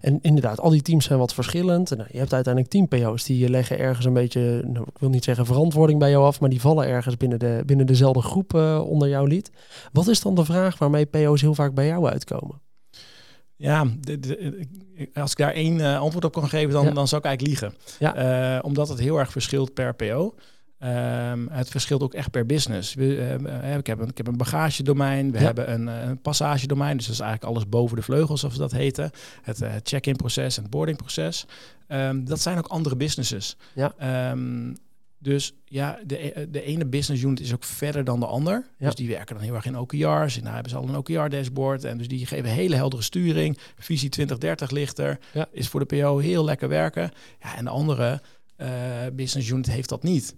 En 0.00 0.18
inderdaad, 0.22 0.60
al 0.60 0.70
die 0.70 0.82
teams 0.82 1.04
zijn 1.04 1.18
wat 1.18 1.34
verschillend. 1.34 1.90
Nou, 1.90 2.08
je 2.12 2.18
hebt 2.18 2.32
uiteindelijk 2.32 2.72
team 2.72 2.88
PO's 2.88 3.24
die 3.24 3.48
leggen 3.48 3.78
ergens 3.78 4.06
een 4.06 4.12
beetje, 4.12 4.62
nou, 4.66 4.86
ik 4.88 4.98
wil 4.98 5.08
niet 5.08 5.24
zeggen 5.24 5.46
verantwoording 5.46 5.98
bij 5.98 6.10
jou 6.10 6.24
af, 6.24 6.40
maar 6.40 6.50
die 6.50 6.60
vallen 6.60 6.86
ergens 6.86 7.16
binnen, 7.16 7.38
de, 7.38 7.62
binnen 7.66 7.86
dezelfde 7.86 8.22
groep 8.22 8.54
uh, 8.54 8.82
onder 8.86 9.08
jouw 9.08 9.24
lied. 9.24 9.50
Wat 9.92 10.08
is 10.08 10.20
dan 10.20 10.34
de 10.34 10.44
vraag 10.44 10.78
waarmee 10.78 11.06
PO's 11.06 11.40
heel 11.40 11.54
vaak 11.54 11.74
bij 11.74 11.86
jou 11.86 12.08
uitkomen? 12.08 12.62
Ja, 13.56 13.86
de, 14.00 14.20
de, 14.20 14.66
als 15.14 15.30
ik 15.30 15.36
daar 15.36 15.52
één 15.52 15.78
uh, 15.78 16.00
antwoord 16.00 16.24
op 16.24 16.32
kan 16.32 16.48
geven, 16.48 16.72
dan, 16.72 16.84
ja. 16.84 16.90
dan 16.90 17.08
zou 17.08 17.20
ik 17.20 17.26
eigenlijk 17.26 17.60
liegen. 17.60 17.78
Ja. 17.98 18.56
Uh, 18.56 18.64
omdat 18.64 18.88
het 18.88 18.98
heel 18.98 19.18
erg 19.18 19.30
verschilt 19.30 19.74
per 19.74 19.94
PO. 19.94 20.34
Um, 20.84 21.48
het 21.50 21.68
verschilt 21.68 22.02
ook 22.02 22.14
echt 22.14 22.30
per 22.30 22.46
business. 22.46 22.94
We, 22.94 23.38
uh, 23.64 23.76
ik, 23.76 23.86
heb 23.86 24.00
een, 24.00 24.08
ik 24.08 24.16
heb 24.16 24.26
een 24.26 24.36
bagagedomein, 24.36 25.32
we 25.32 25.38
ja. 25.38 25.44
hebben 25.44 25.72
een, 25.72 25.86
een 25.86 26.20
passagedomein, 26.20 26.96
dus 26.96 27.06
dat 27.06 27.14
is 27.14 27.20
eigenlijk 27.20 27.52
alles 27.52 27.68
boven 27.68 27.96
de 27.96 28.02
vleugels, 28.02 28.40
zoals 28.40 28.54
we 28.54 28.60
dat 28.60 28.72
heten. 28.72 29.10
Het 29.42 29.62
uh, 29.62 29.72
check-in 29.82 30.16
proces 30.16 30.56
en 30.56 30.62
het 30.62 30.70
boarding 30.70 30.96
proces. 30.98 31.46
Um, 31.88 32.24
dat 32.24 32.40
zijn 32.40 32.58
ook 32.58 32.66
andere 32.66 32.96
businesses. 32.96 33.56
Ja. 33.74 34.30
Um, 34.30 34.76
dus 35.18 35.52
ja, 35.64 35.98
de, 36.06 36.48
de 36.50 36.62
ene 36.62 36.86
business 36.86 37.22
unit 37.22 37.40
is 37.40 37.54
ook 37.54 37.64
verder 37.64 38.04
dan 38.04 38.20
de 38.20 38.26
ander. 38.26 38.66
Ja. 38.78 38.86
Dus 38.86 38.94
die 38.94 39.08
werken 39.08 39.34
dan 39.34 39.44
heel 39.44 39.54
erg 39.54 39.66
in 39.66 39.78
OKR's. 39.78 40.36
En 40.36 40.44
daar 40.44 40.54
hebben 40.54 40.70
ze 40.70 40.76
al 40.76 40.88
een 40.88 40.96
OKR-dashboard. 40.96 41.84
En 41.84 41.98
dus 41.98 42.08
die 42.08 42.26
geven 42.26 42.50
hele 42.50 42.76
heldere 42.76 43.02
sturing. 43.02 43.58
Visie 43.78 44.08
2030 44.08 44.70
ligt 44.70 44.98
er. 44.98 45.18
Is 45.52 45.68
voor 45.68 45.86
de 45.86 45.96
PO 45.96 46.18
heel 46.18 46.44
lekker 46.44 46.68
werken. 46.68 47.10
Ja, 47.40 47.56
en 47.56 47.64
de 47.64 47.70
andere 47.70 48.20
uh, 48.58 48.68
business 49.12 49.48
unit 49.48 49.66
heeft 49.66 49.88
dat 49.88 50.02
niet. 50.02 50.34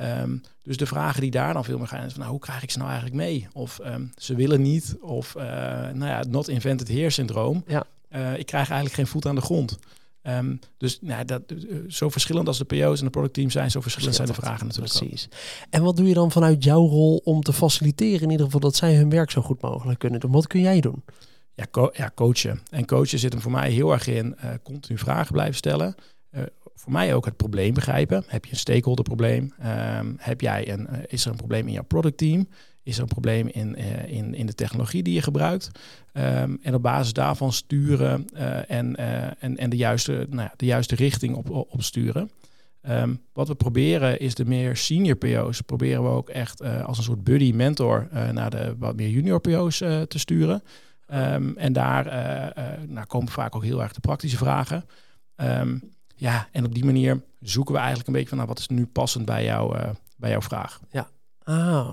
Um, 0.00 0.42
dus 0.62 0.76
de 0.76 0.86
vragen 0.86 1.20
die 1.20 1.30
daar 1.30 1.52
dan 1.52 1.64
veel 1.64 1.78
meer 1.78 1.86
gaan 1.86 2.04
is 2.04 2.10
van 2.10 2.20
nou, 2.20 2.32
hoe 2.32 2.40
krijg 2.40 2.62
ik 2.62 2.70
ze 2.70 2.78
nou 2.78 2.90
eigenlijk 2.90 3.20
mee? 3.20 3.48
Of 3.52 3.80
um, 3.84 4.10
ze 4.16 4.34
willen 4.34 4.62
niet, 4.62 4.96
of 5.00 5.34
uh, 5.36 5.42
nou 5.42 6.06
ja, 6.06 6.24
not 6.28 6.48
invented 6.48 6.88
here 6.88 7.10
syndroom. 7.10 7.64
Ja. 7.66 7.86
Uh, 8.10 8.38
ik 8.38 8.46
krijg 8.46 8.66
eigenlijk 8.66 8.94
geen 8.94 9.06
voet 9.06 9.26
aan 9.26 9.34
de 9.34 9.40
grond. 9.40 9.78
Um, 10.22 10.60
dus 10.78 10.98
nou, 11.00 11.24
dat, 11.24 11.42
uh, 11.52 11.78
zo 11.88 12.08
verschillend 12.08 12.48
als 12.48 12.58
de 12.58 12.64
PO's 12.64 12.98
en 12.98 13.04
de 13.04 13.10
productteams 13.10 13.52
zijn, 13.52 13.70
zo 13.70 13.80
verschillend 13.80 14.14
zijn 14.14 14.28
de 14.28 14.34
vragen 14.34 14.66
natuurlijk. 14.66 14.94
Precies. 14.94 15.26
Ook. 15.26 15.66
En 15.70 15.82
wat 15.82 15.96
doe 15.96 16.08
je 16.08 16.14
dan 16.14 16.30
vanuit 16.30 16.64
jouw 16.64 16.86
rol 16.86 17.20
om 17.24 17.42
te 17.42 17.52
faciliteren, 17.52 18.22
in 18.22 18.30
ieder 18.30 18.46
geval 18.46 18.60
dat 18.60 18.76
zij 18.76 18.96
hun 18.96 19.10
werk 19.10 19.30
zo 19.30 19.42
goed 19.42 19.60
mogelijk 19.60 19.98
kunnen 19.98 20.20
doen? 20.20 20.30
Wat 20.30 20.46
kun 20.46 20.60
jij 20.60 20.80
doen? 20.80 21.04
Ja, 21.54 21.66
co 21.70 21.90
ja 21.92 22.10
coachen. 22.14 22.60
En 22.70 22.86
coachen 22.86 23.18
zit 23.18 23.32
hem 23.32 23.42
voor 23.42 23.50
mij 23.50 23.70
heel 23.70 23.92
erg 23.92 24.06
in 24.06 24.36
continu 24.62 24.98
vragen 24.98 25.32
blijven 25.32 25.54
stellen 25.54 25.94
voor 26.76 26.92
mij 26.92 27.14
ook 27.14 27.24
het 27.24 27.36
probleem 27.36 27.74
begrijpen. 27.74 28.24
Heb 28.26 28.44
je 28.44 28.50
een 28.50 28.56
stakeholder 28.56 29.04
probleem? 29.04 29.52
Um, 29.98 30.16
heb 30.18 30.40
jij 30.40 30.72
een, 30.72 30.86
uh, 30.90 30.98
is 31.06 31.24
er 31.24 31.30
een 31.30 31.36
probleem 31.36 31.66
in 31.66 31.72
jouw 31.72 31.84
productteam? 31.84 32.48
Is 32.82 32.96
er 32.96 33.02
een 33.02 33.08
probleem 33.08 33.48
in, 33.48 33.74
uh, 33.78 34.12
in, 34.12 34.34
in 34.34 34.46
de 34.46 34.54
technologie 34.54 35.02
die 35.02 35.14
je 35.14 35.22
gebruikt? 35.22 35.70
Um, 36.12 36.58
en 36.62 36.74
op 36.74 36.82
basis 36.82 37.12
daarvan 37.12 37.52
sturen 37.52 38.24
uh, 38.34 38.70
en, 38.70 38.96
en, 39.38 39.56
en 39.56 39.70
de, 39.70 39.76
juiste, 39.76 40.26
nou 40.30 40.42
ja, 40.42 40.52
de 40.56 40.66
juiste 40.66 40.94
richting 40.94 41.34
op, 41.34 41.50
op 41.50 41.82
sturen. 41.82 42.30
Um, 42.88 43.20
wat 43.32 43.48
we 43.48 43.54
proberen 43.54 44.20
is 44.20 44.34
de 44.34 44.44
meer 44.44 44.76
senior 44.76 45.16
PO's, 45.16 45.60
proberen 45.60 46.02
we 46.02 46.08
ook 46.08 46.28
echt 46.28 46.62
als 46.62 46.98
een 46.98 47.04
soort 47.04 47.24
buddy 47.24 47.52
mentor 47.52 48.08
naar 48.32 48.50
de 48.50 48.74
wat 48.78 48.96
meer 48.96 49.08
junior 49.08 49.40
PO's 49.40 49.76
te 49.78 50.18
sturen. 50.18 50.62
En 51.56 51.72
daar 51.72 52.04
nou, 52.88 53.06
komen 53.06 53.32
vaak 53.32 53.56
ook 53.56 53.64
heel 53.64 53.82
erg 53.82 53.92
de 53.92 54.00
praktische 54.00 54.36
vragen. 54.36 54.84
Ja, 56.16 56.48
en 56.52 56.64
op 56.64 56.74
die 56.74 56.84
manier 56.84 57.22
zoeken 57.40 57.72
we 57.72 57.78
eigenlijk 57.78 58.08
een 58.08 58.14
beetje 58.14 58.28
van 58.28 58.38
nou, 58.38 58.48
wat 58.48 58.58
is 58.58 58.68
nu 58.68 58.86
passend 58.86 59.24
bij, 59.24 59.44
jou, 59.44 59.76
uh, 59.76 59.88
bij 60.16 60.30
jouw 60.30 60.42
vraag. 60.42 60.80
Ja, 60.90 61.08
ah. 61.42 61.88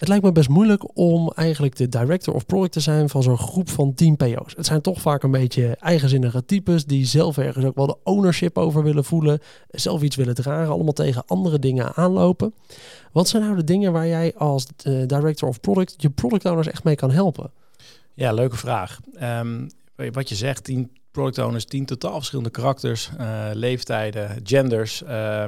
Het 0.00 0.08
lijkt 0.08 0.24
me 0.24 0.32
best 0.32 0.48
moeilijk 0.48 0.96
om 0.98 1.32
eigenlijk 1.34 1.76
de 1.76 1.88
director 1.88 2.34
of 2.34 2.46
product 2.46 2.72
te 2.72 2.80
zijn 2.80 3.08
van 3.08 3.22
zo'n 3.22 3.38
groep 3.38 3.68
van 3.68 3.94
10 3.94 4.16
PO's. 4.16 4.54
Het 4.56 4.66
zijn 4.66 4.80
toch 4.80 5.00
vaak 5.00 5.22
een 5.22 5.30
beetje 5.30 5.76
eigenzinnige 5.80 6.44
types 6.44 6.84
die 6.84 7.06
zelf 7.06 7.38
ergens 7.38 7.64
ook 7.64 7.74
wel 7.74 7.86
de 7.86 7.96
ownership 8.04 8.58
over 8.58 8.82
willen 8.82 9.04
voelen, 9.04 9.40
zelf 9.68 10.02
iets 10.02 10.16
willen 10.16 10.34
dragen, 10.34 10.72
allemaal 10.72 10.92
tegen 10.92 11.22
andere 11.26 11.58
dingen 11.58 11.94
aanlopen. 11.94 12.54
Wat 13.12 13.28
zijn 13.28 13.42
nou 13.42 13.56
de 13.56 13.64
dingen 13.64 13.92
waar 13.92 14.06
jij 14.06 14.34
als 14.34 14.66
uh, 14.86 15.06
director 15.06 15.48
of 15.48 15.60
product 15.60 15.94
je 15.96 16.10
product 16.10 16.44
owners 16.44 16.68
echt 16.68 16.84
mee 16.84 16.96
kan 16.96 17.10
helpen? 17.10 17.50
Ja, 18.14 18.32
leuke 18.32 18.56
vraag. 18.56 19.00
Um, 19.22 19.66
wat 20.12 20.28
je 20.28 20.34
zegt, 20.34 20.64
10 20.64 20.90
product 21.10 21.38
owners, 21.38 21.64
tien 21.64 21.84
totaal 21.84 22.16
verschillende 22.16 22.50
karakters, 22.50 23.10
uh, 23.20 23.50
leeftijden, 23.52 24.40
genders. 24.42 25.02
Uh, 25.02 25.44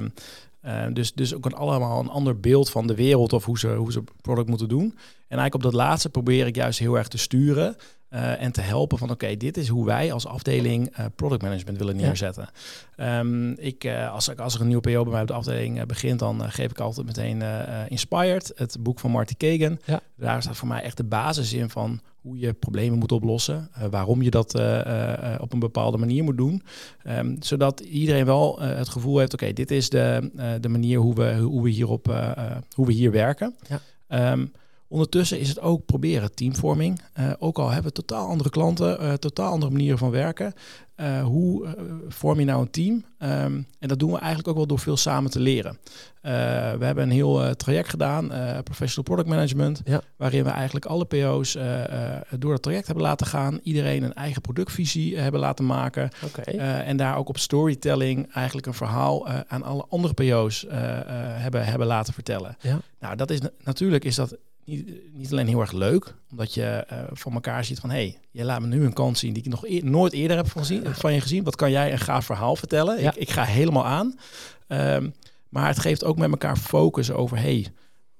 uh, 0.64 0.86
dus, 0.92 1.12
dus 1.12 1.34
ook 1.34 1.44
een, 1.44 1.54
allemaal 1.54 2.00
een 2.00 2.08
ander 2.08 2.40
beeld 2.40 2.70
van 2.70 2.86
de 2.86 2.94
wereld 2.94 3.32
of 3.32 3.44
hoe 3.44 3.58
ze, 3.58 3.68
hoe 3.68 3.92
ze 3.92 4.02
product 4.20 4.48
moeten 4.48 4.68
doen. 4.68 4.84
En 5.28 5.38
eigenlijk 5.38 5.54
op 5.54 5.62
dat 5.62 5.72
laatste 5.72 6.08
probeer 6.08 6.46
ik 6.46 6.56
juist 6.56 6.78
heel 6.78 6.98
erg 6.98 7.08
te 7.08 7.18
sturen. 7.18 7.76
Uh, 8.14 8.42
en 8.42 8.52
te 8.52 8.60
helpen 8.60 8.98
van 8.98 9.10
oké, 9.10 9.24
okay, 9.24 9.36
dit 9.36 9.56
is 9.56 9.68
hoe 9.68 9.84
wij 9.84 10.12
als 10.12 10.26
afdeling 10.26 10.98
uh, 10.98 11.04
product 11.16 11.42
management 11.42 11.78
willen 11.78 11.96
neerzetten. 11.96 12.48
Ja. 12.96 13.18
Um, 13.18 13.52
ik, 13.58 13.84
uh, 13.84 14.12
als, 14.12 14.36
als 14.36 14.54
er 14.54 14.60
een 14.60 14.66
nieuwe 14.66 14.82
PO 14.82 15.02
bij 15.02 15.12
mij 15.12 15.20
op 15.20 15.26
de 15.26 15.32
afdeling 15.32 15.86
begint, 15.86 16.18
dan 16.18 16.50
geef 16.50 16.70
ik 16.70 16.78
altijd 16.80 17.06
meteen 17.06 17.42
Inspired, 17.88 18.52
het 18.54 18.76
boek 18.80 19.00
van 19.00 19.10
Marty 19.10 19.34
Kagan. 19.36 19.78
Ja. 19.84 20.00
Daar 20.16 20.42
staat 20.42 20.56
voor 20.56 20.68
mij 20.68 20.82
echt 20.82 20.96
de 20.96 21.04
basis 21.04 21.52
in 21.52 21.70
van 21.70 22.00
hoe 22.20 22.38
je 22.38 22.52
problemen 22.52 22.98
moet 22.98 23.12
oplossen, 23.12 23.70
waarom 23.90 24.22
je 24.22 24.30
dat 24.30 24.54
op 25.40 25.52
een 25.52 25.58
bepaalde 25.58 25.98
manier 25.98 26.24
moet 26.24 26.36
doen. 26.36 26.62
Um, 27.08 27.36
zodat 27.40 27.80
iedereen 27.80 28.24
wel 28.24 28.60
het 28.60 28.88
gevoel 28.88 29.18
heeft, 29.18 29.34
oké, 29.34 29.42
okay, 29.42 29.54
dit 29.54 29.70
is 29.70 29.88
de, 29.88 30.30
de 30.60 30.68
manier 30.68 30.98
hoe 30.98 31.14
we, 31.14 31.36
hoe 31.36 31.62
we, 31.62 31.70
hierop, 31.70 32.06
hoe 32.74 32.86
we 32.86 32.92
hier 32.92 33.10
werken. 33.10 33.56
Ja. 33.68 34.32
Um, 34.32 34.52
Ondertussen 34.92 35.40
is 35.40 35.48
het 35.48 35.60
ook 35.60 35.86
proberen 35.86 36.34
teamvorming. 36.34 37.00
Uh, 37.18 37.32
ook 37.38 37.58
al 37.58 37.70
hebben 37.70 37.92
we 37.92 38.02
totaal 38.02 38.28
andere 38.28 38.50
klanten, 38.50 39.02
uh, 39.02 39.12
totaal 39.12 39.52
andere 39.52 39.72
manieren 39.72 39.98
van 39.98 40.10
werken. 40.10 40.52
Uh, 40.96 41.24
hoe 41.24 41.76
vorm 42.08 42.38
je 42.38 42.44
nou 42.44 42.62
een 42.62 42.70
team? 42.70 42.92
Um, 43.18 43.66
en 43.78 43.88
dat 43.88 43.98
doen 43.98 44.12
we 44.12 44.18
eigenlijk 44.18 44.48
ook 44.48 44.56
wel 44.56 44.66
door 44.66 44.78
veel 44.78 44.96
samen 44.96 45.30
te 45.30 45.40
leren. 45.40 45.78
we 46.22 46.84
hebben 46.84 47.04
een 47.04 47.10
heel 47.10 47.56
traject 47.56 47.88
gedaan, 47.88 48.32
Professional 48.64 49.04
Product 49.04 49.28
Management, 49.28 49.80
ja. 49.84 50.02
waarin 50.16 50.44
we 50.44 50.50
eigenlijk 50.50 50.86
alle 50.86 51.04
PO's 51.04 51.52
door 52.38 52.52
het 52.52 52.62
traject 52.62 52.86
hebben 52.86 53.04
laten 53.04 53.26
gaan. 53.26 53.60
Iedereen 53.62 54.02
een 54.02 54.14
eigen 54.14 54.40
productvisie 54.40 55.18
hebben 55.18 55.40
laten 55.40 55.66
maken. 55.66 56.10
Okay. 56.24 56.54
en 56.84 56.96
daar 56.96 57.16
ook 57.16 57.28
op 57.28 57.38
storytelling 57.38 58.32
eigenlijk 58.32 58.66
een 58.66 58.74
verhaal 58.74 59.28
aan 59.28 59.62
alle 59.62 59.84
andere 59.88 60.14
PO's 60.14 60.66
hebben, 60.68 61.64
hebben 61.64 61.86
laten 61.86 62.14
vertellen. 62.14 62.56
Ja. 62.60 62.80
Nou, 63.00 63.16
dat 63.16 63.30
is 63.30 63.40
natuurlijk 63.64 64.04
is 64.04 64.14
dat 64.14 64.36
niet, 64.64 65.14
niet 65.14 65.32
alleen 65.32 65.46
heel 65.46 65.60
erg 65.60 65.72
leuk, 65.72 66.14
omdat 66.30 66.54
je 66.54 66.86
uh, 66.92 66.98
van 67.12 67.32
elkaar 67.32 67.64
ziet 67.64 67.80
van 67.80 67.90
hé, 67.90 67.96
hey, 67.96 68.18
je 68.30 68.44
laat 68.44 68.60
me 68.60 68.66
nu 68.66 68.84
een 68.84 68.92
kans 68.92 69.20
zien 69.20 69.32
die 69.32 69.42
ik 69.42 69.50
nog 69.50 69.68
nooit 69.82 70.12
eerder 70.12 70.36
heb 70.36 70.48
van, 70.48 70.64
zien, 70.64 70.94
van 70.94 71.12
je 71.12 71.20
gezien. 71.20 71.44
Wat 71.44 71.56
kan 71.56 71.70
jij 71.70 71.92
een 71.92 71.98
gaaf 71.98 72.24
verhaal 72.24 72.56
vertellen? 72.56 73.04
Ik, 73.04 73.14
ik, 73.14 73.30
ga 73.30 73.44
helemaal 73.44 73.86
aan. 73.86 74.18
Um, 74.68 75.14
maar 75.48 75.66
het 75.66 75.78
geeft 75.78 76.04
ook 76.04 76.16
met 76.16 76.30
elkaar 76.30 76.56
focus 76.56 77.10
over 77.10 77.38
hey, 77.38 77.66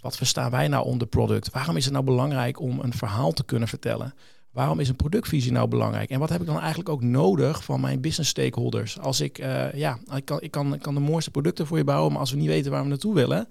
wat 0.00 0.16
verstaan 0.16 0.50
wij 0.50 0.68
nou 0.68 0.84
onder 0.86 1.06
product? 1.06 1.50
Waarom 1.50 1.76
is 1.76 1.84
het 1.84 1.92
nou 1.92 2.04
belangrijk 2.04 2.60
om 2.60 2.80
een 2.80 2.92
verhaal 2.92 3.32
te 3.32 3.44
kunnen 3.44 3.68
vertellen? 3.68 4.14
Waarom 4.50 4.80
is 4.80 4.88
een 4.88 4.96
productvisie 4.96 5.52
nou 5.52 5.68
belangrijk? 5.68 6.10
En 6.10 6.18
wat 6.18 6.28
heb 6.28 6.40
ik 6.40 6.46
dan 6.46 6.58
eigenlijk 6.58 6.88
ook 6.88 7.02
nodig 7.02 7.64
van 7.64 7.80
mijn 7.80 8.00
business 8.00 8.30
stakeholders? 8.30 8.98
Als 8.98 9.20
ik, 9.20 9.38
uh, 9.38 9.72
ja, 9.72 9.98
ik 10.14 10.24
kan, 10.24 10.40
ik, 10.40 10.50
kan, 10.50 10.74
ik 10.74 10.82
kan 10.82 10.94
de 10.94 11.00
mooiste 11.00 11.30
producten 11.30 11.66
voor 11.66 11.76
je 11.76 11.84
bouwen, 11.84 12.10
maar 12.10 12.20
als 12.20 12.30
we 12.30 12.36
niet 12.36 12.46
weten 12.46 12.70
waar 12.70 12.82
we 12.82 12.88
naartoe 12.88 13.14
willen, 13.14 13.48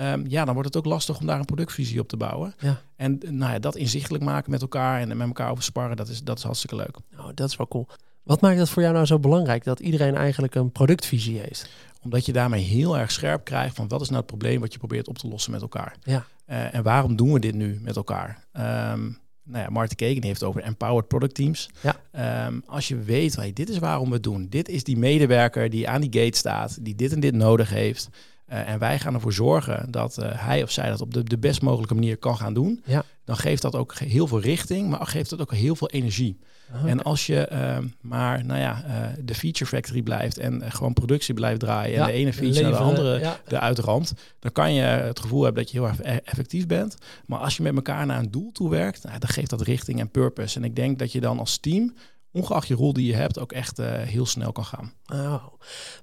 Um, 0.00 0.24
ja, 0.28 0.44
dan 0.44 0.54
wordt 0.54 0.74
het 0.74 0.78
ook 0.84 0.92
lastig 0.92 1.18
om 1.18 1.26
daar 1.26 1.38
een 1.38 1.44
productvisie 1.44 2.00
op 2.00 2.08
te 2.08 2.16
bouwen. 2.16 2.54
Ja. 2.58 2.80
En 2.96 3.18
nou 3.28 3.52
ja, 3.52 3.58
dat 3.58 3.76
inzichtelijk 3.76 4.24
maken 4.24 4.50
met 4.50 4.62
elkaar 4.62 5.00
en 5.00 5.16
met 5.16 5.26
elkaar 5.26 5.50
over 5.50 5.64
sparren, 5.64 5.96
dat 5.96 6.08
is, 6.08 6.22
dat 6.22 6.38
is 6.38 6.44
hartstikke 6.44 6.76
leuk. 6.76 6.96
Nou, 7.16 7.34
dat 7.34 7.48
is 7.48 7.56
wel 7.56 7.68
cool. 7.68 7.86
Wat 8.22 8.40
maakt 8.40 8.58
het 8.58 8.68
voor 8.68 8.82
jou 8.82 8.94
nou 8.94 9.06
zo 9.06 9.18
belangrijk 9.18 9.64
dat 9.64 9.80
iedereen 9.80 10.14
eigenlijk 10.14 10.54
een 10.54 10.72
productvisie 10.72 11.38
heeft? 11.38 11.70
Omdat 12.02 12.26
je 12.26 12.32
daarmee 12.32 12.62
heel 12.62 12.98
erg 12.98 13.10
scherp 13.10 13.44
krijgt 13.44 13.76
van 13.76 13.88
wat 13.88 14.00
is 14.00 14.06
nou 14.06 14.18
het 14.18 14.26
probleem 14.26 14.60
wat 14.60 14.72
je 14.72 14.78
probeert 14.78 15.08
op 15.08 15.18
te 15.18 15.28
lossen 15.28 15.52
met 15.52 15.62
elkaar. 15.62 15.96
Ja. 16.02 16.26
Uh, 16.46 16.74
en 16.74 16.82
waarom 16.82 17.16
doen 17.16 17.32
we 17.32 17.40
dit 17.40 17.54
nu 17.54 17.78
met 17.82 17.96
elkaar? 17.96 18.44
Um, 18.92 19.18
nou 19.42 19.64
ja, 19.64 19.70
Martin 19.70 19.96
Kegen 19.96 20.24
heeft 20.24 20.42
over 20.42 20.62
empowered 20.62 21.08
product 21.08 21.34
teams. 21.34 21.70
Ja. 21.80 22.46
Um, 22.46 22.62
als 22.66 22.88
je 22.88 22.98
weet, 22.98 23.36
hey, 23.36 23.52
dit 23.52 23.68
is 23.68 23.78
waarom 23.78 24.08
we 24.08 24.14
het 24.14 24.22
doen. 24.22 24.46
Dit 24.48 24.68
is 24.68 24.84
die 24.84 24.96
medewerker 24.96 25.70
die 25.70 25.88
aan 25.88 26.00
die 26.00 26.22
gate 26.22 26.36
staat, 26.36 26.84
die 26.84 26.94
dit 26.94 27.12
en 27.12 27.20
dit 27.20 27.34
nodig 27.34 27.70
heeft. 27.70 28.08
Uh, 28.50 28.68
en 28.68 28.78
wij 28.78 28.98
gaan 28.98 29.14
ervoor 29.14 29.32
zorgen 29.32 29.90
dat 29.90 30.18
uh, 30.20 30.26
hij 30.32 30.62
of 30.62 30.70
zij 30.70 30.88
dat 30.88 31.00
op 31.00 31.14
de, 31.14 31.24
de 31.24 31.38
best 31.38 31.62
mogelijke 31.62 31.94
manier 31.94 32.16
kan 32.16 32.36
gaan 32.36 32.54
doen. 32.54 32.82
Ja. 32.84 33.04
Dan 33.24 33.36
geeft 33.36 33.62
dat 33.62 33.74
ook 33.74 33.94
heel 33.94 34.26
veel 34.26 34.40
richting, 34.40 34.88
maar 34.88 35.06
geeft 35.06 35.30
dat 35.30 35.40
ook 35.40 35.52
heel 35.52 35.76
veel 35.76 35.90
energie. 35.90 36.38
En 36.86 37.02
als 37.02 37.26
je 37.26 37.48
uh, 37.52 37.78
maar 38.00 38.44
nou 38.44 38.60
ja, 38.60 38.84
uh, 38.86 39.06
de 39.24 39.34
feature 39.34 39.66
factory 39.66 40.02
blijft 40.02 40.38
en 40.38 40.72
gewoon 40.72 40.92
productie 40.92 41.34
blijft 41.34 41.60
draaien 41.60 41.94
ja, 41.94 42.00
en 42.00 42.06
de 42.06 42.12
ene 42.12 42.32
feature 42.32 42.62
naar 42.62 42.70
de 42.70 42.78
andere 42.78 43.20
ja. 43.20 43.40
eruit 43.46 43.78
ramt, 43.78 44.12
dan 44.38 44.52
kan 44.52 44.74
je 44.74 44.82
het 44.82 45.20
gevoel 45.20 45.42
hebben 45.42 45.62
dat 45.62 45.72
je 45.72 45.78
heel 45.78 45.88
erg 45.88 46.02
e-, 46.02 46.20
effectief 46.24 46.66
bent. 46.66 46.96
Maar 47.26 47.38
als 47.38 47.56
je 47.56 47.62
met 47.62 47.74
elkaar 47.74 48.06
naar 48.06 48.18
een 48.18 48.30
doel 48.30 48.52
toe 48.52 48.70
werkt, 48.70 49.04
nou, 49.04 49.18
dan 49.18 49.28
geeft 49.28 49.50
dat 49.50 49.60
richting 49.60 50.00
en 50.00 50.10
purpose. 50.10 50.56
En 50.56 50.64
ik 50.64 50.76
denk 50.76 50.98
dat 50.98 51.12
je 51.12 51.20
dan 51.20 51.38
als 51.38 51.58
team 51.58 51.94
ongeacht 52.32 52.68
je 52.68 52.74
rol 52.74 52.92
die 52.92 53.06
je 53.06 53.14
hebt, 53.14 53.38
ook 53.38 53.52
echt 53.52 53.78
uh, 53.78 53.86
heel 53.90 54.26
snel 54.26 54.52
kan 54.52 54.64
gaan. 54.64 54.92
Oh. 55.12 55.44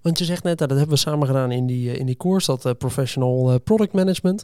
Want 0.02 0.20
je 0.20 0.26
zegt 0.26 0.44
net, 0.44 0.58
dat 0.58 0.70
hebben 0.70 0.90
we 0.90 0.96
samen 0.96 1.28
gedaan 1.28 1.52
in 1.52 1.66
die, 1.66 1.92
eh, 1.92 2.00
in 2.00 2.06
die 2.06 2.18
course, 2.18 2.46
dat 2.46 2.66
uh, 2.66 2.72
Professional 2.78 3.60
Product 3.60 3.94
Management. 3.94 4.44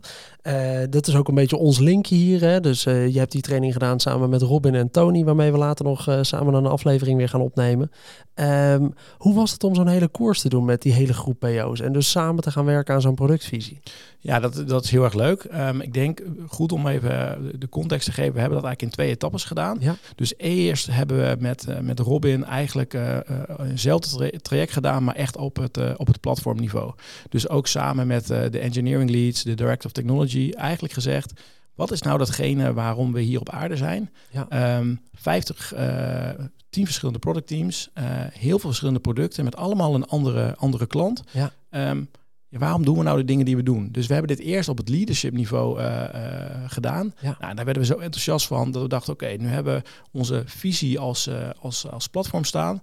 dat 0.90 1.08
is 1.08 1.16
ook 1.16 1.28
een 1.28 1.36
beetje 1.36 1.58
ons 1.58 1.80
linkje 1.80 2.16
hier. 2.16 2.42
Hè? 2.42 2.60
Dus 2.60 2.84
je 2.84 3.14
hebt 3.14 3.32
die 3.32 3.42
training 3.42 3.74
gedaan 3.74 4.00
samen 4.00 4.30
met 4.30 4.42
Robin 4.42 4.76
en 4.76 4.92
Tony, 4.92 5.24
waarmee 5.24 5.52
we 5.52 5.58
later 5.58 5.86
nog 5.86 6.18
samen 6.22 6.54
een 6.54 6.66
aflevering 6.66 7.18
weer 7.18 7.30
gaan 7.30 7.42
opnemen. 7.42 7.92
Um, 8.36 8.94
hoe 9.18 9.36
was 9.36 9.52
het 9.52 9.64
om 9.64 9.76
zo'n 9.76 9.88
hele 9.88 10.12
course 10.12 10.42
te 10.42 10.50
doen 10.50 10.66
met 10.66 10.82
die 10.82 10.94
hele 10.94 11.14
groep 11.14 11.40
PO's 11.40 11.80
en 11.80 11.94
dus 11.94 12.12
samen 12.12 12.44
te 12.44 12.52
gaan 12.52 12.66
werken 12.66 12.94
aan 12.94 13.02
zo'n 13.02 13.16
productvisie? 13.16 13.80
Ja, 14.20 14.40
dat, 14.40 14.64
dat 14.68 14.84
is 14.84 14.92
heel 14.92 15.04
erg 15.04 15.14
leuk. 15.14 15.48
Um, 15.54 15.82
ik 15.82 15.94
denk 15.94 16.22
goed 16.48 16.72
om 16.72 16.88
even 16.88 17.52
de 17.60 17.70
context 17.70 18.06
te 18.06 18.12
geven. 18.12 18.34
We 18.34 18.40
hebben 18.40 18.58
dat 18.58 18.68
eigenlijk 18.68 18.82
in 18.82 19.04
twee 19.04 19.16
etappes 19.16 19.44
gedaan. 19.44 19.78
Ja. 19.80 19.96
Dus 20.16 20.34
eerst 20.38 20.88
hebben 20.92 21.18
we 21.18 21.36
met, 21.40 21.68
met 21.82 22.00
Robin 22.00 22.44
eigenlijk 22.44 22.94
uh, 22.94 23.16
uh, 23.30 23.70
eenzelfde 23.70 24.40
traject 24.42 24.72
gedaan, 24.72 25.04
maar 25.04 25.16
echt 25.16 25.38
op 25.38 25.56
het, 25.56 25.98
op 25.98 26.08
het 26.08 26.20
platformniveau. 26.20 26.94
Dus 27.30 27.50
ook 27.50 27.68
samen 27.68 28.08
met 28.08 28.28
de 28.28 28.60
engineering 28.60 29.10
leads, 29.10 29.44
de 29.44 29.54
director 29.54 29.86
of 29.86 29.92
technology, 29.92 30.52
eigenlijk 30.56 30.94
gezegd. 30.94 31.34
Wat 31.76 31.92
is 31.92 32.02
nou 32.02 32.18
datgene 32.18 32.74
waarom 32.74 33.14
we 33.14 33.22
hier 33.22 33.40
op 33.40 33.50
aarde 33.50 33.78
zijn? 33.78 34.10
Ja. 34.32 34.78
Um, 34.78 35.02
50, 35.14 35.74
uh, 35.76 36.30
10 36.70 36.86
verschillende 36.86 37.20
productteams, 37.20 37.90
uh, 37.98 38.04
heel 38.34 38.60
veel 38.60 38.70
verschillende 38.70 39.00
producten 39.00 39.44
met 39.44 39.56
allemaal 39.56 39.96
een 39.96 40.06
andere, 40.06 40.56
andere 40.58 40.88
klant. 40.88 41.24
Ja. 41.32 41.52
Um, 41.90 42.10
ja, 42.52 42.60
waarom 42.60 42.86
doen 42.86 42.98
we 42.98 43.04
nou 43.04 43.18
de 43.18 43.26
dingen 43.26 43.46
die 43.46 43.56
we 43.56 43.64
doen? 43.64 43.90
Dus 43.92 44.08
we 44.08 44.14
hebben 44.14 44.36
dit 44.36 44.46
eerst 44.46 44.70
op 44.70 44.78
het 44.78 44.90
leadership 44.90 45.34
niveau 45.34 45.80
uh, 45.80 45.86
uh, 45.86 46.46
gedaan. 46.68 47.14
Ja. 47.20 47.36
Nou, 47.40 47.56
daar 47.56 47.66
werden 47.66 47.84
we 47.84 47.90
zo 47.90 47.98
enthousiast 47.98 48.48
van 48.48 48.72
dat 48.72 48.82
we 48.82 48.88
dachten, 48.88 49.14
oké, 49.14 49.28
nu 49.28 49.48
hebben 49.48 49.76
we 49.76 49.84
onze 50.12 50.44
visie 50.46 51.00
als, 51.00 51.28
uh, 51.28 51.50
als, 51.60 51.88
als 51.88 52.08
platform 52.08 52.44
staan. 52.44 52.82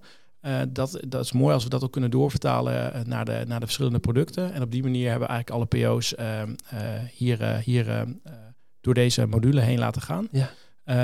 dat, 0.69 1.01
dat 1.09 1.25
is 1.25 1.33
mooi 1.33 1.55
als 1.55 1.65
we 1.65 1.71
dat 1.71 1.85
ook 1.85 1.93
kunnen 1.93 2.11
doorvertalen 2.11 3.09
naar, 3.09 3.25
de, 3.25 3.45
naar 3.47 3.61
de 3.61 3.67
verschillende 3.67 3.99
producten. 3.99 4.53
En 4.53 4.63
op 4.63 4.71
die 4.71 4.83
manier 4.83 5.11
hebben 5.11 5.29
we 5.29 5.35
eigenlijk 5.35 5.73
alle 5.73 5.89
PO's 5.89 6.15
hier, 7.17 7.57
hier 7.57 8.07
door 8.81 8.95
deze 8.95 9.27
module 9.27 9.61
heen 9.61 9.79
laten 9.79 10.03
gaan. 10.03 10.29
Ja. 10.31 10.51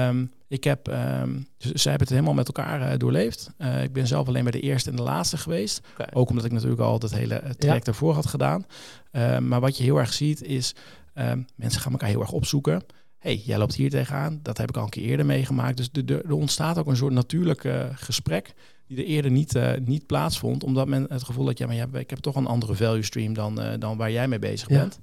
Um, 0.09 0.33
ik 0.55 0.65
heb, 0.65 0.87
um, 0.87 1.47
zij 1.59 1.91
hebben 1.91 2.07
het 2.07 2.09
helemaal 2.09 2.35
met 2.35 2.47
elkaar 2.47 2.93
uh, 2.93 2.99
doorleefd. 2.99 3.51
Uh, 3.59 3.83
ik 3.83 3.93
ben 3.93 4.07
zelf 4.07 4.29
alleen 4.29 4.43
bij 4.43 4.53
de 4.53 4.61
eerste 4.61 4.91
en 4.91 4.97
de 4.97 5.03
laatste 5.03 5.37
geweest. 5.37 5.81
Okay. 5.93 6.09
Ook 6.13 6.31
omdat 6.31 6.45
ik 6.45 6.53
natuurlijk 6.53 6.81
al 6.81 6.99
dat 6.99 7.15
hele 7.15 7.35
eh, 7.35 7.51
traject 7.51 7.87
ja. 7.87 7.93
ervoor 7.93 8.15
had 8.15 8.27
gedaan. 8.27 8.67
Uh, 9.13 9.39
maar 9.39 9.61
wat 9.61 9.77
je 9.77 9.83
heel 9.83 9.99
erg 9.99 10.13
ziet 10.13 10.43
is, 10.43 10.75
um, 11.15 11.47
mensen 11.55 11.81
gaan 11.81 11.93
elkaar 11.93 12.09
heel 12.09 12.21
erg 12.21 12.33
opzoeken. 12.33 12.83
hey, 13.19 13.37
jij 13.37 13.59
loopt 13.59 13.75
hier 13.75 13.91
tegenaan. 13.91 14.41
Dat 14.43 14.59
heb 14.59 14.69
ik 14.69 14.77
al 14.77 14.83
een 14.83 14.89
keer 14.89 15.03
eerder 15.03 15.27
meegemaakt. 15.27 15.77
Dus 15.77 15.91
de, 15.91 16.05
de, 16.05 16.23
er 16.23 16.33
ontstaat 16.33 16.79
ook 16.79 16.87
een 16.87 16.97
soort 16.97 17.13
natuurlijk 17.13 17.69
gesprek 17.95 18.55
die 18.87 18.99
er 18.99 19.05
eerder 19.05 19.31
niet, 19.31 19.59
niet 19.85 20.07
plaatsvond. 20.07 20.65
Omdat 20.65 20.89
men 20.89 21.07
het 21.09 21.25
gevoel 21.25 21.47
had, 21.47 21.59
ja, 21.59 21.67
maar 21.67 21.75
ja, 21.75 21.87
ik 21.93 22.11
heb 22.11 22.19
toch 22.19 22.37
een 22.37 22.47
andere 22.47 22.75
value 22.75 23.03
stream 23.03 23.35
dan, 23.35 23.61
dan 23.79 23.97
waar 23.97 24.11
jij 24.11 24.29
mee 24.29 24.39
bezig 24.39 24.69
ja. 24.69 24.79
bent. 24.79 24.99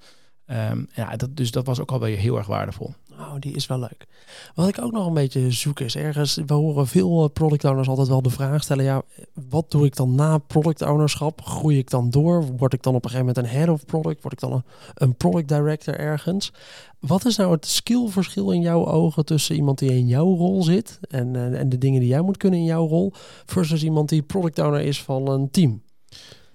Um, 0.45 0.87
ja, 0.93 1.15
dat, 1.15 1.37
dus 1.37 1.51
dat 1.51 1.65
was 1.65 1.79
ook 1.79 1.91
alweer 1.91 2.17
heel 2.17 2.37
erg 2.37 2.47
waardevol. 2.47 2.93
Oh, 3.21 3.33
die 3.39 3.53
is 3.53 3.67
wel 3.67 3.79
leuk. 3.79 4.07
Wat 4.55 4.67
ik 4.67 4.81
ook 4.81 4.91
nog 4.91 5.07
een 5.07 5.13
beetje 5.13 5.51
zoek 5.51 5.79
is 5.79 5.95
ergens, 5.95 6.35
we 6.45 6.53
horen 6.53 6.87
veel 6.87 7.23
eh, 7.23 7.29
product 7.33 7.63
owners 7.63 7.87
altijd 7.87 8.07
wel 8.07 8.21
de 8.21 8.29
vraag 8.29 8.63
stellen, 8.63 8.83
ja, 8.83 9.01
wat 9.49 9.71
doe 9.71 9.85
ik 9.85 9.95
dan 9.95 10.15
na 10.15 10.37
product 10.37 10.81
ownerschap? 10.81 11.41
Groei 11.41 11.77
ik 11.77 11.89
dan 11.89 12.09
door? 12.09 12.45
Word 12.57 12.73
ik 12.73 12.83
dan 12.83 12.95
op 12.95 13.03
een 13.03 13.09
gegeven 13.09 13.33
moment 13.33 13.45
een 13.45 13.59
head 13.59 13.69
of 13.69 13.85
product? 13.85 14.21
Word 14.21 14.33
ik 14.33 14.39
dan 14.39 14.63
een, 14.93 15.15
product 15.15 15.47
director 15.47 15.99
ergens? 15.99 16.53
Wat 16.99 17.25
is 17.25 17.35
nou 17.35 17.51
het 17.51 17.65
skillverschil 17.65 18.51
in 18.51 18.61
jouw 18.61 18.85
ogen 18.85 19.25
tussen 19.25 19.55
iemand 19.55 19.79
die 19.79 19.91
in 19.91 20.07
jouw 20.07 20.35
rol 20.35 20.63
zit 20.63 20.99
en, 21.09 21.35
en, 21.35 21.55
en 21.55 21.69
de 21.69 21.77
dingen 21.77 21.99
die 21.99 22.09
jij 22.09 22.21
moet 22.21 22.37
kunnen 22.37 22.59
in 22.59 22.65
jouw 22.65 22.87
rol, 22.87 23.11
versus 23.45 23.83
iemand 23.83 24.09
die 24.09 24.21
product 24.21 24.59
owner 24.59 24.81
is 24.81 25.03
van 25.03 25.29
een 25.29 25.51
team? 25.51 25.81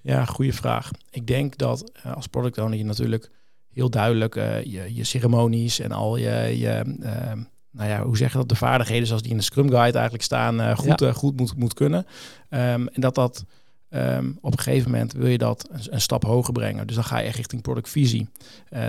Ja, 0.00 0.24
goede 0.24 0.52
vraag. 0.52 0.90
Ik 1.10 1.26
denk 1.26 1.56
dat 1.56 1.92
uh, 2.06 2.14
als 2.14 2.26
product 2.26 2.58
owner 2.58 2.78
je 2.78 2.84
natuurlijk 2.84 3.30
heel 3.76 3.90
duidelijk 3.90 4.34
uh, 4.34 4.64
je, 4.64 4.94
je 4.94 5.04
ceremonies 5.04 5.80
en 5.80 5.92
al 5.92 6.16
je, 6.16 6.58
je 6.58 6.96
uh, 7.00 7.32
nou 7.70 7.90
ja, 7.90 8.02
hoe 8.02 8.16
zeg 8.16 8.32
je 8.32 8.38
dat, 8.38 8.48
de 8.48 8.54
vaardigheden 8.54 9.06
zoals 9.06 9.22
die 9.22 9.30
in 9.30 9.36
de 9.36 9.42
Scrum 9.42 9.70
Guide 9.70 9.94
eigenlijk 9.94 10.22
staan, 10.22 10.60
uh, 10.60 10.76
goed, 10.76 11.00
ja. 11.00 11.12
goed 11.12 11.36
moet, 11.36 11.56
moet 11.56 11.74
kunnen. 11.74 12.06
Um, 12.50 12.88
en 12.88 13.00
dat 13.00 13.14
dat 13.14 13.44
um, 13.90 14.38
op 14.40 14.52
een 14.52 14.58
gegeven 14.58 14.90
moment 14.90 15.12
wil 15.12 15.26
je 15.26 15.38
dat 15.38 15.68
een, 15.70 15.80
een, 15.90 16.00
stap 16.00 16.24
hoger 16.24 16.52
brengen. 16.52 16.86
Dus 16.86 16.94
dan 16.94 17.04
ga 17.04 17.18
je 17.18 17.26
echt 17.26 17.36
richting 17.36 17.62
productvisie. 17.62 18.28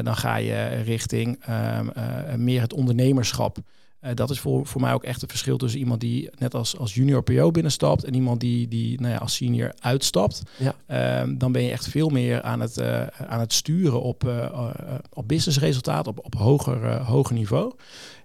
dan 0.03 0.15
ga 0.15 0.35
je 0.35 0.65
richting 0.65 1.39
um, 1.49 2.43
meer 2.43 2.61
het 2.61 2.73
ondernemerschap. 2.73 3.57
Uh, 4.01 4.11
dat 4.13 4.29
is 4.29 4.39
voor, 4.39 4.65
voor 4.65 4.81
mij 4.81 4.93
ook 4.93 5.03
echt 5.03 5.21
het 5.21 5.29
verschil 5.29 5.57
tussen 5.57 5.79
iemand 5.79 6.01
die 6.01 6.29
net 6.37 6.53
als, 6.53 6.77
als 6.77 6.93
junior 6.93 7.23
PO 7.23 7.51
binnenstapt 7.51 8.03
en 8.03 8.13
iemand 8.13 8.39
die, 8.39 8.67
die 8.67 9.01
nou 9.01 9.13
ja, 9.13 9.19
als 9.19 9.35
senior 9.35 9.73
uitstapt. 9.79 10.41
Ja. 10.57 11.25
Uh, 11.25 11.33
dan 11.37 11.51
ben 11.51 11.61
je 11.61 11.71
echt 11.71 11.87
veel 11.87 12.09
meer 12.09 12.41
aan 12.41 12.59
het, 12.59 12.77
uh, 12.77 13.07
aan 13.07 13.39
het 13.39 13.53
sturen 13.53 14.01
op, 14.01 14.23
uh, 14.23 14.69
op 15.13 15.27
businessresultaat, 15.27 16.07
op, 16.07 16.25
op 16.25 16.35
hoger, 16.35 17.01
hoger 17.01 17.35
niveau. 17.35 17.73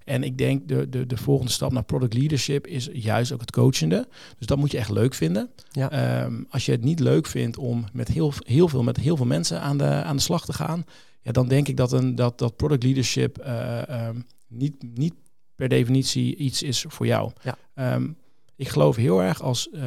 En 0.04 0.22
ik 0.22 0.38
denk 0.38 0.68
de, 0.68 0.88
de, 0.88 1.06
de 1.06 1.16
volgende 1.16 1.52
stap 1.52 1.72
naar 1.72 1.82
product 1.82 2.14
leadership 2.14 2.66
is 2.66 2.88
juist 2.92 3.32
ook 3.32 3.40
het 3.40 3.50
coachende. 3.50 4.08
Dus 4.38 4.46
dat 4.46 4.58
moet 4.58 4.70
je 4.70 4.78
echt 4.78 4.90
leuk 4.90 5.14
vinden. 5.14 5.50
Ja. 5.70 6.22
Um, 6.24 6.46
als 6.50 6.66
je 6.66 6.72
het 6.72 6.84
niet 6.84 7.00
leuk 7.00 7.26
vindt 7.26 7.58
om 7.58 7.84
met 7.92 8.08
heel, 8.08 8.32
heel 8.46 8.68
veel 8.68 8.82
met 8.82 8.96
heel 8.96 9.16
veel 9.16 9.26
mensen 9.26 9.60
aan 9.60 9.78
de, 9.78 9.84
aan 9.84 10.16
de 10.16 10.22
slag 10.22 10.44
te 10.44 10.52
gaan, 10.52 10.84
ja, 11.22 11.32
dan 11.32 11.48
denk 11.48 11.68
ik 11.68 11.76
dat, 11.76 11.92
een, 11.92 12.14
dat, 12.14 12.38
dat 12.38 12.56
product 12.56 12.82
leadership 12.82 13.44
um, 13.90 14.24
niet, 14.48 14.74
niet 14.94 15.14
per 15.62 15.70
definitie 15.70 16.36
iets 16.36 16.62
is 16.62 16.84
voor 16.88 17.06
jou. 17.06 17.30
Ja. 17.42 17.94
Um, 17.94 18.16
ik 18.56 18.68
geloof 18.68 18.96
heel 18.96 19.22
erg 19.22 19.42
als 19.42 19.68
uh, 19.72 19.82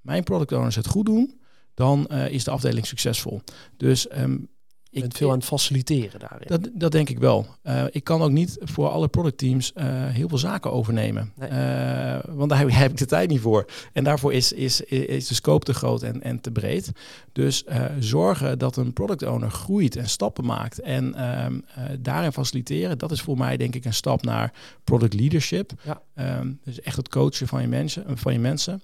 mijn 0.00 0.22
product 0.22 0.52
owners 0.52 0.76
het 0.76 0.86
goed 0.86 1.06
doen, 1.06 1.40
dan 1.74 2.08
uh, 2.12 2.28
is 2.28 2.44
de 2.44 2.50
afdeling 2.50 2.86
succesvol. 2.86 3.40
Dus 3.76 4.18
um, 4.18 4.48
Je 4.90 5.00
bent 5.00 5.16
veel 5.16 5.30
aan 5.30 5.36
het 5.36 5.44
faciliteren 5.44 6.20
daarin. 6.20 6.48
Dat, 6.48 6.68
dat 6.72 6.92
denk 6.92 7.08
ik 7.08 7.18
wel. 7.18 7.46
Uh, 7.64 7.84
ik 7.90 8.04
kan 8.04 8.22
ook 8.22 8.30
niet 8.30 8.56
voor 8.60 8.88
alle 8.88 9.08
productteams 9.08 9.72
uh, 9.74 9.84
heel 9.88 10.28
veel 10.28 10.38
zaken 10.38 10.72
overnemen. 10.72 11.32
Nee. 11.34 11.50
Uh, 11.50 12.18
want 12.28 12.50
daar 12.50 12.78
heb 12.80 12.90
ik 12.90 12.96
de 12.96 13.06
tijd 13.06 13.28
niet 13.28 13.40
voor. 13.40 13.66
En 13.92 14.04
daarvoor 14.04 14.32
is, 14.32 14.52
is, 14.52 14.80
is 14.80 15.26
de 15.26 15.34
scope 15.34 15.64
te 15.64 15.74
groot 15.74 16.02
en, 16.02 16.22
en 16.22 16.40
te 16.40 16.50
breed. 16.50 16.92
Dus 17.32 17.64
zorgen 17.98 18.58
dat 18.58 18.76
een 18.76 18.92
product 18.92 19.22
owner 19.22 19.50
groeit 19.50 19.96
en 19.96 20.08
stappen 20.08 20.44
maakt. 20.44 20.80
En 20.80 21.14
ehm, 21.14 21.60
daarin 22.00 22.32
faciliteren, 22.32 22.98
dat 22.98 23.10
is 23.10 23.20
voor 23.20 23.38
mij 23.38 23.56
denk 23.56 23.74
ik 23.74 23.84
een 23.84 23.94
stap 23.94 24.22
naar 24.22 24.52
product 24.84 25.14
leadership. 25.14 25.72
Ja. 25.82 26.38
Um, 26.38 26.60
dus 26.64 26.80
echt 26.80 26.96
het 26.96 27.08
coachen 27.08 27.48
van 27.48 27.60
je 27.60 27.68
mensen. 27.68 28.04
Van 28.18 28.32
je 28.32 28.38
mensen. 28.38 28.82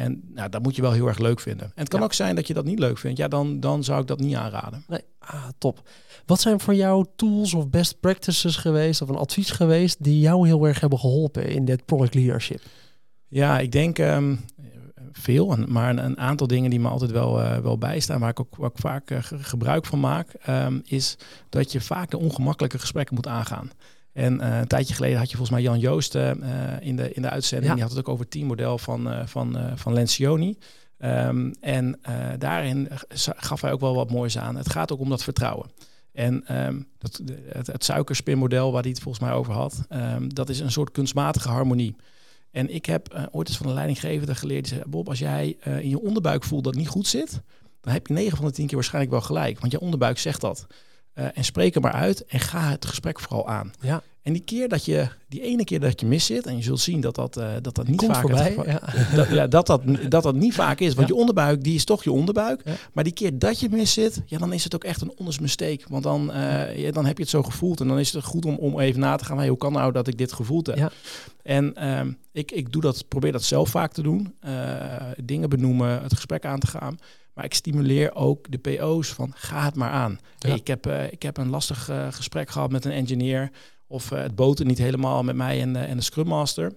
En 0.00 0.22
nou, 0.34 0.48
dat 0.48 0.62
moet 0.62 0.76
je 0.76 0.82
wel 0.82 0.92
heel 0.92 1.06
erg 1.06 1.18
leuk 1.18 1.40
vinden. 1.40 1.66
En 1.66 1.72
het 1.74 1.88
kan 1.88 2.02
ook 2.02 2.12
zijn 2.12 2.34
dat 2.34 2.46
je 2.46 2.54
dat 2.54 2.64
niet 2.64 2.78
leuk 2.78 2.98
vindt. 2.98 3.18
Ja, 3.18 3.28
dan, 3.28 3.60
dan 3.60 3.84
zou 3.84 4.00
ik 4.00 4.06
dat 4.06 4.20
niet 4.20 4.34
aanraden. 4.34 4.84
Nee, 4.88 5.00
ah, 5.18 5.48
top. 5.58 5.88
Wat 6.26 6.40
zijn 6.40 6.60
voor 6.60 6.74
jou 6.74 7.06
tools 7.16 7.54
of 7.54 7.68
best 7.68 8.00
practices 8.00 8.56
geweest 8.56 9.02
of 9.02 9.08
een 9.08 9.16
advies 9.16 9.50
geweest 9.50 10.04
die 10.04 10.20
jou 10.20 10.46
heel 10.46 10.66
erg 10.66 10.80
hebben 10.80 10.98
geholpen 10.98 11.48
in 11.48 11.64
dit 11.64 11.84
product 11.84 12.14
leadership? 12.14 12.62
Ja, 13.28 13.58
ik 13.58 13.72
denk 13.72 13.98
um, 13.98 14.40
veel, 15.12 15.56
maar 15.68 15.90
een, 15.90 16.04
een, 16.04 16.18
aantal 16.18 16.46
dingen 16.46 16.70
die 16.70 16.80
me 16.80 16.88
altijd 16.88 17.10
wel, 17.10 17.40
uh, 17.40 17.58
wel 17.58 17.78
bijstaan, 17.78 18.20
waar 18.20 18.30
ik 18.30 18.40
ook, 18.40 18.56
waar 18.56 18.70
ik 18.70 18.78
vaak 18.78 19.10
uh, 19.10 19.18
gebruik 19.22 19.86
van 19.86 20.00
maak, 20.00 20.34
um, 20.48 20.82
is 20.84 21.16
dat 21.48 21.72
je 21.72 21.80
vaak 21.80 22.10
de 22.10 22.18
ongemakkelijke 22.18 22.78
gesprekken 22.78 23.14
moet 23.14 23.26
aangaan. 23.26 23.70
En 24.20 24.40
uh, 24.40 24.58
een 24.58 24.66
tijdje 24.66 24.94
geleden 24.94 25.18
had 25.18 25.30
je 25.30 25.36
volgens 25.36 25.56
mij 25.56 25.66
Jan 25.66 25.78
Joost 25.78 26.14
uh, 26.14 26.30
in, 26.80 26.96
de, 26.96 27.12
in 27.12 27.22
de 27.22 27.30
uitzending. 27.30 27.68
Ja. 27.68 27.74
Die 27.74 27.82
had 27.82 27.92
het 27.92 28.00
ook 28.00 28.08
over 28.08 28.22
het 28.22 28.30
teammodel 28.30 28.78
van, 28.78 29.08
uh, 29.08 29.26
van, 29.26 29.58
van 29.74 29.92
Lencioni. 29.92 30.58
Um, 30.98 31.52
en 31.60 32.00
daarin 32.38 32.88
gaf 33.36 33.60
hij 33.60 33.72
ook 33.72 33.80
wel 33.80 33.94
wat 33.94 34.10
moois 34.10 34.38
aan. 34.38 34.56
Het 34.56 34.70
gaat 34.70 34.92
ook 34.92 35.00
om 35.00 35.08
dat 35.08 35.22
vertrouwen. 35.22 35.70
En 36.12 36.56
um, 36.66 36.88
dat, 36.98 37.20
het, 37.48 37.66
het 37.66 37.84
suikerspinmodel 37.84 38.72
waar 38.72 38.82
hij 38.82 38.90
het 38.90 39.00
volgens 39.00 39.24
mij 39.24 39.32
over 39.32 39.52
had, 39.52 39.86
um, 39.90 40.34
dat 40.34 40.48
is 40.48 40.60
een 40.60 40.70
soort 40.70 40.90
kunstmatige 40.90 41.48
harmonie. 41.48 41.96
En 42.50 42.74
ik 42.74 42.86
heb 42.86 43.28
ooit 43.30 43.48
eens 43.48 43.56
van 43.56 43.66
een 43.66 43.74
leidinggevende 43.74 44.34
geleerd, 44.34 44.64
die 44.64 44.74
zei, 44.74 44.88
Bob, 44.88 45.08
als 45.08 45.18
jij 45.18 45.56
in 45.64 45.88
je 45.88 46.00
onderbuik 46.00 46.44
voelt 46.44 46.64
dat 46.64 46.72
het 46.74 46.82
niet 46.82 46.92
goed 46.92 47.06
zit, 47.06 47.40
dan 47.80 47.92
heb 47.92 48.06
je 48.06 48.12
9 48.12 48.36
van 48.36 48.46
de 48.46 48.52
10 48.52 48.66
keer 48.66 48.74
waarschijnlijk 48.74 49.12
wel 49.12 49.22
gelijk. 49.22 49.60
Want 49.60 49.72
je 49.72 49.80
onderbuik 49.80 50.18
zegt 50.18 50.40
dat. 50.40 50.66
Uh, 51.14 51.26
en 51.34 51.44
spreek 51.44 51.74
er 51.74 51.80
maar 51.80 51.92
uit 51.92 52.24
en 52.24 52.40
ga 52.40 52.70
het 52.70 52.84
gesprek 52.84 53.20
vooral 53.20 53.48
aan. 53.48 53.72
Ja. 53.80 54.02
En 54.22 54.32
die 54.32 54.42
keer 54.42 54.68
dat 54.68 54.84
je, 54.84 55.08
die 55.28 55.42
ene 55.42 55.64
keer 55.64 55.80
dat 55.80 56.00
je 56.00 56.06
mis 56.06 56.26
zit, 56.26 56.46
en 56.46 56.56
je 56.56 56.62
zult 56.62 56.80
zien 56.80 57.00
dat 57.00 57.14
dat, 57.14 57.38
uh, 57.38 57.52
dat, 57.62 57.74
dat 57.74 57.86
niet 57.86 57.96
Komt 57.96 58.12
vaak 58.12 58.20
voorbij, 58.20 58.56
ja. 58.66 58.80
Dat, 59.16 59.28
ja, 59.28 59.46
dat, 59.46 59.66
dat, 59.66 59.82
dat 60.08 60.22
dat 60.22 60.34
niet 60.34 60.54
vaak 60.54 60.80
is. 60.80 60.94
Want 60.94 61.08
ja. 61.08 61.14
je 61.14 61.20
onderbuik, 61.20 61.62
die 61.62 61.74
is 61.74 61.84
toch 61.84 62.04
je 62.04 62.12
onderbuik. 62.12 62.60
Ja. 62.64 62.72
Maar 62.92 63.04
die 63.04 63.12
keer 63.12 63.38
dat 63.38 63.60
je 63.60 63.68
mis 63.70 63.92
zit, 63.92 64.22
ja, 64.26 64.38
dan 64.38 64.52
is 64.52 64.64
het 64.64 64.74
ook 64.74 64.84
echt 64.84 65.00
een 65.00 65.12
honest 65.16 65.40
mistake. 65.40 65.80
Want 65.88 66.02
dan, 66.02 66.30
uh, 66.30 66.78
ja, 66.78 66.90
dan 66.90 67.06
heb 67.06 67.16
je 67.16 67.22
het 67.22 67.32
zo 67.32 67.42
gevoeld. 67.42 67.80
En 67.80 67.88
dan 67.88 67.98
is 67.98 68.12
het 68.12 68.24
goed 68.24 68.44
om, 68.44 68.56
om 68.56 68.80
even 68.80 69.00
na 69.00 69.16
te 69.16 69.24
gaan. 69.24 69.38
Hey, 69.38 69.48
hoe 69.48 69.58
kan 69.58 69.72
nou 69.72 69.92
dat 69.92 70.06
ik 70.06 70.18
dit 70.18 70.32
gevoeld 70.32 70.66
heb? 70.66 70.92
En 71.42 71.74
uh, 71.78 72.00
ik, 72.32 72.50
ik 72.50 72.72
doe 72.72 72.82
dat, 72.82 73.08
probeer 73.08 73.32
dat 73.32 73.42
zelf 73.42 73.68
vaak 73.68 73.92
te 73.92 74.02
doen. 74.02 74.34
dingen 75.24 75.48
benoemen, 75.48 76.02
het 76.02 76.14
gesprek 76.14 76.44
aan 76.44 76.60
te 76.60 76.66
gaan. 76.66 76.98
Maar 77.34 77.44
ik 77.44 77.54
stimuleer 77.54 78.14
ook 78.14 78.50
de 78.50 78.58
PO's 78.58 79.08
van 79.08 79.32
ga 79.34 79.64
het 79.64 79.74
maar 79.74 79.90
aan. 79.90 80.18
Ja. 80.38 80.48
Hey, 80.48 80.58
ik, 80.58 80.66
heb, 80.66 80.86
uh, 80.86 81.12
ik 81.12 81.22
heb 81.22 81.36
een 81.36 81.48
lastig 81.48 81.88
uh, 81.88 82.12
gesprek 82.12 82.50
gehad 82.50 82.70
met 82.70 82.84
een 82.84 82.92
engineer. 82.92 83.50
Of 83.86 84.10
uh, 84.10 84.20
het 84.20 84.34
boten 84.34 84.66
niet 84.66 84.78
helemaal 84.78 85.22
met 85.22 85.36
mij 85.36 85.60
en, 85.60 85.76
en 85.76 85.96
de 85.96 86.02
Scrum 86.02 86.26
Master. 86.26 86.72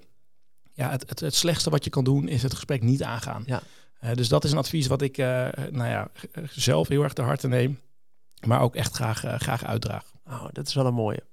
Ja, 0.73 0.89
het, 0.89 1.09
het, 1.09 1.19
het, 1.19 1.35
slechtste 1.35 1.69
wat 1.69 1.83
je 1.83 1.89
kan 1.89 2.03
doen 2.03 2.27
is 2.27 2.43
het 2.43 2.53
gesprek 2.53 2.81
niet 2.81 3.03
aangaan. 3.03 3.43
Ja. 3.45 3.61
dus 4.13 4.27
dat 4.27 4.43
is 4.43 4.51
een 4.51 4.57
advies 4.57 4.87
wat 4.87 5.01
ik 5.01 5.17
nou 5.17 5.85
ja, 5.85 6.11
zelf 6.49 6.87
heel 6.87 7.03
erg 7.03 7.13
te 7.13 7.21
harte 7.21 7.47
neem. 7.47 7.79
Maar 8.45 8.61
ook 8.61 8.75
echt 8.75 8.95
graag, 8.95 9.23
graag 9.37 9.65
uitdraag. 9.65 10.13
Oh, 10.27 10.45
dat 10.51 10.67
is 10.67 10.73
wel 10.73 10.85
een 10.85 10.93
mooie. 10.93 11.23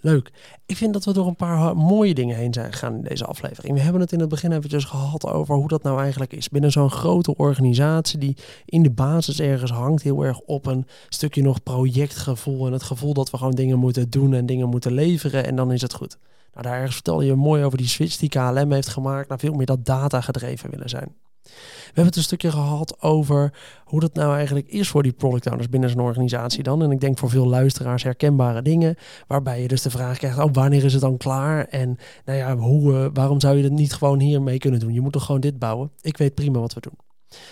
Leuk. 0.00 0.30
Ik 0.66 0.76
vind 0.76 0.92
dat 0.92 1.04
we 1.04 1.12
door 1.12 1.26
een 1.26 1.36
paar 1.36 1.76
mooie 1.76 2.14
dingen 2.14 2.36
heen 2.36 2.52
zijn 2.52 2.72
gegaan 2.72 2.94
in 2.94 3.02
deze 3.02 3.24
aflevering. 3.24 3.74
We 3.74 3.80
hebben 3.80 4.00
het 4.00 4.12
in 4.12 4.20
het 4.20 4.28
begin 4.28 4.52
eventjes 4.52 4.84
gehad 4.84 5.26
over 5.26 5.54
hoe 5.54 5.68
dat 5.68 5.82
nou 5.82 6.00
eigenlijk 6.00 6.32
is. 6.32 6.48
Binnen 6.48 6.72
zo'n 6.72 6.90
grote 6.90 7.36
organisatie 7.36 8.18
die 8.18 8.36
in 8.64 8.82
de 8.82 8.90
basis 8.90 9.40
ergens 9.40 9.70
hangt, 9.70 10.02
heel 10.02 10.24
erg 10.24 10.40
op 10.40 10.66
een 10.66 10.86
stukje 11.08 11.42
nog 11.42 11.62
projectgevoel. 11.62 12.66
En 12.66 12.72
het 12.72 12.82
gevoel 12.82 13.14
dat 13.14 13.30
we 13.30 13.36
gewoon 13.36 13.54
dingen 13.54 13.78
moeten 13.78 14.10
doen 14.10 14.34
en 14.34 14.46
dingen 14.46 14.68
moeten 14.68 14.92
leveren 14.92 15.46
en 15.46 15.56
dan 15.56 15.72
is 15.72 15.82
het 15.82 15.94
goed. 15.94 16.18
Nou, 16.52 16.66
daar 16.66 16.76
ergens 16.76 16.94
vertelde 16.94 17.24
je 17.24 17.34
mooi 17.34 17.64
over 17.64 17.78
die 17.78 17.88
switch 17.88 18.16
die 18.16 18.28
KLM 18.28 18.72
heeft 18.72 18.88
gemaakt 18.88 19.28
naar 19.28 19.38
veel 19.38 19.54
meer 19.54 19.66
dat 19.66 19.84
data 19.84 20.20
gedreven 20.20 20.70
willen 20.70 20.88
zijn. 20.88 21.14
We 21.54 21.86
hebben 21.86 22.04
het 22.04 22.16
een 22.16 22.22
stukje 22.22 22.50
gehad 22.50 23.02
over 23.02 23.52
hoe 23.84 24.00
dat 24.00 24.14
nou 24.14 24.34
eigenlijk 24.34 24.68
is 24.68 24.88
voor 24.88 25.02
die 25.02 25.12
product 25.12 25.46
owners 25.46 25.68
binnen 25.68 25.90
zo'n 25.90 26.00
organisatie 26.00 26.62
dan. 26.62 26.82
En 26.82 26.90
ik 26.90 27.00
denk 27.00 27.18
voor 27.18 27.30
veel 27.30 27.46
luisteraars 27.46 28.02
herkenbare 28.02 28.62
dingen, 28.62 28.96
waarbij 29.26 29.62
je 29.62 29.68
dus 29.68 29.82
de 29.82 29.90
vraag 29.90 30.18
krijgt, 30.18 30.38
oh, 30.38 30.52
wanneer 30.52 30.84
is 30.84 30.92
het 30.92 31.02
dan 31.02 31.16
klaar? 31.16 31.64
En 31.64 31.96
nou 32.24 32.38
ja, 32.38 32.56
hoe, 32.56 32.92
uh, 32.92 33.06
waarom 33.12 33.40
zou 33.40 33.56
je 33.56 33.62
dat 33.62 33.72
niet 33.72 33.92
gewoon 33.92 34.20
hiermee 34.20 34.58
kunnen 34.58 34.80
doen? 34.80 34.92
Je 34.92 35.00
moet 35.00 35.12
toch 35.12 35.24
gewoon 35.24 35.40
dit 35.40 35.58
bouwen? 35.58 35.90
Ik 36.00 36.16
weet 36.16 36.34
prima 36.34 36.58
wat 36.58 36.74
we 36.74 36.80
doen. 36.80 36.98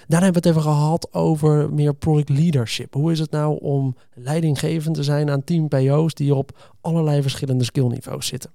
Daarna 0.07 0.25
hebben 0.25 0.43
we 0.43 0.49
het 0.49 0.59
even 0.59 0.71
gehad 0.73 1.15
over 1.15 1.73
meer 1.73 1.95
product 1.95 2.29
leadership. 2.29 2.95
Hoe 2.95 3.13
is 3.13 3.19
het 3.19 3.31
nou 3.31 3.61
om 3.61 3.97
leidinggevend 4.15 4.95
te 4.95 5.03
zijn 5.03 5.31
aan 5.31 5.45
team 5.45 5.69
PO's 5.69 6.15
die 6.15 6.35
op 6.35 6.75
allerlei 6.81 7.23
verschillende 7.23 7.65
skillniveaus 7.65 8.27
zitten? 8.27 8.51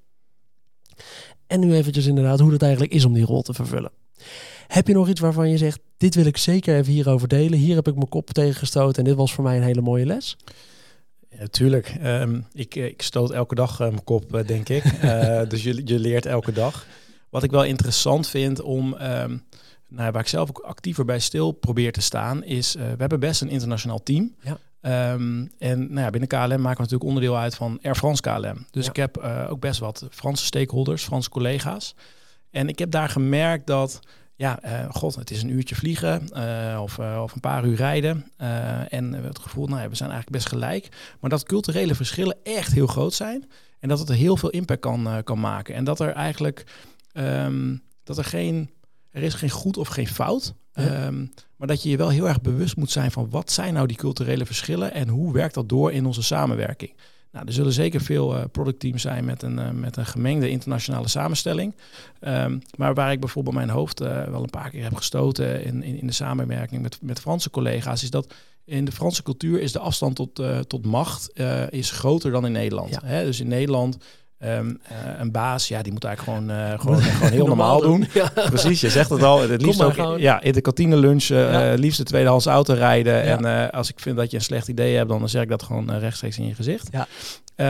En 1.48 1.60
nu 1.60 1.74
eventjes 1.74 2.06
inderdaad 2.06 2.40
hoe 2.40 2.52
het 2.52 2.62
eigenlijk 2.62 2.94
is 2.94 3.06
om 3.06 3.14
die 3.14 3.26
rol 3.26 3.42
te 3.42 3.54
vervullen. 3.54 3.92
Heb 4.68 4.88
je 4.88 4.94
nog 4.94 5.10
iets 5.10 5.20
waarvan 5.20 5.50
je 5.50 5.58
zegt, 5.58 5.80
dit 5.98 6.16
wil 6.16 6.26
ik 6.26 6.38
zeker 6.38 6.76
even 6.76 6.94
hierover 6.94 7.28
delen. 7.28 7.60
Hier 7.60 7.76
heb 7.76 7.88
ik 7.88 7.96
mijn 7.96 8.10
kop 8.10 8.30
tegen 8.30 8.56
gestoten 8.56 8.98
en 8.98 9.10
dit 9.10 9.18
was 9.18 9.34
voor 9.34 9.44
mij 9.44 9.58
een 9.58 9.64
hele 9.64 9.82
mooie 9.82 10.06
les. 10.06 10.38
Natuurlijk. 11.40 11.98
Ja, 12.02 12.22
um, 12.22 12.46
ik, 12.54 12.76
ik 12.76 13.02
stoot 13.02 13.32
elke 13.32 13.56
dag 13.56 13.72
uh, 13.72 13.88
mijn 13.88 14.04
kop, 14.04 14.36
uh, 14.36 14.48
denk 14.48 14.70
ik. 14.70 14.84
uh, 14.84 15.42
dus 15.50 15.64
je, 15.64 15.82
je 15.86 16.00
leert 16.00 16.26
elke 16.26 16.52
dag. 16.52 16.86
Wat 17.30 17.44
ik 17.44 17.52
wel 17.52 17.64
interessant 17.64 18.28
vind 18.28 18.62
om, 18.62 18.94
um, 18.94 19.44
nou, 19.88 20.12
waar 20.12 20.22
ik 20.22 20.28
zelf 20.28 20.50
ook 20.50 20.60
actiever 20.60 21.06
bij 21.06 21.20
stil 21.20 21.52
probeer 21.52 21.92
te 21.92 22.02
staan, 22.02 22.44
is 22.44 22.74
we 22.74 22.96
hebben 22.98 23.20
best 23.20 23.42
een 23.42 23.50
internationaal 23.50 24.04
team. 24.04 24.36
Ja. 24.42 24.58
Um, 25.14 25.52
en 25.58 25.80
nou 25.80 26.00
ja, 26.00 26.10
binnen 26.10 26.30
KLM 26.30 26.40
maken 26.40 26.62
we 26.62 26.68
natuurlijk 26.68 27.04
onderdeel 27.04 27.38
uit 27.38 27.56
van 27.56 27.80
Air 27.82 27.96
France 27.96 28.22
KLM. 28.22 28.66
Dus 28.72 28.84
ja. 28.86 28.90
ik 28.90 28.96
heb 28.96 29.18
ook 29.50 29.60
best 29.60 29.80
wat 29.80 30.08
Franse 30.10 30.46
stakeholders, 30.46 31.04
Franse 31.04 31.30
collega's. 31.30 31.96
En 32.52 32.68
ik 32.68 32.80
heb 32.80 32.92
daar 32.92 33.10
gemerkt 33.10 33.68
dat 33.68 34.00
ja, 34.36 34.60
uh, 34.66 34.90
god, 34.92 35.16
het 35.16 35.32
is 35.32 35.44
een 35.44 35.50
uurtje 35.50 35.76
vliegen 35.76 36.30
uh, 36.34 36.80
of, 36.82 36.98
uh, 36.98 37.20
of 37.24 37.34
een 37.34 37.40
paar 37.40 37.66
uur 37.66 37.76
rijden. 37.76 38.32
en 38.90 39.14
het 39.14 39.40
gevoel, 39.40 39.68
nou 39.68 39.82
ja, 39.82 39.90
we 39.90 39.96
zijn 39.96 40.12
eigenlijk 40.12 40.44
best 40.44 40.54
gelijk. 40.54 41.16
Maar 41.20 41.30
dat 41.30 41.44
culturele 41.44 41.96
verschillen 41.96 42.38
echt 42.44 42.74
heel 42.74 42.88
groot 42.88 43.14
zijn. 43.14 43.50
En 43.80 43.90
dat 43.90 44.00
het 44.00 44.10
er 44.10 44.16
heel 44.16 44.38
veel 44.38 44.50
impact 44.50 44.80
kan, 44.80 45.22
kan 45.24 45.40
maken. 45.40 45.76
En 45.76 45.84
dat 45.84 46.00
er 46.00 46.10
eigenlijk, 46.10 46.66
um, 47.14 47.84
dat 48.04 48.18
er 48.18 48.24
geen, 48.24 48.70
er 49.12 49.24
is 49.24 49.34
geen 49.34 49.50
goed 49.50 49.78
of 49.78 49.88
geen 49.88 50.08
fout. 50.08 50.54
Ja. 50.74 51.06
Um, 51.06 51.34
maar 51.56 51.68
dat 51.68 51.84
je 51.84 51.90
je 51.90 51.98
wel 51.98 52.10
heel 52.10 52.28
erg 52.28 52.42
bewust 52.42 52.76
moet 52.76 52.92
zijn 52.92 53.12
van 53.12 53.30
wat 53.30 53.52
zijn 53.52 53.74
nou 53.74 53.88
die 53.88 53.98
culturele 53.98 54.46
verschillen 54.46 54.94
en 54.94 55.08
hoe 55.08 55.34
werkt 55.34 55.54
dat 55.54 55.70
door 55.70 55.92
in 55.92 56.06
onze 56.06 56.24
samenwerking. 56.24 56.94
Nou, 57.34 57.46
er 57.46 57.54
zullen 57.54 57.74
zeker 57.74 58.02
veel 58.02 58.36
uh, 58.36 58.44
productteams 58.52 59.02
zijn 59.02 59.26
met 59.26 59.42
een, 59.42 59.60
uh, 59.60 59.70
met 59.70 59.98
een 59.98 60.06
gemengde 60.06 60.50
internationale 60.50 61.08
samenstelling. 61.08 61.76
Um, 62.22 62.62
maar 62.78 62.94
waar 62.94 63.12
ik 63.12 63.20
bijvoorbeeld 63.20 63.56
mijn 63.56 63.70
hoofd 63.70 64.02
uh, 64.02 64.24
wel 64.24 64.44
een 64.44 64.50
paar 64.50 64.70
keer 64.70 64.84
heb 64.84 64.96
gestoten 64.96 65.64
in, 65.64 65.84
in, 65.84 66.00
in, 66.00 66.08
de 66.08 66.14
samenwerking 66.14 66.82
met, 66.82 66.98
met 67.02 67.20
Franse 67.20 67.50
collega's, 67.50 68.04
is 68.04 68.10
dat 68.10 68.34
in 68.66 68.86
de 68.86 68.92
Franse 68.92 69.24
cultuur 69.24 69.62
is 69.62 69.72
de 69.72 69.80
afstand 69.80 70.16
tot, 70.16 70.42
tot 70.68 70.86
macht 70.86 71.40
is 71.70 71.92
groter 71.92 72.32
dan 72.32 72.46
in 72.46 72.52
Nederland. 72.52 72.90
Ja. 72.90 73.02
Hè? 73.04 73.24
Dus 73.24 73.40
in 73.40 73.48
Nederland 73.48 73.98
Um, 74.46 74.80
uh, 74.92 74.98
een 75.20 75.32
baas, 75.32 75.68
ja, 75.68 75.82
die 75.82 75.92
moet 75.92 76.04
eigenlijk 76.04 76.38
gewoon, 76.38 76.58
uh, 76.58 76.80
gewoon, 76.80 77.02
gewoon 77.02 77.32
heel 77.32 77.48
normaal, 77.48 77.82
normaal 77.82 77.98
doen. 77.98 78.08
Ja. 78.14 78.32
Precies, 78.50 78.82
je 78.82 78.90
zegt 78.90 79.10
het 79.10 79.24
al. 79.24 79.42
Het 79.42 79.62
liefst 79.62 79.84
ook 79.84 80.20
ja, 80.20 80.42
in 80.42 80.52
de 80.52 80.62
kantine 80.62 80.98
lunchen, 80.98 81.38
ja. 81.38 81.72
uh, 81.72 81.78
liefst 81.78 81.98
de 81.98 82.04
tweedehands 82.04 82.46
auto 82.46 82.74
rijden. 82.74 83.26
Ja. 83.26 83.38
En 83.38 83.72
als 83.72 83.90
ik 83.90 84.00
vind 84.00 84.18
dat 84.18 84.32
je 84.32 84.38
een 84.38 84.44
slecht 84.44 84.68
idee 84.68 84.96
hebt, 84.96 85.10
dan 85.10 85.30
zeg 85.30 85.42
ik 85.42 85.50
dat 85.50 85.64
gewoon 85.64 85.98
rechtstreeks 85.98 86.38
in 86.38 86.48
je 86.48 86.56
gezicht. 86.56 86.90
Ja. 86.92 87.08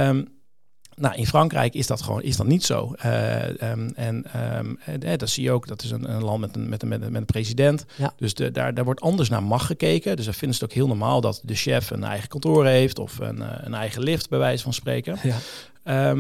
Um, 0.08 0.28
nou, 0.96 1.16
in 1.16 1.28
Frankrijk 1.28 1.74
is 1.74 1.88
dat 1.88 2.02
gewoon 2.02 2.22
is 2.22 2.38
dat 2.38 2.48
niet 2.48 2.64
zo. 2.64 2.96
Um, 3.62 3.94
en 3.96 4.26
dat 5.18 5.30
zie 5.30 5.44
je 5.44 5.52
ook, 5.52 5.68
dat 5.68 5.84
is 5.84 5.92
een, 5.92 6.12
een 6.12 6.24
land 6.24 6.40
met 6.40 6.56
een, 6.56 6.70
met 6.70 6.82
een, 6.82 6.88
met 6.88 7.02
een, 7.02 7.12
met 7.12 7.22
een 7.22 7.26
president. 7.26 7.86
Ja. 7.96 8.14
Dus 8.18 8.34
de, 8.34 8.52
daar, 8.52 8.74
daar 8.74 8.86
wordt 8.86 9.02
anders 9.02 9.30
naar 9.30 9.44
macht 9.44 9.66
gekeken. 9.66 10.16
Dus 10.16 10.26
dan 10.26 10.34
vinden 10.34 10.58
ze 10.58 10.64
het 10.64 10.72
ook 10.72 10.78
heel 10.78 10.88
normaal 10.88 11.22
dat 11.22 11.42
de 11.44 11.56
chef 11.56 11.90
een 11.90 12.04
eigen 12.04 12.28
kantoor 12.28 12.66
heeft 12.66 13.00
of 13.00 13.20
een, 13.20 13.66
een 13.66 13.74
eigen 13.74 14.04
lift, 14.04 14.30
bij 14.30 14.40
wijze 14.40 14.64
van 14.64 14.74
spreken. 14.74 15.18
Ja. 15.24 16.16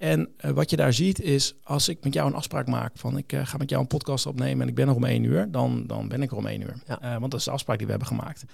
En 0.00 0.28
eh, 0.36 0.50
wat 0.50 0.70
je 0.70 0.76
daar 0.76 0.92
ziet 0.92 1.20
is, 1.20 1.54
als 1.64 1.88
ik 1.88 1.98
met 2.04 2.14
jou 2.14 2.28
een 2.28 2.34
afspraak 2.34 2.66
maak 2.66 2.92
van 2.94 3.16
ik 3.16 3.32
eh, 3.32 3.40
ga 3.46 3.56
met 3.56 3.70
jou 3.70 3.82
een 3.82 3.88
podcast 3.88 4.26
opnemen 4.26 4.62
en 4.62 4.68
ik 4.68 4.74
ben 4.74 4.88
er 4.88 4.94
om 4.94 5.04
één 5.04 5.24
uur, 5.24 5.50
dan, 5.50 5.84
dan 5.86 6.08
ben 6.08 6.22
ik 6.22 6.30
er 6.30 6.36
om 6.36 6.46
één 6.46 6.60
uur. 6.60 6.74
Ja. 6.86 7.00
Eh, 7.00 7.10
want 7.18 7.30
dat 7.30 7.40
is 7.40 7.46
de 7.46 7.50
afspraak 7.50 7.76
die 7.76 7.86
we 7.86 7.92
hebben 7.92 8.08
gemaakt. 8.08 8.44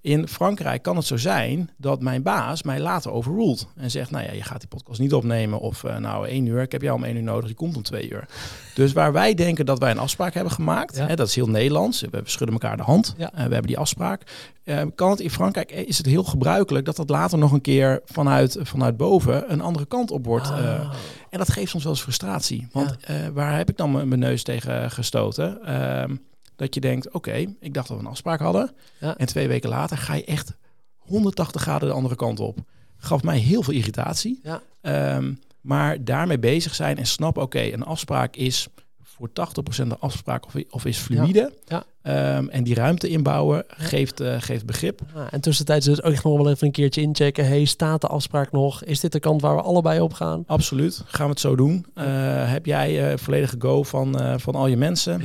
In 0.00 0.28
Frankrijk 0.28 0.82
kan 0.82 0.96
het 0.96 1.04
zo 1.06 1.16
zijn 1.16 1.70
dat 1.76 2.02
mijn 2.02 2.22
baas 2.22 2.62
mij 2.62 2.80
later 2.80 3.10
overruled 3.12 3.66
en 3.76 3.90
zegt, 3.90 4.10
nou 4.10 4.24
ja, 4.24 4.32
je 4.32 4.42
gaat 4.42 4.58
die 4.60 4.68
podcast 4.68 5.00
niet 5.00 5.14
opnemen 5.14 5.58
of 5.60 5.82
nou 5.82 6.28
één 6.28 6.46
uur, 6.46 6.62
ik 6.62 6.72
heb 6.72 6.82
jou 6.82 6.96
om 6.96 7.04
één 7.04 7.16
uur 7.16 7.22
nodig, 7.22 7.48
je 7.48 7.54
komt 7.54 7.76
om 7.76 7.82
twee 7.82 8.10
uur. 8.10 8.28
Dus 8.74 8.92
waar 8.92 9.12
wij 9.12 9.34
denken 9.34 9.66
dat 9.66 9.78
wij 9.78 9.90
een 9.90 9.98
afspraak 9.98 10.34
hebben 10.34 10.52
gemaakt, 10.52 10.96
Ja. 10.96 11.06
hè, 11.06 11.14
dat 11.16 11.28
is 11.28 11.34
heel 11.34 11.48
Nederlands, 11.48 12.00
we 12.00 12.20
schudden 12.24 12.52
elkaar 12.60 12.76
de 12.76 12.82
hand, 12.82 13.14
Ja. 13.16 13.26
eh, 13.32 13.34
we 13.34 13.40
hebben 13.40 13.66
die 13.66 13.78
afspraak. 13.78 14.52
Eh, 14.64 14.82
kan 14.94 15.10
het 15.10 15.20
in 15.20 15.30
Frankrijk 15.30 15.70
eh, 15.70 15.86
is 15.88 15.96
het 15.98 16.06
heel 16.06 16.24
gebruikelijk 16.24 16.84
dat 16.84 16.96
dat 16.96 17.10
later 17.10 17.38
nog 17.38 17.52
een 17.52 17.60
keer 17.60 18.00
vanuit, 18.04 18.56
vanuit 18.62 18.96
boven 18.96 19.52
een 19.52 19.60
andere 19.60 19.86
kant 19.86 20.10
op 20.10 20.24
wordt. 20.24 20.50
eh, 20.50 20.56
Ah. 20.80 20.92
en 21.30 21.38
dat 21.38 21.52
geeft 21.52 21.70
soms 21.70 21.82
wel 21.84 21.92
eens 21.92 22.02
frustratie. 22.02 22.68
Want 22.72 22.96
eh, 23.00 23.16
waar 23.32 23.56
heb 23.56 23.68
ik 23.70 23.76
dan 23.76 23.92
mijn 23.92 24.18
neus 24.18 24.42
tegen 24.42 24.90
gestoten? 24.90 25.62
Ehm, 25.64 26.16
dat 26.56 26.74
je 26.74 26.80
denkt, 26.80 27.10
oké, 27.12 27.32
ik 27.60 27.74
dacht 27.74 27.88
dat 27.88 27.96
we 27.96 28.02
een 28.04 28.10
afspraak 28.10 28.40
hadden. 28.40 28.70
Ja. 29.00 29.16
En 29.16 29.26
twee 29.26 29.48
weken 29.48 29.68
later 29.68 29.96
ga 29.96 30.14
je 30.14 30.24
echt 30.24 30.52
180 30.98 31.62
graden 31.62 31.88
de 31.88 31.94
andere 31.94 32.16
kant 32.16 32.40
op. 32.40 32.58
Gaf 32.96 33.22
mij 33.22 33.38
heel 33.38 33.62
veel 33.62 33.74
irritatie. 33.74 34.40
Ja. 34.42 34.60
Ehm, 34.80 35.32
maar 35.60 36.04
daarmee 36.04 36.38
bezig 36.38 36.74
zijn 36.74 36.96
en 36.98 37.06
snappen, 37.06 37.42
oké, 37.42 37.60
een 37.72 37.82
afspraak 37.84 38.36
is 38.36 38.68
voor 39.16 39.28
80% 39.28 39.32
een 39.76 39.98
afspraak 39.98 40.46
of, 40.46 40.54
of 40.70 40.84
is 40.84 40.98
fluïde. 40.98 41.52
Ja. 41.66 41.84
Ehm, 42.02 42.48
en 42.48 42.64
die 42.64 42.74
ruimte 42.74 43.08
inbouwen 43.08 43.64
geeft, 43.68 44.20
eh, 44.20 44.36
geeft 44.38 44.66
begrip. 44.66 45.00
Ah, 45.14 45.26
en 45.30 45.40
tussentijds 45.40 45.86
dus 45.86 46.02
ook 46.02 46.12
echt 46.12 46.24
nog 46.24 46.36
wel 46.36 46.50
even 46.50 46.66
een 46.66 46.72
keertje 46.72 47.00
inchecken. 47.00 47.46
Hey, 47.46 47.64
staat 47.64 48.00
de 48.00 48.06
afspraak 48.06 48.52
nog? 48.52 48.84
Is 48.84 49.00
dit 49.00 49.12
de 49.12 49.20
kant 49.20 49.40
waar 49.40 49.56
we 49.56 49.62
allebei 49.62 50.00
op 50.00 50.12
gaan? 50.12 50.44
Absoluut, 50.46 51.02
gaan 51.06 51.24
we 51.24 51.30
het 51.30 51.40
zo 51.40 51.56
doen. 51.56 51.86
Eh, 51.94 52.04
heb 52.50 52.66
jij 52.66 53.10
eh, 53.10 53.18
volledige 53.18 53.56
go 53.58 53.82
van, 53.82 54.40
van 54.40 54.54
al 54.54 54.66
je 54.66 54.76
mensen? 54.76 55.22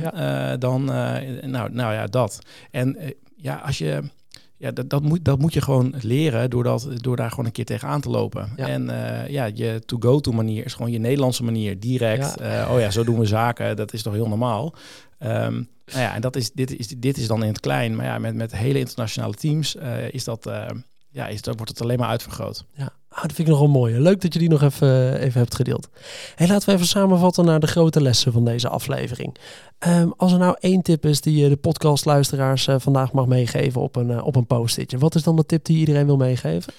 Dan, 0.60 0.84
nou, 0.84 1.72
nou 1.72 1.92
ja, 1.92 2.06
dat. 2.06 2.38
En 2.70 2.96
ja, 3.36 3.54
als 3.54 3.78
je, 3.78 4.02
ja, 4.60 4.70
dat, 4.70 4.90
dat, 4.90 5.02
moet, 5.02 5.24
dat 5.24 5.38
moet 5.38 5.52
je 5.52 5.60
gewoon 5.60 5.94
leren 6.00 6.50
door, 6.50 6.64
dat, 6.64 6.88
door 6.94 7.16
daar 7.16 7.30
gewoon 7.30 7.44
een 7.44 7.52
keer 7.52 7.64
tegenaan 7.64 8.00
te 8.00 8.10
lopen. 8.10 8.52
Ja. 8.56 8.66
En 8.66 8.90
eh, 8.90 9.30
ja, 9.30 9.50
je 9.54 9.82
to-go-to 9.86 10.32
manier 10.32 10.64
is 10.64 10.74
gewoon 10.74 10.90
je 10.90 10.98
Nederlandse 10.98 11.44
manier, 11.44 11.80
direct. 11.80 12.34
Ja. 12.38 12.62
Eh, 12.62 12.72
oh 12.72 12.80
ja, 12.80 12.90
zo 12.90 13.04
doen 13.04 13.18
we 13.18 13.26
zaken, 13.26 13.76
dat 13.76 13.92
is 13.92 14.02
toch 14.02 14.12
heel 14.12 14.28
normaal. 14.28 14.74
Ehm, 15.18 15.52
nou 15.86 16.00
ja, 16.00 16.14
en 16.14 16.20
dat 16.20 16.36
is, 16.36 16.52
dit, 16.52 16.78
is, 16.78 16.88
dit 16.88 17.16
is 17.16 17.26
dan 17.26 17.42
in 17.42 17.48
het 17.48 17.60
klein. 17.60 17.96
Maar 17.96 18.04
ja, 18.04 18.18
met, 18.18 18.34
met 18.34 18.56
hele 18.56 18.78
internationale 18.78 19.34
teams 19.34 19.76
eh, 19.76 20.12
is 20.12 20.24
dat, 20.24 20.50
ja, 21.10 21.26
is 21.26 21.42
dat, 21.42 21.56
wordt 21.56 21.70
het 21.70 21.82
alleen 21.82 21.98
maar 21.98 22.08
uitvergroot. 22.08 22.64
Ja, 22.74 22.92
ah, 23.08 23.22
dat 23.22 23.32
vind 23.32 23.38
ik 23.38 23.46
nog 23.46 23.58
wel 23.58 23.68
mooi. 23.68 24.00
Leuk 24.00 24.20
dat 24.20 24.32
je 24.32 24.38
die 24.38 24.48
nog 24.48 24.62
even, 24.62 25.18
even 25.20 25.40
hebt 25.40 25.54
gedeeld. 25.54 25.88
Hey, 26.34 26.46
laten 26.46 26.68
we 26.68 26.74
even 26.74 26.86
samenvatten 26.86 27.44
naar 27.44 27.60
de 27.60 27.66
grote 27.66 28.02
lessen 28.02 28.32
van 28.32 28.44
deze 28.44 28.68
aflevering. 28.68 29.36
Ehm, 29.80 30.08
als 30.16 30.32
er 30.32 30.38
nou 30.38 30.56
één 30.60 30.82
tip 30.82 31.04
is 31.04 31.20
die 31.20 31.42
je 31.42 31.48
de 31.48 31.56
podcastluisteraars 31.56 32.66
eh, 32.66 32.74
vandaag 32.78 33.12
mag 33.12 33.26
meegeven 33.26 33.80
op 33.80 33.96
een, 33.96 34.10
eh, 34.10 34.26
op 34.26 34.36
een 34.36 34.46
post-itje. 34.46 34.98
Wat 34.98 35.14
is 35.14 35.22
dan 35.22 35.36
de 35.36 35.46
tip 35.46 35.64
die 35.64 35.78
iedereen 35.78 36.06
wil 36.06 36.16
meegeven? 36.16 36.72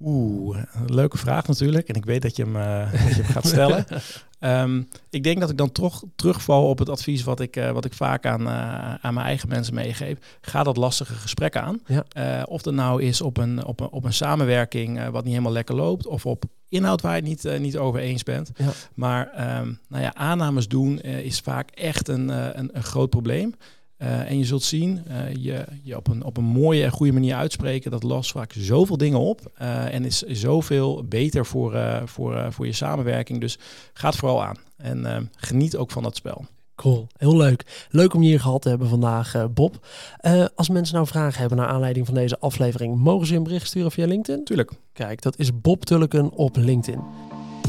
Oeh, 0.00 0.58
leuke 0.86 1.18
vraag 1.18 1.46
natuurlijk. 1.46 1.88
En 1.88 1.94
ik 1.94 2.04
weet 2.04 2.22
dat 2.22 2.36
je 2.36 2.42
hem, 2.42 2.56
eh, 2.56 2.92
dat 2.92 3.16
je 3.16 3.22
hem 3.22 3.32
gaat 3.32 3.46
stellen. 3.46 3.84
Ehm, 4.38 4.82
ik 5.10 5.22
denk 5.22 5.40
dat 5.40 5.50
ik 5.50 5.56
dan 5.56 5.72
toch 5.72 6.02
terugval 6.16 6.68
op 6.68 6.78
het 6.78 6.88
advies 6.88 7.22
wat 7.22 7.40
ik, 7.40 7.56
eh, 7.56 7.70
wat 7.70 7.84
ik 7.84 7.92
vaak 7.92 8.26
aan, 8.26 8.46
eh, 8.46 8.94
aan 8.94 9.14
mijn 9.14 9.26
eigen 9.26 9.48
mensen 9.48 9.74
meegeef. 9.74 10.18
Ga 10.40 10.62
dat 10.62 10.76
lastige 10.76 11.14
gesprek 11.14 11.56
aan. 11.56 11.80
Ja. 11.86 12.04
Eh, 12.08 12.42
of 12.46 12.62
dat 12.62 12.74
nou 12.74 13.02
is 13.02 13.20
op 13.20 13.36
een, 13.36 13.64
op 13.64 13.80
een, 13.80 13.90
op 13.90 14.04
een 14.04 14.12
samenwerking 14.12 15.08
wat 15.10 15.22
niet 15.22 15.32
helemaal 15.32 15.52
lekker 15.52 15.74
loopt. 15.74 16.06
Of 16.06 16.26
op 16.26 16.44
inhoud 16.68 17.00
waar 17.00 17.16
je 17.16 17.20
het 17.20 17.44
niet, 17.44 17.60
niet 17.60 17.76
over 17.76 18.00
eens 18.00 18.22
bent. 18.22 18.50
Ja. 18.56 18.70
Maar 18.94 19.30
ehm, 19.30 19.72
nou 19.88 20.02
ja, 20.02 20.14
aannames 20.14 20.68
doen 20.68 21.00
is 21.00 21.40
vaak 21.40 21.70
echt 21.70 22.08
een, 22.08 22.28
een, 22.58 22.70
een 22.72 22.82
groot 22.82 23.10
probleem. 23.10 23.54
Eh, 23.96 24.30
en 24.30 24.38
je 24.38 24.44
zult 24.44 24.62
zien, 24.62 25.02
eh, 25.06 25.34
je, 25.34 25.64
je 25.82 25.96
op, 25.96 26.08
een, 26.08 26.24
op 26.24 26.36
een 26.36 26.44
mooie 26.44 26.84
en 26.84 26.90
goede 26.90 27.12
manier 27.12 27.34
uitspreken, 27.34 27.90
dat 27.90 28.02
lost 28.02 28.30
vaak 28.30 28.52
zoveel 28.58 28.96
dingen 28.96 29.20
op. 29.20 29.50
eh, 29.54 29.94
en 29.94 30.04
is 30.04 30.22
zoveel 30.22 31.04
beter 31.04 31.46
voor, 31.46 31.74
eh, 31.74 32.02
voor, 32.04 32.36
eh, 32.36 32.50
voor 32.50 32.66
je 32.66 32.72
samenwerking. 32.72 33.40
Dus 33.40 33.58
ga 33.92 34.08
het 34.08 34.16
vooral 34.16 34.44
aan. 34.44 34.56
En 34.76 35.30
geniet 35.36 35.76
ook 35.76 35.90
van 35.90 36.02
dat 36.02 36.16
spel. 36.16 36.44
Cool, 36.74 37.06
heel 37.16 37.36
leuk. 37.36 37.86
Leuk 37.90 38.14
om 38.14 38.22
je 38.22 38.28
hier 38.28 38.40
gehad 38.40 38.62
te 38.62 38.68
hebben 38.68 38.88
vandaag, 38.88 39.34
eh, 39.34 39.44
Bob. 39.54 39.86
Eh, 40.18 40.44
als 40.54 40.68
mensen 40.68 40.94
nou 40.94 41.06
vragen 41.06 41.40
hebben 41.40 41.58
naar 41.58 41.68
aanleiding 41.68 42.06
van 42.06 42.14
deze 42.14 42.38
aflevering, 42.38 42.96
mogen 42.96 43.26
ze 43.26 43.32
je 43.32 43.38
een 43.38 43.44
bericht 43.44 43.66
sturen 43.66 43.90
via 43.90 44.06
LinkedIn? 44.06 44.44
Tuurlijk. 44.44 44.70
Kijk, 44.92 45.22
dat 45.22 45.38
is 45.38 45.60
Bob 45.60 45.84
Tulleken 45.84 46.30
op 46.32 46.56
LinkedIn. 46.56 47.00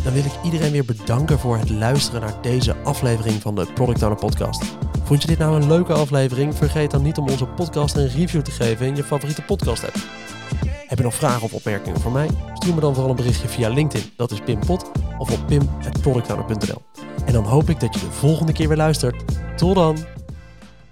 Dan 0.08 0.16
wil 0.16 0.26
ik 0.26 0.44
iedereen 0.44 0.72
weer 0.72 0.86
bedanken 0.86 1.40
voor 1.40 1.58
het 1.58 1.70
luisteren 1.70 2.22
naar 2.22 2.42
deze 2.42 2.76
aflevering 2.76 3.42
van 3.42 3.56
de 3.56 3.68
Product 3.74 4.04
Owner 4.04 4.20
Podcast. 4.20 4.64
Vond 5.04 5.22
je 5.22 5.28
dit 5.28 5.38
nou 5.38 5.62
een 5.62 5.68
leuke 5.68 5.94
aflevering? 5.94 6.56
Vergeet 6.56 6.92
dan 6.92 7.02
niet 7.02 7.18
om 7.18 7.30
onze 7.30 7.46
podcast 7.46 7.96
een 7.96 8.10
review 8.10 8.42
te 8.42 8.52
geven 8.52 8.86
in 8.86 8.96
je 8.96 9.04
favoriete 9.04 9.42
podcast 9.42 9.84
app. 9.84 9.96
Heb 10.88 10.98
je 10.98 11.04
nog 11.04 11.16
vragen 11.16 11.42
of 11.42 11.54
opmerkingen 11.54 12.00
voor 12.00 12.12
mij? 12.12 12.30
Stuur 12.54 12.74
me 12.74 12.80
dan 12.80 12.94
vooral 12.94 13.10
een 13.10 13.16
berichtje 13.16 13.48
via 13.48 13.70
LinkedIn. 13.70 14.12
Dat 14.16 14.32
is 14.32 14.40
Pim 14.40 14.60
Pot 14.60 14.92
of 15.18 15.32
op 15.32 15.48
pim.productowner.nl. 15.48 16.82
En 17.26 17.34
dan 17.34 17.44
hoop 17.44 17.70
ik 17.70 17.80
dat 17.80 17.94
je 17.94 18.00
de 18.00 18.12
volgende 18.12 18.54
keer 18.54 18.68
weer 18.68 18.78
luistert. 18.78 19.24
Tot 19.56 19.76
dan! 19.76 20.17